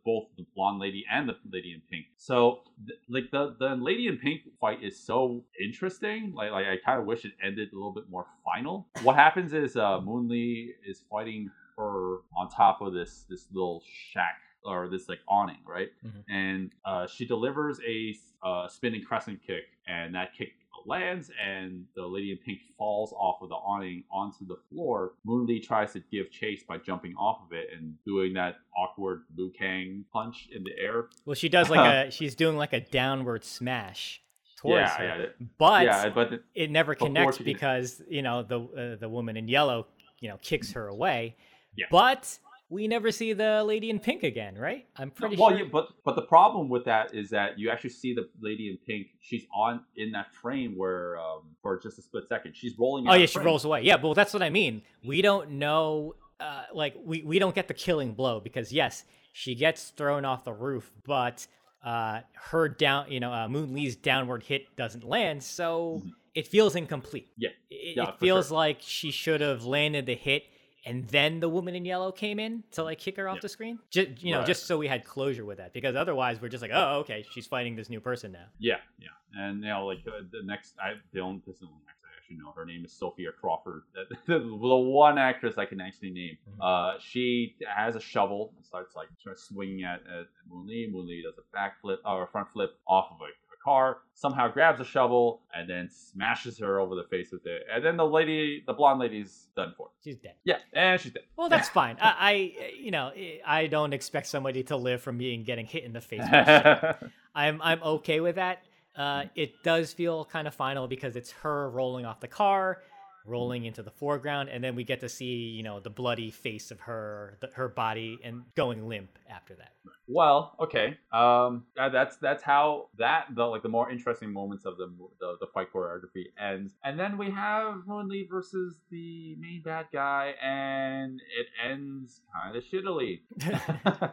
both 0.05 0.25
the 0.37 0.45
blonde 0.55 0.79
lady 0.81 1.05
and 1.11 1.29
the 1.29 1.37
lady 1.51 1.73
in 1.75 1.83
pink. 1.91 2.07
So 2.17 2.65
th- 2.87 2.99
like 3.09 3.31
the 3.31 3.55
the 3.59 3.77
lady 3.77 4.07
in 4.09 4.17
pink 4.19 4.41
fight 4.61 4.83
is 4.83 4.99
so 4.99 5.45
interesting. 5.67 6.33
Like 6.35 6.51
like 6.53 6.67
I 6.67 6.77
kind 6.85 6.99
of 7.01 7.07
wish 7.07 7.25
it 7.25 7.33
ended 7.43 7.73
a 7.73 7.77
little 7.77 7.93
bit 7.93 8.09
more 8.11 8.27
final. 8.45 8.89
What 9.03 9.17
happens 9.17 9.53
is 9.53 9.77
uh, 9.77 10.01
Moon 10.01 10.29
Lee 10.29 10.75
is 10.87 11.05
fighting 11.11 11.51
her 11.77 12.19
on 12.37 12.49
top 12.51 12.81
of 12.83 12.93
this 12.93 13.25
this 13.31 13.47
little 13.53 13.83
shack 13.87 14.39
or 14.65 14.89
this 14.89 15.09
like 15.09 15.19
awning, 15.29 15.59
right? 15.67 15.91
Mhm. 16.05 16.25
And 16.29 16.73
uh, 16.85 17.07
she 17.07 17.27
delivers 17.27 17.81
a 17.87 17.99
uh, 18.47 18.69
spinning 18.69 19.03
crescent 19.03 19.41
kick, 19.47 19.65
and 19.87 20.15
that 20.15 20.35
kick 20.39 20.53
lands, 20.87 21.31
and 21.45 21.85
the 21.95 22.07
lady 22.07 22.33
in 22.33 22.39
pink 22.39 22.61
falls 22.77 23.13
off 23.13 23.43
of 23.43 23.49
the 23.49 23.55
awning 23.55 24.05
onto 24.11 24.47
the 24.47 24.57
floor. 24.71 25.13
Moon 25.25 25.47
Lee 25.47 25.61
tries 25.61 25.93
to 25.93 26.03
give 26.11 26.31
chase 26.31 26.63
by 26.67 26.79
jumping 26.79 27.15
off 27.17 27.41
of 27.45 27.53
it 27.53 27.69
and 27.77 27.95
doing 28.05 28.35
that 28.35 28.57
awkward 28.77 29.23
Liu 29.37 29.53
Kang 29.59 30.05
punch 30.13 30.49
in 30.55 30.65
the 30.65 30.73
air. 30.79 31.07
Well, 31.25 31.35
she 31.35 31.49
does 31.49 31.71
like 31.71 31.81
a. 32.09 32.11
She's 32.11 32.35
doing 32.35 32.57
like 32.57 32.73
a 32.73 32.81
downward 32.81 33.45
smash 33.45 34.23
towards 34.57 34.91
yeah, 34.91 34.97
her, 34.97 35.19
yeah, 35.21 35.47
but 35.59 35.85
yeah, 35.85 36.09
but 36.11 36.31
the- 36.31 36.43
it 36.55 36.71
never 36.71 36.95
connects 36.95 37.39
because 37.39 38.01
you 38.09 38.23
know 38.23 38.43
the 38.43 38.61
uh, 38.61 38.97
the 38.97 39.09
woman 39.09 39.37
in 39.37 39.49
yellow, 39.49 39.87
you 40.21 40.29
know, 40.29 40.39
kicks 40.43 40.73
her 40.73 40.89
away. 40.89 41.37
Yeah. 41.77 41.87
But 41.91 42.39
we 42.73 42.89
never 42.89 43.13
see 43.13 43.35
the 43.35 43.63
lady 43.65 43.91
in 43.91 43.99
pink 44.01 44.23
again, 44.23 44.57
right? 44.57 44.87
I'm 44.97 45.11
pretty 45.11 45.37
well, 45.37 45.51
sure. 45.51 45.59
yeah, 45.59 45.65
but 45.71 45.89
but 46.05 46.17
the 46.17 46.23
problem 46.23 46.69
with 46.71 46.85
that 46.87 47.15
is 47.15 47.29
that 47.31 47.59
you 47.59 47.69
actually 47.71 47.91
see 47.91 48.15
the 48.15 48.29
lady 48.41 48.71
in 48.71 48.79
pink. 48.87 49.09
She's 49.21 49.45
on 49.55 49.81
in 49.97 50.13
that 50.13 50.35
frame 50.35 50.77
where 50.77 51.19
um, 51.19 51.43
for 51.61 51.79
just 51.79 51.99
a 51.99 52.03
split 52.03 52.25
second 52.29 52.57
she's 52.57 52.79
rolling. 52.79 53.07
Oh 53.09 53.13
yeah, 53.15 53.27
she 53.27 53.35
frame. 53.35 53.47
rolls 53.47 53.65
away. 53.67 53.83
Yeah, 53.83 53.97
well 54.03 54.15
that's 54.15 54.33
what 54.33 54.43
I 54.43 54.51
mean. 54.51 54.83
We 55.05 55.21
don't 55.21 55.51
know 55.53 56.15
uh, 56.41 56.65
like 56.73 56.95
we, 57.05 57.23
we 57.23 57.39
don't 57.39 57.55
get 57.55 57.69
the 57.69 57.75
killing 57.75 58.15
blow 58.15 58.41
because 58.41 58.73
yes, 58.73 59.05
she 59.33 59.55
gets 59.55 59.91
thrown 59.91 60.25
off 60.25 60.45
the 60.45 60.53
roof, 60.55 60.91
but 61.05 61.47
uh, 61.85 62.21
her 62.35 62.69
down 62.69 63.11
you 63.13 63.21
know, 63.21 63.33
uh, 63.33 63.49
Moon 63.49 63.75
Lee's 63.75 63.97
downward 63.97 64.43
hit 64.45 64.75
doesn't 64.77 65.05
land, 65.05 65.43
so 65.43 66.01
Mhm. 66.05 66.11
it 66.35 66.49
feels 66.49 66.75
incomplete. 66.75 67.29
Yeah. 67.37 67.51
It, 67.71 67.97
Yeah, 67.97 68.09
it 68.09 68.19
feels 68.19 68.49
sure. 68.49 68.57
like 68.57 68.79
she 68.81 69.11
should 69.11 69.41
have 69.43 69.65
landed 69.67 70.07
the 70.07 70.15
hit 70.15 70.45
and 70.85 71.07
then 71.09 71.41
the 71.41 71.49
woman 71.49 71.75
in 71.75 71.85
yellow 71.85 72.11
came 72.13 72.39
in 72.39 72.65
to 72.73 72.83
like 72.83 72.99
kick 72.99 73.17
her 73.17 73.29
off 73.29 73.37
Yeah. 73.37 73.41
the 73.43 73.49
screen. 73.49 73.79
Just 73.91 74.23
you 74.23 74.33
know, 74.33 74.39
Right. 74.39 74.47
just 74.47 74.67
so 74.67 74.79
we 74.79 74.87
had 74.89 75.05
closure 75.05 75.45
with 75.45 75.59
that, 75.59 75.73
because 75.73 75.95
otherwise 75.97 76.41
we're 76.41 76.49
just 76.49 76.63
like, 76.63 76.73
oh, 76.75 77.01
okay, 77.01 77.25
she's 77.33 77.47
fighting 77.47 77.77
this 77.77 77.89
new 77.91 78.01
person 78.01 78.33
now. 78.33 78.47
Yeah, 78.59 78.79
yeah, 78.99 79.09
and 79.37 79.61
know, 79.61 79.87
like 79.87 80.05
the, 80.05 80.27
the 80.31 80.43
next, 80.45 80.75
I 80.81 80.95
the 81.13 81.21
only 81.21 81.41
the 81.47 81.53
only 81.67 81.79
I 81.87 82.17
actually 82.19 82.37
know. 82.37 82.53
Her 82.53 82.65
name 82.65 82.85
is 82.85 82.93
Sophia 82.93 83.31
Crawford. 83.33 83.83
the 84.27 84.39
one 84.41 85.19
actress 85.19 85.59
I 85.59 85.65
can 85.67 85.81
actually 85.81 86.11
name. 86.11 86.39
Mhm. 86.51 86.59
Uh, 86.61 86.99
she 87.01 87.57
has 87.67 87.97
a 87.97 88.01
shovel 88.01 88.53
and 88.57 88.65
starts 88.65 88.95
like 88.97 89.09
starts 89.19 89.43
swinging 89.45 89.85
at, 89.85 90.01
at 90.07 90.27
Moon 90.49 90.67
Lee. 90.67 90.89
Moon 90.93 91.07
Lee 91.07 91.23
does 91.23 91.35
a 91.39 91.57
backflip 91.57 91.99
or 92.05 92.23
a 92.25 92.29
front 92.29 92.49
flip 92.53 92.79
off 92.87 93.11
of 93.11 93.19
a 93.21 93.31
car. 93.63 93.99
Somehow 94.15 94.49
grabs 94.49 94.81
a 94.81 94.85
shovel 94.85 95.43
and 95.55 95.69
then 95.69 95.89
smashes 95.91 96.59
her 96.59 96.79
over 96.81 96.95
the 96.95 97.05
face 97.05 97.33
with 97.33 97.47
it. 97.47 97.63
And 97.73 97.85
then 97.85 97.97
the 97.97 98.07
lady, 98.07 98.63
the 98.67 98.73
blonde 98.73 99.01
lady's 99.01 99.49
done 99.57 99.75
for. 99.77 99.89
She's 100.05 100.17
dead. 100.17 100.35
Yeah, 100.45 100.59
and 100.73 101.01
she's 101.01 101.13
dead. 101.13 101.25
Well, 101.37 101.49
that's 101.49 101.69
fine. 101.69 101.97
I, 102.01 102.15
I, 102.19 102.73
you 102.79 102.91
know, 102.91 103.13
I 103.47 103.67
don't 103.67 103.93
expect 103.93 104.27
somebody 104.27 104.63
to 104.65 104.77
live 104.77 105.03
from 105.03 105.19
being 105.19 105.43
getting 105.45 105.67
hit 105.67 105.85
in 105.85 105.93
the 105.93 106.01
face. 106.01 106.21
with 106.21 106.33
a 106.33 106.75
shovel. 107.01 107.11
I'm 107.35 107.63
I'm 107.63 107.83
okay 107.83 108.21
with 108.21 108.37
that. 108.37 108.63
Uh, 108.97 109.25
it 109.35 109.63
does 109.63 109.93
feel 109.93 110.25
kind 110.27 110.47
of 110.47 110.55
final 110.55 110.87
because 110.87 111.17
it's 111.17 111.31
her 111.31 111.71
rolling 111.71 112.05
off 112.05 112.21
the 112.21 112.29
car, 112.29 112.83
rolling 113.25 113.65
into 113.65 113.83
the 113.83 113.91
foreground, 113.91 114.49
and 114.49 114.63
then 114.63 114.75
we 114.75 114.85
get 114.85 115.01
to 115.01 115.09
see 115.09 115.25
you 115.25 115.63
know 115.63 115.81
the 115.81 115.91
bloody 115.91 116.31
face 116.31 116.71
of 116.71 116.81
her, 116.81 117.39
the, 117.41 117.49
her 117.55 117.69
body, 117.69 118.19
and 118.25 118.43
going 118.55 118.89
limp 118.89 119.19
after 119.31 119.55
that. 119.55 119.73
Well, 120.07 120.55
okay. 120.61 120.99
Um, 121.13 121.65
that's 121.77 122.17
that's 122.17 122.43
how 122.43 122.89
that 122.99 123.27
the 123.35 123.45
like 123.45 123.63
the 123.63 123.69
more 123.69 123.91
interesting 123.91 124.33
moments 124.33 124.65
of 124.65 124.77
the 124.77 124.93
the, 125.21 125.37
the 125.41 125.47
fight 125.55 125.69
choreography 125.73 126.27
ends, 126.39 126.75
and 126.85 126.99
then 126.99 127.19
we 127.19 127.31
have 127.31 127.87
Moon 127.87 128.09
Lee 128.09 128.27
versus 128.31 128.77
the 128.91 129.37
main 129.39 129.63
bad 129.65 129.87
guy, 129.93 130.35
and 130.43 131.21
it 131.39 131.47
ends 131.65 132.21
kind 132.33 132.57
of 132.57 132.65
shittily. 132.65 133.21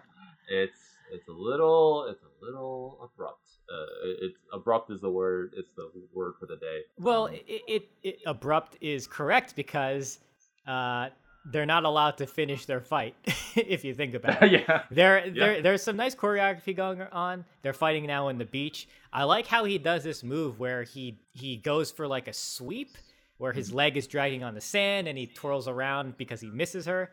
it's 0.49 0.79
it's 1.11 1.27
a 1.27 1.31
little 1.31 2.07
it's 2.09 2.23
a 2.23 2.28
little 2.41 2.99
abrupt. 3.03 3.47
Uh, 3.71 4.07
it- 4.09 4.17
it's 4.21 4.37
abrupt 4.53 4.91
is 4.91 5.01
the 5.01 5.09
word. 5.11 5.53
It's 5.57 5.69
the 5.75 5.89
word 6.13 6.33
for 6.39 6.45
the 6.45 6.55
day. 6.57 6.81
Well, 6.97 7.27
Um, 7.27 7.33
it, 7.47 7.61
it, 7.67 7.89
it 8.03 8.19
abrupt 8.25 8.77
is 8.81 9.07
correct 9.07 9.55
because 9.55 10.19
uh, 10.67 11.09
they're 11.45 11.65
not 11.65 11.83
allowed 11.85 12.17
to 12.17 12.27
finish 12.27 12.65
their 12.65 12.81
fight. 12.81 13.15
if 13.55 13.83
you 13.85 13.93
think 13.93 14.13
about 14.15 14.41
it. 14.43 14.51
yeah. 14.67 14.83
There, 14.91 15.29
there, 15.29 15.61
there's 15.61 15.83
some 15.83 15.95
nice 15.95 16.15
choreography 16.15 16.75
going 16.75 17.01
on. 17.01 17.45
They're 17.61 17.73
fighting 17.73 18.05
now 18.05 18.27
on 18.29 18.37
the 18.37 18.45
beach. 18.45 18.87
I 19.13 19.23
like 19.23 19.47
how 19.47 19.63
he 19.65 19.77
does 19.77 20.03
this 20.03 20.23
move 20.23 20.59
where 20.59 20.83
he 20.83 21.19
he 21.33 21.55
goes 21.57 21.89
for 21.91 22.07
like 22.07 22.27
a 22.27 22.33
sweep, 22.33 22.97
where 23.37 23.53
his 23.53 23.71
leg 23.71 23.97
is 23.97 24.05
dragging 24.07 24.43
on 24.43 24.53
the 24.53 24.61
sand 24.61 25.07
and 25.07 25.17
he 25.17 25.25
twirls 25.27 25.67
around 25.67 26.17
because 26.17 26.41
he 26.41 26.49
misses 26.49 26.85
her. 26.85 27.11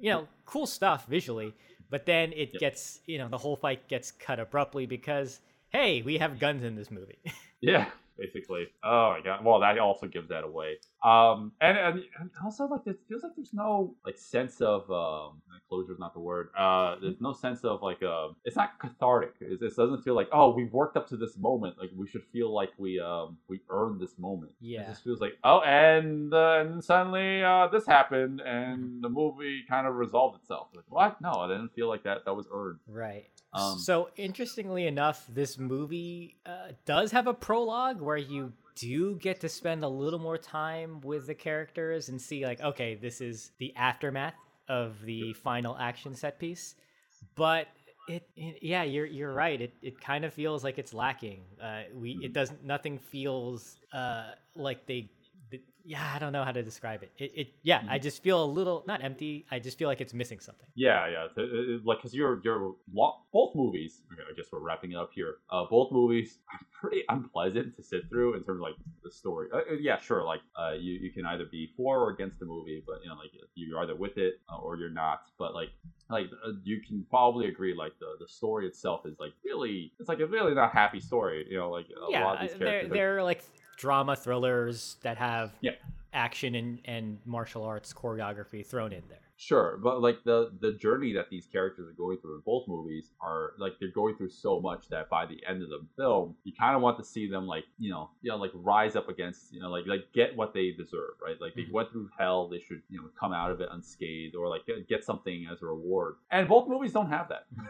You 0.00 0.10
know, 0.12 0.28
cool 0.44 0.66
stuff 0.66 1.06
visually. 1.06 1.54
But 1.90 2.06
then 2.06 2.32
it 2.32 2.50
Yep. 2.52 2.60
gets, 2.60 3.00
you 3.06 3.18
know, 3.18 3.28
the 3.28 3.38
whole 3.38 3.56
fight 3.56 3.88
gets 3.88 4.10
cut 4.12 4.38
abruptly 4.38 4.86
because 4.86 5.40
hey, 5.70 6.00
we 6.02 6.16
have 6.18 6.38
guns 6.38 6.64
in 6.64 6.76
this 6.76 6.90
movie. 6.90 7.18
Yeah, 7.60 7.90
basically. 8.18 8.66
Oh 8.82 9.14
my 9.16 9.20
god. 9.24 9.44
Well, 9.44 9.60
that 9.60 9.78
also 9.78 10.06
gives 10.06 10.28
that 10.28 10.44
away. 10.44 10.78
Um, 11.04 11.52
and 11.60 11.78
and, 11.78 12.02
and 12.18 12.30
also 12.44 12.66
like 12.66 12.86
it 12.86 12.98
feels 13.08 13.22
like 13.22 13.32
there's 13.36 13.54
no 13.54 13.94
like 14.04 14.18
sense 14.18 14.60
of 14.60 14.90
um 14.90 15.40
closure 15.68 15.92
is 15.92 15.98
not 15.98 16.14
the 16.14 16.20
word. 16.20 16.48
Uh, 16.56 16.96
there's 17.00 17.20
no 17.20 17.32
sense 17.32 17.64
of 17.64 17.82
like 17.82 18.02
uh, 18.02 18.28
it's 18.44 18.56
not 18.56 18.78
cathartic. 18.78 19.34
It, 19.40 19.62
it 19.62 19.76
doesn't 19.76 20.02
feel 20.02 20.14
like 20.14 20.28
oh 20.32 20.50
we've 20.50 20.72
worked 20.72 20.96
up 20.96 21.08
to 21.08 21.16
this 21.16 21.36
moment. 21.36 21.76
Like 21.78 21.90
we 21.96 22.08
should 22.08 22.24
feel 22.32 22.52
like 22.52 22.70
we 22.78 22.98
um 23.00 23.38
we 23.48 23.60
earned 23.70 24.00
this 24.00 24.18
moment. 24.18 24.52
Yeah. 24.60 24.82
It 24.82 24.88
just 24.88 25.04
feels 25.04 25.20
like 25.20 25.38
oh 25.44 25.60
and 25.60 26.32
uh, 26.32 26.60
and 26.60 26.82
suddenly 26.82 27.42
uh 27.42 27.68
this 27.68 27.86
happened 27.86 28.40
and 28.40 29.02
the 29.02 29.08
movie 29.08 29.62
kind 29.68 29.86
of 29.86 29.94
resolved 29.94 30.40
itself. 30.40 30.68
Like 30.74 30.86
what? 30.88 31.20
No, 31.20 31.32
I 31.32 31.48
didn't 31.48 31.74
feel 31.74 31.88
like 31.88 32.02
that. 32.04 32.24
That 32.24 32.34
was 32.34 32.46
earned. 32.52 32.78
Right. 32.86 33.28
Um, 33.52 33.78
so 33.78 34.10
interestingly 34.16 34.86
enough, 34.86 35.24
this 35.28 35.58
movie 35.58 36.36
uh, 36.44 36.72
does 36.84 37.12
have 37.12 37.26
a 37.26 37.34
prologue 37.34 38.00
where 38.00 38.16
you 38.16 38.52
do 38.74 39.16
get 39.16 39.40
to 39.40 39.48
spend 39.48 39.82
a 39.84 39.88
little 39.88 40.18
more 40.18 40.38
time 40.38 41.00
with 41.00 41.26
the 41.26 41.34
characters 41.34 42.08
and 42.08 42.20
see 42.20 42.44
like, 42.44 42.60
okay, 42.60 42.94
this 42.94 43.20
is 43.20 43.50
the 43.58 43.74
aftermath 43.74 44.34
of 44.68 45.02
the 45.02 45.32
final 45.32 45.76
action 45.78 46.14
set 46.14 46.38
piece. 46.38 46.74
But 47.34 47.68
it, 48.08 48.28
it 48.36 48.58
yeah, 48.62 48.82
you're 48.84 49.06
you're 49.06 49.32
right. 49.32 49.60
It 49.60 49.74
it 49.82 50.00
kind 50.00 50.24
of 50.24 50.32
feels 50.32 50.64
like 50.64 50.78
it's 50.78 50.94
lacking. 50.94 51.42
Uh, 51.62 51.82
we 51.94 52.18
it 52.22 52.32
doesn't 52.32 52.64
nothing 52.64 52.98
feels 52.98 53.76
uh, 53.92 54.32
like 54.54 54.86
they. 54.86 55.10
Th- 55.50 55.62
Yeah, 55.84 56.04
I 56.14 56.18
don't 56.18 56.32
know 56.32 56.44
how 56.44 56.52
to 56.52 56.62
describe 56.62 57.02
it. 57.02 57.10
It, 57.18 57.32
it 57.34 57.48
yeah, 57.62 57.82
I 57.88 57.98
just 57.98 58.22
feel 58.22 58.44
a 58.44 58.50
little 58.58 58.84
not 58.86 59.02
empty. 59.02 59.46
I 59.50 59.58
just 59.58 59.78
feel 59.78 59.88
like 59.88 60.00
it's 60.00 60.12
missing 60.14 60.40
something. 60.40 60.66
Yeah, 60.74 61.08
yeah. 61.08 61.24
It- 61.36 61.52
it- 61.70 61.84
like, 61.86 62.00
cause 62.02 62.12
you're 62.14 62.40
you're 62.44 62.74
both 63.32 63.54
movies. 63.54 64.02
Okay, 64.12 64.22
I 64.30 64.34
guess 64.36 64.46
we're 64.52 64.60
wrapping 64.60 64.92
it 64.92 64.96
up 64.96 65.10
here. 65.14 65.36
Uh, 65.50 65.64
both 65.70 65.90
movies 65.92 66.38
are 66.52 66.60
pretty 66.80 67.02
unpleasant 67.08 67.76
to 67.76 67.82
sit 67.82 68.02
through 68.10 68.34
in 68.34 68.42
terms 68.44 68.58
of 68.60 68.62
like 68.68 68.74
the 69.02 69.10
story. 69.10 69.48
Uh, 69.52 69.58
uh, 69.58 69.74
yeah, 69.80 69.98
sure. 69.98 70.22
Like, 70.24 70.40
uh, 70.58 70.72
you 70.72 70.92
you 71.04 71.10
can 71.10 71.24
either 71.26 71.46
be 71.50 71.72
for 71.76 71.98
or 72.04 72.10
against 72.10 72.38
the 72.38 72.46
movie, 72.46 72.82
but 72.86 72.96
you 73.02 73.08
know, 73.08 73.16
like 73.16 73.30
you're 73.54 73.80
either 73.80 73.96
with 73.96 74.18
it 74.18 74.40
uh, 74.52 74.58
or 74.58 74.76
you're 74.76 74.90
not. 75.04 75.22
But 75.38 75.54
like, 75.54 75.70
like 76.10 76.26
uh, 76.46 76.52
you 76.64 76.80
can 76.86 77.04
probably 77.08 77.46
agree, 77.48 77.74
like 77.74 77.92
the 77.98 78.10
the 78.20 78.28
story 78.28 78.66
itself 78.66 79.06
is 79.06 79.16
like 79.18 79.32
really, 79.44 79.92
it's 80.00 80.08
like 80.08 80.20
a 80.20 80.26
really 80.26 80.54
not 80.54 80.72
happy 80.72 81.00
story. 81.00 81.46
You 81.50 81.58
know, 81.58 81.70
like 81.70 81.86
a 81.86 82.10
yeah, 82.10 82.24
lot 82.24 82.34
of 82.36 82.40
these 82.42 82.58
they're 82.58 82.68
characters. 82.68 82.90
are- 82.90 82.94
they're 82.94 83.22
like 83.22 83.42
drama 83.78 84.16
thrillers 84.16 84.96
that 85.02 85.16
have 85.16 85.52
Yeah. 85.62 85.72
action 86.12 86.54
and, 86.56 86.80
and 86.84 87.18
martial 87.24 87.62
arts 87.64 87.92
choreography 87.94 88.66
thrown 88.66 88.92
in 88.92 89.02
there. 89.08 89.20
Sure, 89.40 89.78
but 89.80 90.02
like 90.02 90.24
the 90.24 90.50
the 90.60 90.72
journey 90.72 91.12
that 91.12 91.30
these 91.30 91.46
characters 91.46 91.88
are 91.88 91.92
going 91.92 92.18
through 92.18 92.34
in 92.34 92.40
both 92.44 92.66
movies 92.66 93.12
are 93.20 93.52
like 93.56 93.74
they're 93.78 93.92
going 93.92 94.16
through 94.16 94.30
so 94.30 94.58
much 94.60 94.88
that 94.88 95.08
by 95.08 95.26
the 95.26 95.38
end 95.46 95.62
of 95.62 95.68
the 95.68 95.78
film, 95.96 96.34
you 96.42 96.52
kind 96.58 96.74
of 96.74 96.82
want 96.82 96.98
to 96.98 97.04
see 97.04 97.28
them 97.30 97.46
like 97.46 97.62
you 97.78 97.88
know 97.88 98.10
you 98.20 98.32
know 98.32 98.36
like 98.36 98.50
rise 98.52 98.96
up 98.96 99.08
against 99.08 99.52
you 99.52 99.60
know 99.60 99.70
like 99.70 99.86
like 99.86 100.12
get 100.12 100.34
what 100.36 100.52
they 100.54 100.72
deserve, 100.72 101.14
right? 101.24 101.40
Like 101.40 101.54
they 101.54 101.62
Mhm. 101.62 101.70
went 101.72 101.92
through 101.92 102.10
hell, 102.18 102.48
they 102.48 102.58
should 102.58 102.82
you 102.90 102.98
know 103.00 103.08
come 103.20 103.32
out 103.32 103.52
of 103.52 103.60
it 103.60 103.68
unscathed 103.70 104.34
or 104.34 104.48
like 104.48 104.66
get, 104.66 104.88
get 104.88 105.04
something 105.04 105.46
as 105.52 105.62
a 105.62 105.66
reward. 105.66 106.16
And 106.32 106.48
both 106.48 106.66
movies 106.68 106.92
don't 106.92 107.08
have 107.10 107.28
that. 107.28 107.46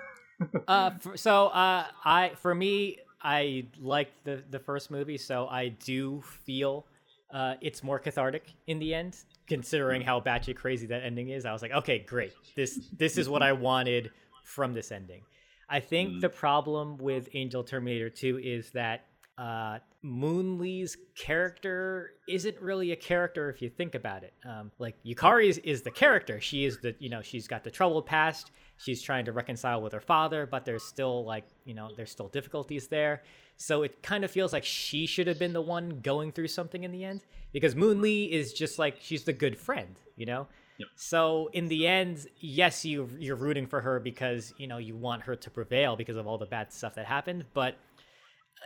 Uh, 0.68 0.90
for, 1.00 1.16
so 1.16 1.48
uh, 1.48 1.84
I 2.04 2.32
for 2.36 2.54
me, 2.54 2.98
I 3.22 3.66
liked 3.80 4.24
the 4.24 4.42
the 4.50 4.58
first 4.58 4.90
movie, 4.90 5.18
so 5.18 5.46
I 5.48 5.68
do 5.68 6.22
feel 6.44 6.86
uh, 7.32 7.54
it's 7.60 7.82
more 7.82 7.98
cathartic 7.98 8.52
in 8.66 8.78
the 8.78 8.94
end. 8.94 9.16
Considering 9.46 10.02
how 10.02 10.20
batshit 10.20 10.56
crazy 10.56 10.86
that 10.88 11.02
ending 11.02 11.30
is, 11.30 11.44
I 11.46 11.52
was 11.52 11.62
like, 11.62 11.72
okay, 11.72 11.98
great. 12.00 12.32
This 12.54 12.88
this 12.96 13.16
is 13.18 13.28
what 13.28 13.42
I 13.42 13.52
wanted 13.70 14.10
from 14.44 14.72
this 14.74 14.92
ending. 14.92 15.22
I 15.68 15.80
think 15.80 16.10
Mm. 16.14 16.20
the 16.22 16.28
problem 16.30 16.96
with 16.96 17.28
Angel 17.34 17.62
Terminator 17.62 18.08
2 18.08 18.38
is 18.42 18.70
that 18.70 19.04
uh, 19.38 19.78
Moon 20.02 20.58
Lee's 20.58 20.96
character 21.14 22.10
isn't 22.28 22.60
really 22.60 22.90
a 22.90 22.96
character 22.96 23.48
if 23.48 23.62
you 23.62 23.70
think 23.70 23.94
about 23.94 24.24
it. 24.24 24.34
Um, 24.44 24.72
like 24.78 24.96
Yukari 25.04 25.48
is, 25.48 25.58
is 25.58 25.82
the 25.82 25.92
character. 25.92 26.40
She 26.40 26.64
is 26.64 26.78
the 26.80 26.94
you 26.98 27.08
know 27.08 27.22
she's 27.22 27.46
got 27.46 27.62
the 27.62 27.70
troubled 27.70 28.06
past. 28.06 28.50
She's 28.78 29.00
trying 29.00 29.24
to 29.26 29.32
reconcile 29.32 29.80
with 29.80 29.92
her 29.92 30.00
father, 30.00 30.46
but 30.46 30.64
there's 30.64 30.82
still 30.82 31.24
like 31.24 31.44
you 31.64 31.74
know 31.74 31.90
there's 31.96 32.10
still 32.10 32.28
difficulties 32.28 32.88
there. 32.88 33.22
So 33.56 33.82
it 33.82 34.02
kind 34.02 34.24
of 34.24 34.30
feels 34.30 34.52
like 34.52 34.64
she 34.64 35.06
should 35.06 35.26
have 35.26 35.38
been 35.38 35.52
the 35.52 35.60
one 35.60 36.00
going 36.00 36.32
through 36.32 36.48
something 36.48 36.84
in 36.84 36.92
the 36.92 37.04
end 37.04 37.22
because 37.52 37.74
Moon 37.74 38.00
Lee 38.00 38.24
is 38.24 38.52
just 38.52 38.78
like 38.78 38.98
she's 39.00 39.24
the 39.24 39.32
good 39.32 39.56
friend, 39.56 39.96
you 40.16 40.26
know. 40.26 40.48
Yep. 40.78 40.88
So 40.94 41.50
in 41.52 41.66
the 41.66 41.86
end, 41.86 42.26
yes, 42.38 42.84
you 42.84 43.08
you're 43.18 43.36
rooting 43.36 43.66
for 43.66 43.80
her 43.80 44.00
because 44.00 44.52
you 44.58 44.66
know 44.66 44.78
you 44.78 44.96
want 44.96 45.22
her 45.22 45.36
to 45.36 45.50
prevail 45.50 45.94
because 45.94 46.16
of 46.16 46.26
all 46.26 46.38
the 46.38 46.46
bad 46.46 46.72
stuff 46.72 46.94
that 46.96 47.06
happened, 47.06 47.44
but 47.54 47.76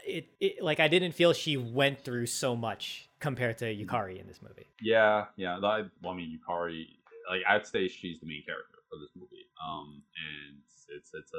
it, 0.07 0.28
it 0.40 0.62
like 0.62 0.80
I 0.80 0.88
didn't 0.88 1.12
feel 1.12 1.32
she 1.32 1.57
went 1.57 2.05
through 2.05 2.26
so 2.26 2.57
much 2.57 3.09
compared 3.20 3.59
to 3.59 3.66
Yukari 3.66 4.20
in 4.20 4.26
this 4.26 4.40
movie. 4.43 4.66
Yeah, 4.80 5.26
yeah. 5.36 5.59
That, 5.61 5.90
well, 6.03 6.12
I 6.12 6.16
mean, 6.16 6.38
Yukari, 6.38 6.86
like 7.30 7.43
I'd 7.49 7.66
say 7.66 7.88
she's 7.88 8.20
the 8.20 8.26
main 8.26 8.43
character 8.45 8.78
of 8.93 9.01
this 9.01 9.11
movie. 9.16 9.47
Um, 9.64 10.03
and 10.16 10.59
it's 10.88 11.12
it's, 11.14 11.14
it's 11.14 11.32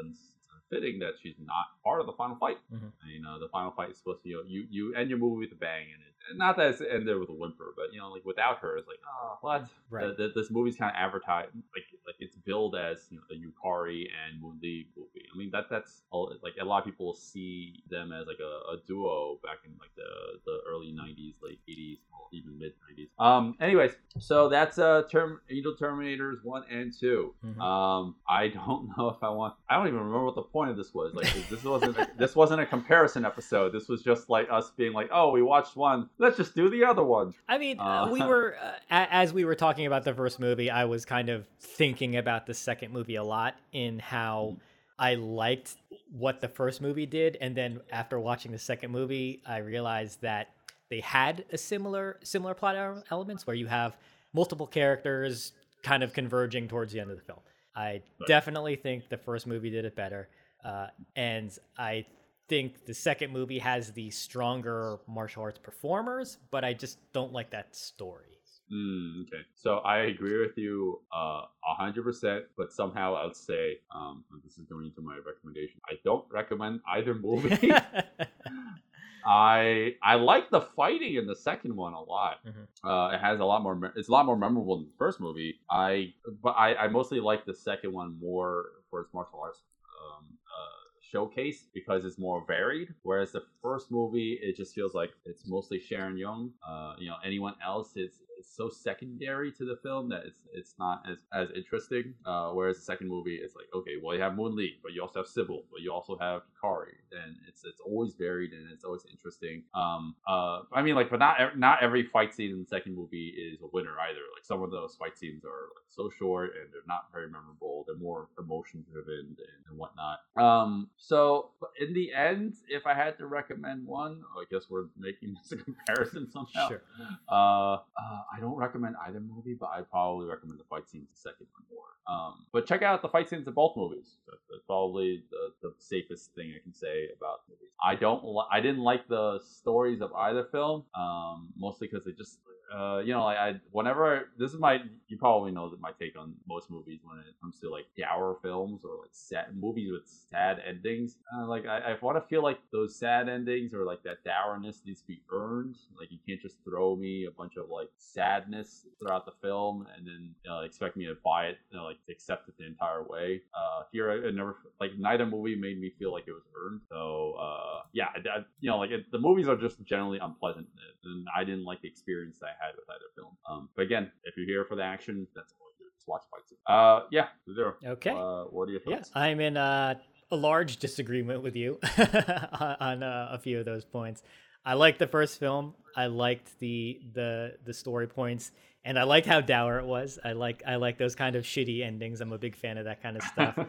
unfitting 0.74 1.00
that 1.00 1.14
she's 1.22 1.36
not 1.40 1.66
part 1.84 2.00
of 2.00 2.06
the 2.08 2.14
final 2.14 2.36
fight. 2.38 2.58
Mhm. 2.74 2.92
You 3.08 3.22
know, 3.22 3.40
the 3.40 3.48
final 3.50 3.72
fight 3.72 3.92
is 3.92 3.98
supposed 3.98 4.24
to 4.24 4.30
you 4.30 4.36
know, 4.38 4.44
you 4.48 4.66
you 4.70 4.96
end 4.96 5.10
your 5.10 5.20
movie 5.20 5.46
with 5.46 5.52
a 5.52 5.56
bang, 5.60 5.88
and, 5.94 6.02
it, 6.02 6.38
not 6.38 6.56
that 6.58 6.68
it's 6.70 6.82
ended 6.82 7.20
with 7.20 7.30
a 7.30 7.34
whimper, 7.34 7.74
but 7.76 7.94
you 7.94 8.00
know, 8.00 8.10
like 8.10 8.24
without 8.26 8.60
her, 8.60 8.78
it's 8.78 8.88
like 8.88 9.00
oh 9.08 9.38
what? 9.42 9.66
Right. 9.90 10.16
The, 10.18 10.28
the, 10.30 10.34
this 10.42 10.50
movie's 10.50 10.76
kind 10.78 10.90
of 10.90 10.96
advertised 11.00 11.50
like 11.76 11.84
like 12.08 12.16
it's 12.20 12.36
billed 12.36 12.76
as 12.76 13.08
you 13.10 13.18
know 13.18 13.24
the 13.30 13.36
Yukari 13.36 14.06
and 14.26 14.42
Moon 14.42 14.60
Lee 14.62 14.88
movie. 14.98 15.26
I 15.34 15.38
mean 15.38 15.52
that 15.52 15.66
that's 15.70 16.04
all, 16.12 16.34
like 16.42 16.54
a 16.60 16.66
lot 16.66 16.80
of 16.80 16.86
people 16.86 17.14
see 17.14 17.84
them 17.90 18.12
as 18.14 18.26
like 18.28 18.40
a, 18.40 18.74
a 18.74 18.78
duo 18.88 19.40
back 19.44 19.58
in 19.66 19.72
like 19.80 19.94
the 19.96 20.40
the 20.46 20.60
early 20.70 20.92
'90s, 20.94 21.36
late 21.44 21.60
'80s, 21.70 21.98
or 22.14 22.28
even 22.32 22.58
mid 22.58 22.74
'90s. 22.90 23.10
Um. 23.24 23.56
Anyways, 23.60 23.92
so 24.20 24.48
that's 24.50 24.80
uh 24.80 25.04
term 25.12 25.42
Angel 25.52 25.76
Terminators 25.80 26.44
one 26.44 26.64
and 26.72 26.94
2 26.98 27.36
Mhm. 27.46 27.60
Um. 27.62 28.16
I 28.28 28.48
don't 28.48 28.90
know 28.98 29.10
if 29.10 29.22
I 29.22 29.30
want. 29.30 29.56
I 29.70 29.76
don't 29.76 29.88
even 29.88 30.00
remember 30.00 30.26
what 30.26 30.36
the 30.36 30.42
point 30.44 30.63
this 30.72 30.94
was. 30.94 31.14
Like 31.14 31.28
this 31.50 31.64
wasn't 31.64 31.98
a, 31.98 32.08
this 32.18 32.36
wasn't 32.36 32.62
a 32.62 32.66
comparison 32.66 33.26
episode. 33.26 33.74
This 33.74 33.90
was 33.90 34.02
just 34.02 34.30
like 34.30 34.48
us 34.50 34.72
being 34.72 34.94
like, 34.94 35.10
oh, 35.12 35.32
we 35.32 35.42
watched 35.42 35.76
one, 35.76 36.10
let's 36.18 36.38
just 36.38 36.56
do 36.56 36.70
the 36.70 36.86
other 36.86 37.04
one. 37.04 37.34
I 37.50 37.58
mean, 37.58 37.80
uh, 37.80 38.10
we 38.12 38.22
were 38.26 38.56
uh, 38.62 38.72
as 38.90 39.34
we 39.34 39.46
were 39.46 39.56
talking 39.56 39.86
about 39.86 40.04
the 40.04 40.14
first 40.14 40.40
movie, 40.40 40.70
I 40.70 40.86
was 40.86 41.06
kind 41.06 41.30
of 41.30 41.48
thinking 41.60 42.16
about 42.16 42.46
the 42.46 42.54
second 42.54 42.94
movie 42.94 43.16
a 43.16 43.24
lot 43.24 43.56
in 43.72 44.00
how. 44.00 44.58
I 45.00 45.16
liked 45.16 45.76
what 46.12 46.40
the 46.40 46.48
first 46.48 46.80
movie 46.80 47.08
did, 47.08 47.36
and 47.42 47.58
then 47.58 47.82
after 47.92 48.20
watching 48.20 48.52
the 48.52 48.60
second 48.60 48.92
movie, 48.92 49.42
I 49.44 49.58
realized 49.58 50.22
that 50.22 50.50
they 50.92 51.00
had 51.00 51.46
a 51.52 51.58
similar 51.58 52.20
similar 52.22 52.54
plot 52.54 53.04
elements 53.10 53.48
where 53.48 53.56
you 53.56 53.66
have 53.66 53.98
multiple 54.34 54.68
characters 54.68 55.54
kind 55.82 56.04
of 56.04 56.14
converging 56.14 56.68
towards 56.68 56.94
the 56.94 57.00
end 57.00 57.10
of 57.10 57.18
the 57.18 57.24
film. 57.24 57.40
I 57.76 58.02
definitely 58.28 58.76
think 58.76 59.10
the 59.10 59.18
first 59.18 59.48
movie 59.48 59.70
did 59.70 59.86
it 59.86 59.96
better, 59.96 60.30
uh, 60.64 60.88
and 61.16 61.58
I 61.78 62.06
think 62.48 62.86
the 62.86 62.94
second 62.94 63.32
movie 63.32 63.60
has 63.60 63.92
the 63.92 64.10
stronger 64.12 65.00
martial 65.08 65.44
arts 65.44 65.60
performers, 65.60 66.38
but 66.52 66.64
I 66.64 66.74
just 66.74 66.98
don't 67.14 67.34
like 67.34 67.52
that 67.52 67.76
story. 67.76 68.34
Mm, 68.72 69.24
okay, 69.24 69.44
so 69.56 69.78
I 69.80 70.00
agree 70.00 70.40
with 70.40 70.58
you 70.58 71.02
uh, 71.16 71.42
a 71.44 71.76
hundred 71.76 72.04
percent, 72.04 72.46
but 72.58 72.72
somehow 72.72 73.14
I'll 73.16 73.34
say 73.34 73.80
um, 73.94 74.24
this 74.44 74.58
is 74.58 74.66
going 74.66 74.86
into 74.86 75.02
my 75.02 75.18
recommendation. 75.26 75.80
I 75.88 75.96
don't 76.04 76.26
recommend 76.32 76.80
either 76.88 77.14
movie. 77.14 77.72
I 79.26 79.96
I 80.02 80.16
like 80.16 80.50
the 80.50 80.62
fighting 80.62 81.16
in 81.16 81.28
the 81.28 81.36
second 81.36 81.76
one 81.76 81.94
a 81.94 82.02
lot. 82.02 82.38
Mm-hmm. 82.46 82.88
Uh, 82.88 83.12
it 83.12 83.20
has 83.20 83.40
a 83.40 83.46
lot 83.46 83.62
more. 83.64 83.94
It's 83.96 84.10
a 84.10 84.12
lot 84.12 84.26
more 84.26 84.38
memorable 84.38 84.78
than 84.78 84.86
the 84.86 84.98
first 84.98 85.20
movie. 85.20 85.60
I 85.70 86.14
but 86.42 86.52
I, 86.52 86.76
I 86.76 86.88
mostly 86.88 87.20
like 87.20 87.46
the 87.46 87.54
second 87.54 87.94
one 87.94 88.18
more 88.20 88.66
for 88.90 89.02
its 89.02 89.14
martial 89.14 89.40
arts 89.42 89.62
um, 90.04 90.26
uh, 90.48 90.84
showcase 91.02 91.66
because 91.74 92.06
it's 92.06 92.18
more 92.18 92.44
varied. 92.48 92.94
Whereas 93.04 93.32
the 93.32 93.44
first 93.62 93.92
movie, 93.92 94.40
it 94.42 94.56
just 94.56 94.74
feels 94.74 94.94
like 94.94 95.12
it's 95.26 95.48
mostly 95.48 95.80
Sharon 95.80 96.16
Yeung. 96.16 96.52
Uh, 96.68 96.96
you 97.00 97.08
know, 97.10 97.18
anyone 97.24 97.56
else 97.66 97.96
is 97.96 98.22
it's 98.44 98.56
so 98.56 98.70
secondary 98.70 99.52
to 99.54 99.64
the 99.66 99.78
film 99.78 100.10
that 100.10 100.24
it's 100.26 100.42
it's 100.54 100.76
not 100.78 101.04
as 101.10 101.18
as 101.34 101.50
interesting. 101.56 102.14
Uh, 102.26 102.50
whereas 102.52 102.78
the 102.78 102.84
second 102.84 103.08
movie, 103.08 103.40
it's 103.42 103.56
like 103.56 103.68
okay, 103.74 103.94
well 104.02 104.16
you 104.16 104.22
have 104.22 104.36
Moon 104.36 104.56
Lee, 104.56 104.76
but 104.84 104.92
you 104.92 105.02
also 105.02 105.20
have 105.20 105.28
Sibelle, 105.28 105.64
but 105.72 105.82
you 105.82 105.92
also 105.92 106.18
have 106.18 106.42
Kari, 106.60 106.96
and 107.12 107.36
it's 107.48 107.64
it's 107.64 107.80
always 107.80 108.14
varied 108.14 108.52
and 108.52 108.70
it's 108.72 108.84
always 108.84 109.06
interesting. 109.10 109.64
Um, 109.74 110.16
uh, 110.28 110.62
I 110.74 110.82
mean 110.82 110.96
like, 110.96 111.10
but 111.10 111.20
not 111.20 111.58
not 111.58 111.82
every 111.82 112.04
fight 112.04 112.34
scene 112.34 112.52
in 112.52 112.60
the 112.60 112.68
second 112.68 112.96
movie 112.96 113.30
is 113.30 113.62
a 113.62 113.68
winner 113.72 113.96
either. 114.10 114.24
Like 114.36 114.44
some 114.44 114.62
of 114.62 114.72
those 114.72 114.96
fight 114.96 115.18
scenes 115.18 115.46
are 115.46 115.70
like 115.76 115.88
so 115.90 116.10
short 116.18 116.52
and 116.60 116.72
they're 116.74 116.82
not 116.88 117.06
very 117.14 117.30
memorable. 117.30 117.84
They're 117.88 117.96
more 117.96 118.28
emotion 118.38 118.84
driven 118.92 119.36
and, 119.38 119.38
and 119.70 119.78
whatnot. 119.78 120.20
Um, 120.36 120.90
so 120.98 121.52
in 121.80 121.94
the 121.94 122.14
end, 122.14 122.56
if 122.68 122.86
I 122.86 122.94
had 122.94 123.18
to 123.20 123.28
recommend 123.28 123.86
one, 123.86 124.22
I 124.36 124.44
guess 124.52 124.64
we're 124.70 124.86
making 124.98 125.36
this 125.44 125.52
a 125.52 125.64
comparison 125.64 126.30
somehow. 126.32 126.68
Sure. 126.68 126.84
Uh, 127.30 127.74
uh, 127.76 128.20
I 128.36 128.40
don't 128.40 128.56
recommend 128.56 128.96
either 129.08 129.20
movie, 129.20 129.54
but 129.54 129.70
I 129.70 129.82
probably 129.82 130.28
recommend 130.28 130.60
the 130.60 130.64
fight 130.64 130.90
scenes 130.90 131.08
the 131.14 131.18
second 131.30 131.48
one 131.54 131.64
more. 131.72 131.84
Um, 132.08 132.46
but 132.52 132.66
check 132.66 132.82
out 132.82 133.02
the 133.02 133.08
fight 133.10 133.30
scenes 133.30 133.48
in 133.48 133.54
both 133.54 133.78
movies. 133.78 134.18
That's 134.28 134.64
probably 134.66 135.24
the, 135.30 135.52
the 135.62 135.74
safest 135.78 136.34
thing 136.34 136.54
I 136.56 136.62
can 136.62 136.74
say 136.74 137.10
about 137.16 137.42
movies. 137.48 137.70
I 137.84 137.96
don't. 137.96 138.24
Li- 138.24 138.48
I 138.52 138.60
didn't 138.60 138.84
like 138.84 139.08
the 139.08 139.40
stories 139.40 140.02
of 140.02 140.12
either 140.14 140.46
film, 140.52 140.84
um, 140.96 141.50
mostly 141.56 141.88
because 141.88 142.06
they 142.06 142.12
just 142.12 142.40
uh, 142.74 143.00
you 143.00 143.14
know, 143.14 143.24
like 143.24 143.38
I 143.38 143.56
whenever 143.72 144.30
this 144.38 144.54
is 144.54 144.60
my 144.60 144.80
you 145.08 145.18
probably 145.18 145.52
know 145.52 145.70
that 145.70 145.80
my 145.80 145.92
take 146.00 146.18
on 146.18 146.34
most 146.48 146.72
movies 146.72 147.02
when 147.04 147.20
it 147.20 147.36
comes 147.42 147.60
to 147.60 147.70
like 147.70 147.86
dour 147.98 148.38
films 148.42 148.84
or 148.84 148.98
like 149.02 149.12
sad 149.12 149.56
movies 149.56 149.92
with 149.92 150.08
sad 150.08 150.58
endings. 150.68 151.18
Uh, 151.36 151.46
like 151.46 151.66
I, 151.68 151.80
I 151.80 151.98
want 152.02 152.18
to 152.18 152.28
feel 152.28 152.42
like 152.42 152.60
those 152.72 152.96
sad 152.96 153.30
endings 153.30 153.74
or 153.74 153.86
like 153.86 154.02
that 154.04 154.24
dourness 154.24 154.82
needs 154.86 155.02
to 155.02 155.08
be 155.08 155.22
earned. 155.32 155.76
Like 156.00 156.12
you 156.12 156.18
can't 156.28 156.42
just 156.42 156.56
throw 156.64 156.96
me 156.96 157.26
a 157.26 157.32
bunch 157.32 157.58
of 157.58 157.70
like 157.70 157.90
sadness 158.14 158.86
throughout 159.00 159.26
the 159.26 159.34
film 159.42 159.88
and 159.98 160.06
then 160.08 160.34
expect 160.64 160.96
me 160.96 161.06
to 161.06 161.16
buy 161.24 161.46
it, 161.46 161.58
know, 161.74 161.86
like 161.86 161.98
accept 162.10 162.48
it 162.48 162.56
the 162.58 162.66
entire 162.66 163.04
way. 163.04 163.42
Uh, 163.54 163.84
here 163.92 164.12
I, 164.12 164.28
I, 164.28 164.32
never 164.32 164.56
like 164.80 164.92
neither 164.98 165.26
movie 165.26 165.56
made 165.56 165.80
me 165.80 165.92
feel 166.00 166.12
like 166.12 166.26
it 166.28 166.32
was 166.32 166.44
earned. 166.56 166.82
So 166.90 167.36
uh, 167.40 167.82
yeah, 167.94 168.06
I, 168.16 168.40
I, 168.40 168.44
you 168.60 168.70
know, 168.70 168.78
like 168.78 168.92
it, 168.92 169.12
the 169.12 169.20
movies 169.20 169.48
are 169.48 169.56
just 169.56 169.84
generally 169.84 170.20
unpleasant, 170.22 170.68
and 171.04 171.28
I 171.36 171.44
didn't 171.44 171.66
like 171.66 171.82
the 171.82 171.88
experience 171.88 172.38
that 172.40 172.48
I 172.48 172.66
had 172.66 172.76
with 172.76 172.86
either 172.90 173.12
film. 173.16 173.38
Um, 173.50 173.70
but 173.76 173.84
again, 173.84 174.12
if 174.24 174.38
you're 174.38 174.46
here 174.46 174.66
for 174.66 174.76
the 174.76 174.84
action, 174.84 175.28
that's 175.36 175.54
all 175.60 175.68
you 175.80 175.86
do. 175.86 175.92
Just 175.96 176.08
watch 176.08 176.24
fights. 176.32 176.54
Uh, 176.68 177.08
yeah, 177.12 177.28
zero. 177.54 177.76
Okay. 177.86 178.12
Uh, 178.12 178.46
what 178.46 178.70
are 178.70 178.72
your 178.72 178.82
thoughts? 178.82 179.12
Yeah, 179.16 179.22
I'm 179.22 179.40
in 179.40 179.58
uh, 179.58 179.96
a 180.32 180.36
large 180.36 180.78
disagreement 180.78 181.44
with 181.44 181.56
you 181.56 181.80
on 181.98 183.04
uh, 183.04 183.30
a 183.32 183.40
few 183.40 183.60
of 183.60 183.66
those 183.66 183.86
points. 183.86 184.24
I 184.66 184.74
liked 184.74 185.00
the 185.00 185.08
first 185.08 185.40
film. 185.40 185.74
I 185.96 186.08
liked 186.08 186.60
the 186.60 187.00
the 187.14 187.58
the 187.66 187.74
story 187.74 188.08
points, 188.08 188.52
and 188.84 188.98
I 188.98 189.04
liked 189.04 189.28
how 189.28 189.42
dour 189.42 189.80
it 189.80 189.86
was. 189.86 190.20
I 190.24 190.34
like 190.34 190.64
I 190.66 190.76
like 190.76 190.98
those 190.98 191.16
kind 191.16 191.36
of 191.36 191.44
shitty 191.44 191.84
endings. 191.84 192.22
I'm 192.22 192.32
a 192.32 192.38
big 192.38 192.56
fan 192.56 192.78
of 192.78 192.86
that 192.86 193.02
kind 193.02 193.18
of 193.18 193.24
stuff. 193.24 193.58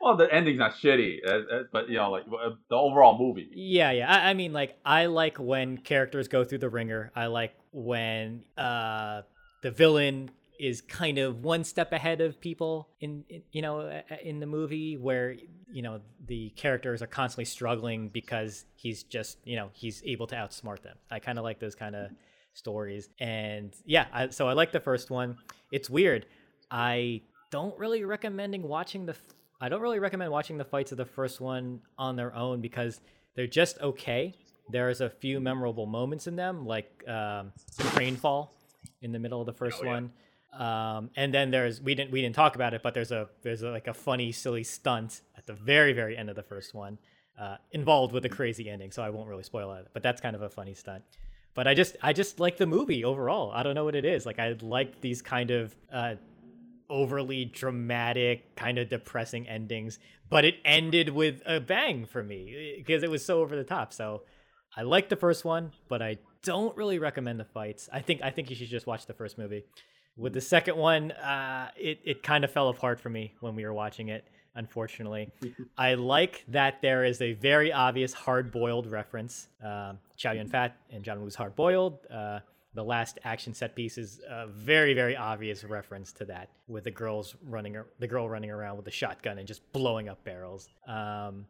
Well, 0.00 0.16
the 0.16 0.32
ending's 0.32 0.58
not 0.58 0.74
shitty, 0.74 1.18
uh, 1.26 1.30
uh, 1.30 1.62
but 1.72 1.88
you 1.88 1.96
know, 1.96 2.10
like 2.10 2.24
uh, 2.24 2.50
the 2.68 2.76
overall 2.76 3.18
movie. 3.18 3.48
Yeah, 3.54 3.90
yeah. 3.92 4.12
I, 4.12 4.30
I, 4.30 4.34
mean, 4.34 4.52
like, 4.52 4.78
I 4.84 5.06
like 5.06 5.38
when 5.38 5.78
characters 5.78 6.28
go 6.28 6.44
through 6.44 6.58
the 6.58 6.68
ringer. 6.68 7.10
I 7.16 7.26
like 7.26 7.54
when 7.72 8.42
uh, 8.58 9.22
the 9.62 9.70
villain 9.70 10.30
is 10.58 10.80
kind 10.80 11.18
of 11.18 11.42
one 11.44 11.64
step 11.64 11.92
ahead 11.92 12.20
of 12.20 12.40
people 12.40 12.88
in, 13.00 13.24
in, 13.28 13.42
you 13.52 13.62
know 13.62 14.02
in 14.22 14.40
the 14.40 14.46
movie 14.46 14.96
where 14.96 15.36
you 15.70 15.82
know 15.82 16.00
the 16.26 16.50
characters 16.50 17.02
are 17.02 17.06
constantly 17.06 17.44
struggling 17.44 18.08
because 18.08 18.64
he's 18.74 19.02
just 19.02 19.38
you 19.44 19.56
know 19.56 19.70
he's 19.72 20.02
able 20.04 20.26
to 20.26 20.34
outsmart 20.34 20.82
them 20.82 20.96
i 21.10 21.18
kind 21.18 21.38
of 21.38 21.44
like 21.44 21.58
those 21.58 21.74
kind 21.74 21.94
of 21.94 22.10
stories 22.54 23.08
and 23.20 23.74
yeah 23.84 24.06
I, 24.12 24.28
so 24.28 24.48
i 24.48 24.52
like 24.52 24.72
the 24.72 24.80
first 24.80 25.10
one 25.10 25.36
it's 25.72 25.90
weird 25.90 26.26
i 26.70 27.20
don't 27.50 27.78
really 27.78 28.04
recommending 28.04 28.62
watching 28.62 29.06
the 29.06 29.14
I 29.60 29.68
don't 29.68 29.80
really 29.80 29.98
recommend 29.98 30.30
watching 30.30 30.58
the 30.58 30.64
fights 30.64 30.92
of 30.92 30.98
the 30.98 31.04
first 31.04 31.40
one 31.40 31.80
on 31.96 32.16
their 32.16 32.34
own 32.34 32.60
because 32.60 33.00
they're 33.34 33.46
just 33.46 33.80
okay. 33.80 34.34
There's 34.68 35.00
a 35.00 35.08
few 35.08 35.40
memorable 35.40 35.86
moments 35.86 36.26
in 36.26 36.36
them, 36.36 36.66
like 36.66 37.04
um, 37.08 37.52
crane 37.78 38.16
fall 38.16 38.54
in 39.00 39.12
the 39.12 39.18
middle 39.18 39.40
of 39.40 39.46
the 39.46 39.52
first 39.52 39.78
oh, 39.80 39.84
yeah. 39.84 39.92
one. 39.92 40.12
Um, 40.56 41.10
and 41.16 41.34
then 41.34 41.50
there's 41.50 41.82
we 41.82 41.94
didn't 41.94 42.10
we 42.10 42.22
didn't 42.22 42.34
talk 42.34 42.54
about 42.54 42.72
it, 42.72 42.82
but 42.82 42.94
there's 42.94 43.12
a 43.12 43.28
there's 43.42 43.62
a, 43.62 43.68
like 43.68 43.88
a 43.88 43.94
funny 43.94 44.32
silly 44.32 44.64
stunt 44.64 45.20
at 45.36 45.46
the 45.46 45.52
very 45.52 45.92
very 45.92 46.16
end 46.16 46.30
of 46.30 46.36
the 46.36 46.42
first 46.42 46.74
one, 46.74 46.98
uh, 47.38 47.56
involved 47.72 48.14
with 48.14 48.24
a 48.24 48.28
crazy 48.28 48.70
ending. 48.70 48.90
So 48.90 49.02
I 49.02 49.10
won't 49.10 49.28
really 49.28 49.42
spoil 49.42 49.72
it, 49.74 49.88
but 49.92 50.02
that's 50.02 50.20
kind 50.20 50.34
of 50.34 50.42
a 50.42 50.48
funny 50.48 50.72
stunt. 50.74 51.04
But 51.54 51.66
I 51.66 51.74
just 51.74 51.96
I 52.02 52.14
just 52.14 52.40
like 52.40 52.56
the 52.56 52.66
movie 52.66 53.04
overall. 53.04 53.50
I 53.52 53.62
don't 53.62 53.74
know 53.74 53.84
what 53.84 53.94
it 53.94 54.06
is. 54.06 54.24
Like 54.24 54.38
I 54.38 54.56
like 54.62 55.00
these 55.02 55.20
kind 55.20 55.50
of 55.50 55.76
uh, 55.92 56.14
overly 56.88 57.44
dramatic, 57.44 58.56
kind 58.56 58.78
of 58.78 58.88
depressing 58.88 59.46
endings, 59.48 59.98
but 60.30 60.46
it 60.46 60.56
ended 60.64 61.10
with 61.10 61.42
a 61.44 61.60
bang 61.60 62.06
for 62.06 62.22
me 62.22 62.74
because 62.78 63.02
it 63.02 63.10
was 63.10 63.22
so 63.22 63.40
over 63.40 63.56
the 63.56 63.64
top. 63.64 63.92
So 63.92 64.22
I 64.74 64.82
like 64.82 65.10
the 65.10 65.16
first 65.16 65.44
one, 65.44 65.72
but 65.88 66.00
I 66.00 66.18
don't 66.42 66.76
really 66.76 66.98
recommend 66.98 67.40
the 67.40 67.44
fights. 67.44 67.90
I 67.92 68.00
think 68.00 68.22
I 68.22 68.30
think 68.30 68.48
you 68.48 68.56
should 68.56 68.68
just 68.68 68.86
watch 68.86 69.04
the 69.04 69.14
first 69.14 69.36
movie. 69.36 69.64
With 70.16 70.32
the 70.32 70.40
second 70.40 70.76
one, 70.76 71.12
uh, 71.12 71.70
it 71.76 72.00
it 72.04 72.22
kind 72.22 72.44
of 72.44 72.50
fell 72.50 72.68
apart 72.68 73.00
for 73.00 73.10
me 73.10 73.34
when 73.40 73.54
we 73.54 73.64
were 73.64 73.74
watching 73.74 74.08
it. 74.08 74.26
Unfortunately, 74.54 75.30
I 75.78 75.94
like 75.94 76.44
that 76.48 76.80
there 76.80 77.04
is 77.04 77.20
a 77.20 77.34
very 77.34 77.72
obvious 77.72 78.14
hard 78.14 78.50
boiled 78.50 78.90
reference. 78.90 79.48
Um, 79.62 79.98
Chow 80.16 80.32
Yun 80.32 80.48
Fat 80.48 80.76
and 80.90 81.04
John 81.04 81.20
Woo's 81.20 81.34
hard 81.34 81.54
boiled. 81.54 81.98
Uh, 82.10 82.40
the 82.76 82.84
last 82.84 83.18
action 83.24 83.54
set 83.54 83.74
piece 83.74 83.98
is 83.98 84.20
a 84.28 84.46
very 84.46 84.92
very 84.94 85.16
obvious 85.16 85.64
reference 85.64 86.12
to 86.12 86.24
that 86.26 86.50
with 86.68 86.84
the 86.84 86.90
girls 86.90 87.34
running 87.42 87.76
the 87.98 88.06
girl 88.06 88.28
running 88.28 88.50
around 88.50 88.76
with 88.76 88.86
a 88.86 88.90
shotgun 88.90 89.38
and 89.38 89.48
just 89.48 89.60
blowing 89.72 90.08
up 90.10 90.22
barrels 90.24 90.68
um, 90.86 91.46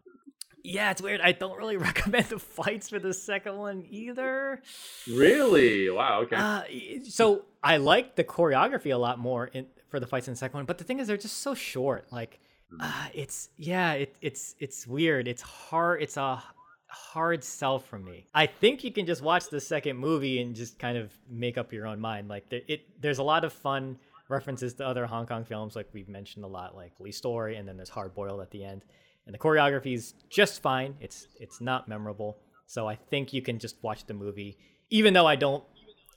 yeah 0.66 0.90
it's 0.90 1.02
weird 1.02 1.20
i 1.20 1.32
don't 1.32 1.56
really 1.56 1.76
recommend 1.88 2.26
the 2.26 2.38
fights 2.38 2.88
for 2.88 2.98
the 2.98 3.14
second 3.14 3.56
one 3.56 3.84
either 3.90 4.60
really 5.08 5.90
wow 5.90 6.20
okay 6.20 6.36
uh, 6.36 6.62
so 7.08 7.44
i 7.62 7.76
like 7.76 8.16
the 8.16 8.24
choreography 8.24 8.92
a 8.92 8.96
lot 8.96 9.18
more 9.18 9.46
in, 9.46 9.66
for 9.88 10.00
the 10.00 10.06
fights 10.06 10.28
in 10.28 10.34
the 10.34 10.38
second 10.38 10.58
one 10.58 10.64
but 10.64 10.78
the 10.78 10.84
thing 10.84 10.98
is 10.98 11.06
they're 11.06 11.16
just 11.16 11.38
so 11.38 11.54
short 11.54 12.06
like 12.12 12.40
hmm. 12.70 12.80
uh, 12.80 13.06
it's 13.14 13.50
yeah 13.56 13.92
it, 13.92 14.16
it's 14.20 14.54
it's 14.58 14.86
weird 14.86 15.28
it's 15.28 15.42
hard 15.42 16.02
it's 16.02 16.16
a 16.16 16.42
hard 16.88 17.44
sell 17.44 17.78
for 17.78 17.98
me. 17.98 18.26
I 18.34 18.46
think 18.46 18.82
you 18.82 18.92
can 18.92 19.06
just 19.06 19.22
watch 19.22 19.48
the 19.48 19.60
second 19.60 19.98
movie 19.98 20.40
and 20.40 20.54
just 20.54 20.78
kind 20.78 20.96
of 20.96 21.12
make 21.28 21.58
up 21.58 21.72
your 21.72 21.86
own 21.86 22.00
mind. 22.00 22.28
Like 22.28 22.50
it, 22.50 22.64
it 22.68 22.80
there's 23.00 23.18
a 23.18 23.22
lot 23.22 23.44
of 23.44 23.52
fun 23.52 23.98
references 24.28 24.74
to 24.74 24.86
other 24.86 25.06
Hong 25.06 25.26
Kong 25.26 25.44
films, 25.44 25.76
like 25.76 25.88
we've 25.92 26.08
mentioned 26.08 26.44
a 26.44 26.48
lot, 26.48 26.74
like 26.74 26.92
Lee 26.98 27.12
Story, 27.12 27.56
and 27.56 27.68
then 27.68 27.76
there's 27.76 27.88
Hard 27.88 28.14
Boiled 28.14 28.40
at 28.40 28.50
the 28.50 28.64
end. 28.64 28.84
And 29.26 29.34
the 29.34 29.38
choreography 29.38 29.94
is 29.94 30.14
just 30.30 30.62
fine. 30.62 30.94
It's 31.00 31.26
it's 31.40 31.60
not 31.60 31.88
memorable. 31.88 32.38
So 32.66 32.88
I 32.88 32.94
think 32.96 33.32
you 33.32 33.42
can 33.42 33.58
just 33.58 33.76
watch 33.82 34.06
the 34.06 34.14
movie, 34.14 34.56
even 34.90 35.14
though 35.14 35.26
I 35.26 35.36
don't 35.36 35.64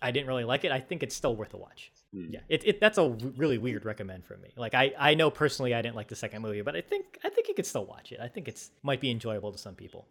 I 0.02 0.12
didn't 0.12 0.28
really 0.28 0.44
like 0.46 0.64
it. 0.64 0.72
I 0.72 0.80
think 0.80 1.04
it's 1.04 1.16
still 1.16 1.36
worth 1.36 1.54
a 1.54 1.58
watch. 1.58 1.92
Hmm. 2.14 2.26
Yeah, 2.32 2.40
it, 2.50 2.64
it 2.66 2.80
that's 2.80 2.98
a 2.98 3.08
w- 3.10 3.34
really 3.38 3.58
weird 3.58 3.86
recommend 3.86 4.26
from 4.26 4.42
me. 4.42 4.50
Like 4.56 4.74
I, 4.74 4.94
I 4.98 5.14
know 5.16 5.30
personally 5.30 5.74
I 5.76 5.82
didn't 5.82 5.96
like 5.96 6.08
the 6.08 6.16
second 6.16 6.42
movie, 6.42 6.62
but 6.62 6.76
I 6.76 6.82
think 6.82 7.18
I 7.24 7.30
think 7.30 7.48
you 7.48 7.54
could 7.54 7.66
still 7.66 7.86
watch 7.86 8.12
it. 8.12 8.20
I 8.22 8.28
think 8.28 8.48
it's 8.48 8.72
might 8.84 9.02
be 9.02 9.12
enjoyable 9.12 9.52
to 9.52 9.58
some 9.58 9.76
people. 9.76 10.08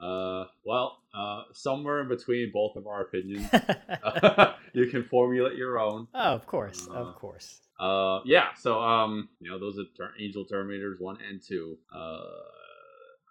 Uh, 0.00 0.44
well, 0.64 0.98
uh, 1.14 1.42
somewhere 1.52 2.00
in 2.02 2.08
between 2.08 2.50
both 2.52 2.76
of 2.76 2.86
our 2.86 3.00
opinions, 3.02 3.48
you 4.74 4.86
can 4.88 5.04
formulate 5.04 5.56
your 5.56 5.78
own. 5.78 6.06
oh, 6.14 6.34
of 6.34 6.46
course, 6.46 6.86
Uh, 6.88 6.94
of 6.94 7.14
course. 7.16 7.60
Uh, 7.78 8.20
yeah. 8.24 8.54
So, 8.54 8.80
um, 8.80 9.28
you 9.40 9.50
know, 9.50 9.58
those 9.58 9.78
are 9.78 9.84
ter- 9.96 10.14
Angel 10.18 10.44
Terminators 10.44 11.00
one 11.00 11.18
and 11.28 11.42
two. 11.42 11.78
Uh, 11.94 12.20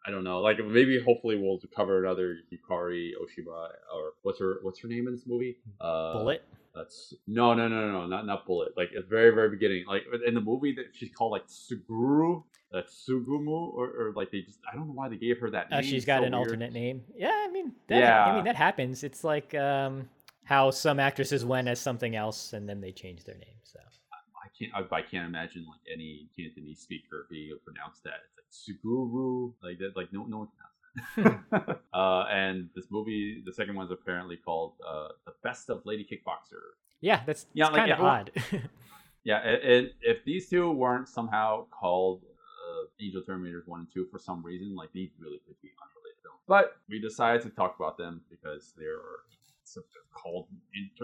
I 0.07 0.11
don't 0.11 0.23
know. 0.23 0.39
Like 0.39 0.63
maybe, 0.63 1.01
hopefully, 1.03 1.35
we'll 1.35 1.59
cover 1.75 2.03
another 2.03 2.37
Yukari 2.53 3.11
Oshima 3.19 3.69
or 3.93 4.13
what's 4.21 4.39
her 4.39 4.59
what's 4.61 4.79
her 4.81 4.87
name 4.87 5.07
in 5.07 5.13
this 5.13 5.25
movie? 5.25 5.57
Uh, 5.81 6.13
Bullet. 6.13 6.43
That's 6.75 7.13
no, 7.25 7.53
no, 7.53 7.67
no, 7.67 7.87
no, 7.87 8.01
no, 8.01 8.07
not 8.07 8.25
not 8.25 8.45
Bullet. 8.45 8.73
Like 8.77 8.89
at 8.95 9.09
the 9.09 9.09
very, 9.09 9.31
very 9.33 9.49
beginning, 9.49 9.85
like 9.87 10.03
in 10.27 10.33
the 10.33 10.41
movie 10.41 10.75
that 10.75 10.87
she's 10.93 11.09
called 11.09 11.31
like 11.31 11.47
Suguru, 11.47 12.43
that's 12.71 13.07
Sugumu, 13.07 13.73
or, 13.73 13.87
or 13.87 14.13
like 14.15 14.29
they 14.29 14.41
just 14.41 14.59
I 14.71 14.75
don't 14.75 14.87
know 14.87 14.93
why 14.93 15.09
they 15.09 15.15
gave 15.15 15.39
her 15.39 15.49
that. 15.51 15.67
Uh, 15.71 15.79
name. 15.79 15.89
she's 15.89 16.05
got 16.05 16.19
so 16.19 16.25
an 16.25 16.33
weird. 16.33 16.47
alternate 16.47 16.73
name. 16.73 17.01
Yeah, 17.15 17.31
I 17.33 17.49
mean, 17.49 17.71
that, 17.87 18.03
I 18.03 18.35
mean 18.35 18.43
that 18.43 18.57
happens. 18.57 19.03
It's 19.03 19.23
like 19.23 19.55
um, 19.55 20.09
how 20.43 20.69
some 20.69 20.99
actresses 20.99 21.45
went 21.45 21.67
as 21.67 21.79
something 21.79 22.15
else 22.15 22.53
and 22.53 22.67
then 22.67 22.81
they 22.81 22.91
change 22.91 23.23
their 23.23 23.37
name. 23.37 23.55
So 23.63 23.79
can't. 24.57 24.71
I, 24.73 24.95
I 24.95 25.01
can't 25.01 25.25
imagine 25.25 25.65
like 25.67 25.81
any 25.91 26.27
Cantonese 26.37 26.79
speaker 26.79 27.27
being 27.29 27.49
able 27.49 27.59
to 27.59 27.63
pronounce 27.65 27.99
that. 28.01 28.21
It's 28.27 28.35
like 28.67 28.77
Suguru, 28.77 29.53
like 29.63 29.79
that. 29.79 29.95
Like 29.95 30.11
no, 30.11 30.25
no 30.25 30.37
one 30.39 30.47
can 30.47 30.65
uh, 31.93 32.23
and 32.31 32.69
this 32.75 32.85
movie, 32.89 33.43
the 33.45 33.51
second 33.51 33.75
one's 33.75 33.91
apparently 33.91 34.37
called 34.37 34.73
uh, 34.87 35.09
"The 35.25 35.33
Best 35.43 35.69
of 35.69 35.85
Lady 35.85 36.07
Kickboxer." 36.09 36.61
yeah, 37.01 37.21
that's, 37.25 37.45
Yeah, 37.53 37.67
like, 37.67 37.81
kind 37.81 37.91
of 37.91 37.99
wa- 37.99 38.05
odd. 38.05 38.31
Yeah, 39.25 39.39
and, 39.39 39.89
if 40.01 40.23
these 40.23 40.47
two 40.49 40.71
weren't 40.71 41.09
somehow 41.09 41.65
called 41.71 42.21
uh, 42.23 43.03
Angel 43.03 43.23
Terminators 43.27 43.67
one 43.67 43.79
and 43.81 43.89
two 43.91 44.05
for 44.11 44.19
some 44.19 44.45
reason, 44.45 44.75
like 44.75 44.91
these 44.93 45.09
really 45.19 45.39
could 45.47 45.59
be 45.63 45.69
unrelated 45.81 46.21
films. 46.21 46.41
But 46.47 46.77
we 46.87 47.01
decided 47.01 47.41
to 47.41 47.49
talk 47.49 47.75
about 47.75 47.97
them 47.97 48.21
because 48.29 48.73
they're 48.77 49.01
so 49.65 49.81
they're 49.81 50.21
called 50.21 50.47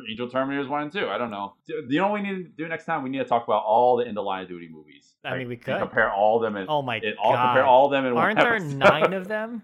Angel- 0.09 0.29
Terminators 0.29 0.69
one 0.69 0.83
and 0.83 0.91
two. 0.91 1.07
I 1.09 1.17
don't 1.17 1.31
know. 1.31 1.55
You 1.67 1.99
know 1.99 2.07
what 2.09 2.21
we 2.21 2.27
need 2.29 2.43
to 2.43 2.49
do 2.63 2.67
next 2.67 2.85
time? 2.85 3.03
We 3.03 3.09
need 3.09 3.17
to 3.19 3.25
talk 3.25 3.43
about 3.43 3.63
all 3.63 3.97
the 3.97 4.05
In 4.05 4.15
the 4.15 4.23
Line 4.23 4.43
of 4.43 4.47
Duty 4.49 4.69
movies. 4.69 5.13
I 5.25 5.37
mean, 5.37 5.47
we 5.49 5.57
could. 5.57 5.77
compare 5.79 6.11
all 6.11 6.39
them 6.39 6.55
in. 6.55 6.65
oh 6.69 6.81
my 6.81 6.97
in 6.97 7.13
all, 7.21 7.33
god! 7.33 7.47
compare 7.47 7.65
all 7.65 7.85
of 7.87 7.91
them 7.91 8.05
in 8.05 8.13
Aren't 8.17 8.37
one 8.37 8.45
there 8.45 8.55
episode. 8.55 8.77
nine 8.77 9.13
of 9.13 9.27
them? 9.27 9.63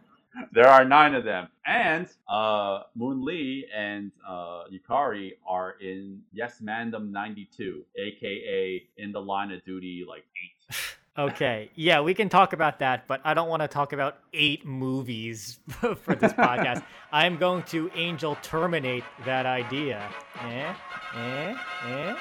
there 0.51 0.67
are 0.67 0.85
nine 0.85 1.15
of 1.15 1.23
them, 1.23 1.47
and 1.65 2.07
uh, 2.29 2.83
Moon 2.95 3.25
Lee 3.25 3.65
and 3.75 4.11
uh, 4.27 4.63
Yukari 4.71 5.31
are 5.47 5.75
in 5.81 6.21
Yes 6.31 6.61
ninety 6.61 7.49
two, 7.57 7.85
aka 7.97 8.83
In 8.97 9.11
the 9.11 9.21
Line 9.21 9.51
of 9.51 9.63
Duty 9.65 10.05
like 10.07 10.25
eight. 10.43 10.56
Okay, 11.17 11.71
yeah, 11.73 12.01
we 12.01 12.13
can 12.13 12.29
talk 12.29 12.53
about 12.53 12.77
that, 12.77 13.07
but 13.07 13.21
I 13.23 13.33
don't 13.33 13.49
want 13.49 13.63
to 13.63 13.67
talk 13.67 13.91
about 13.91 14.19
eight 14.33 14.67
movies 14.67 15.57
for 15.67 16.13
this 16.13 16.31
podcast. 16.33 16.83
I'm 17.11 17.37
going 17.37 17.63
to 17.63 17.89
angel 17.95 18.37
terminate 18.43 19.03
that 19.25 19.47
idea. 19.47 20.07
Eh? 20.41 20.73
Eh? 21.15 21.57
Eh? 21.87 22.15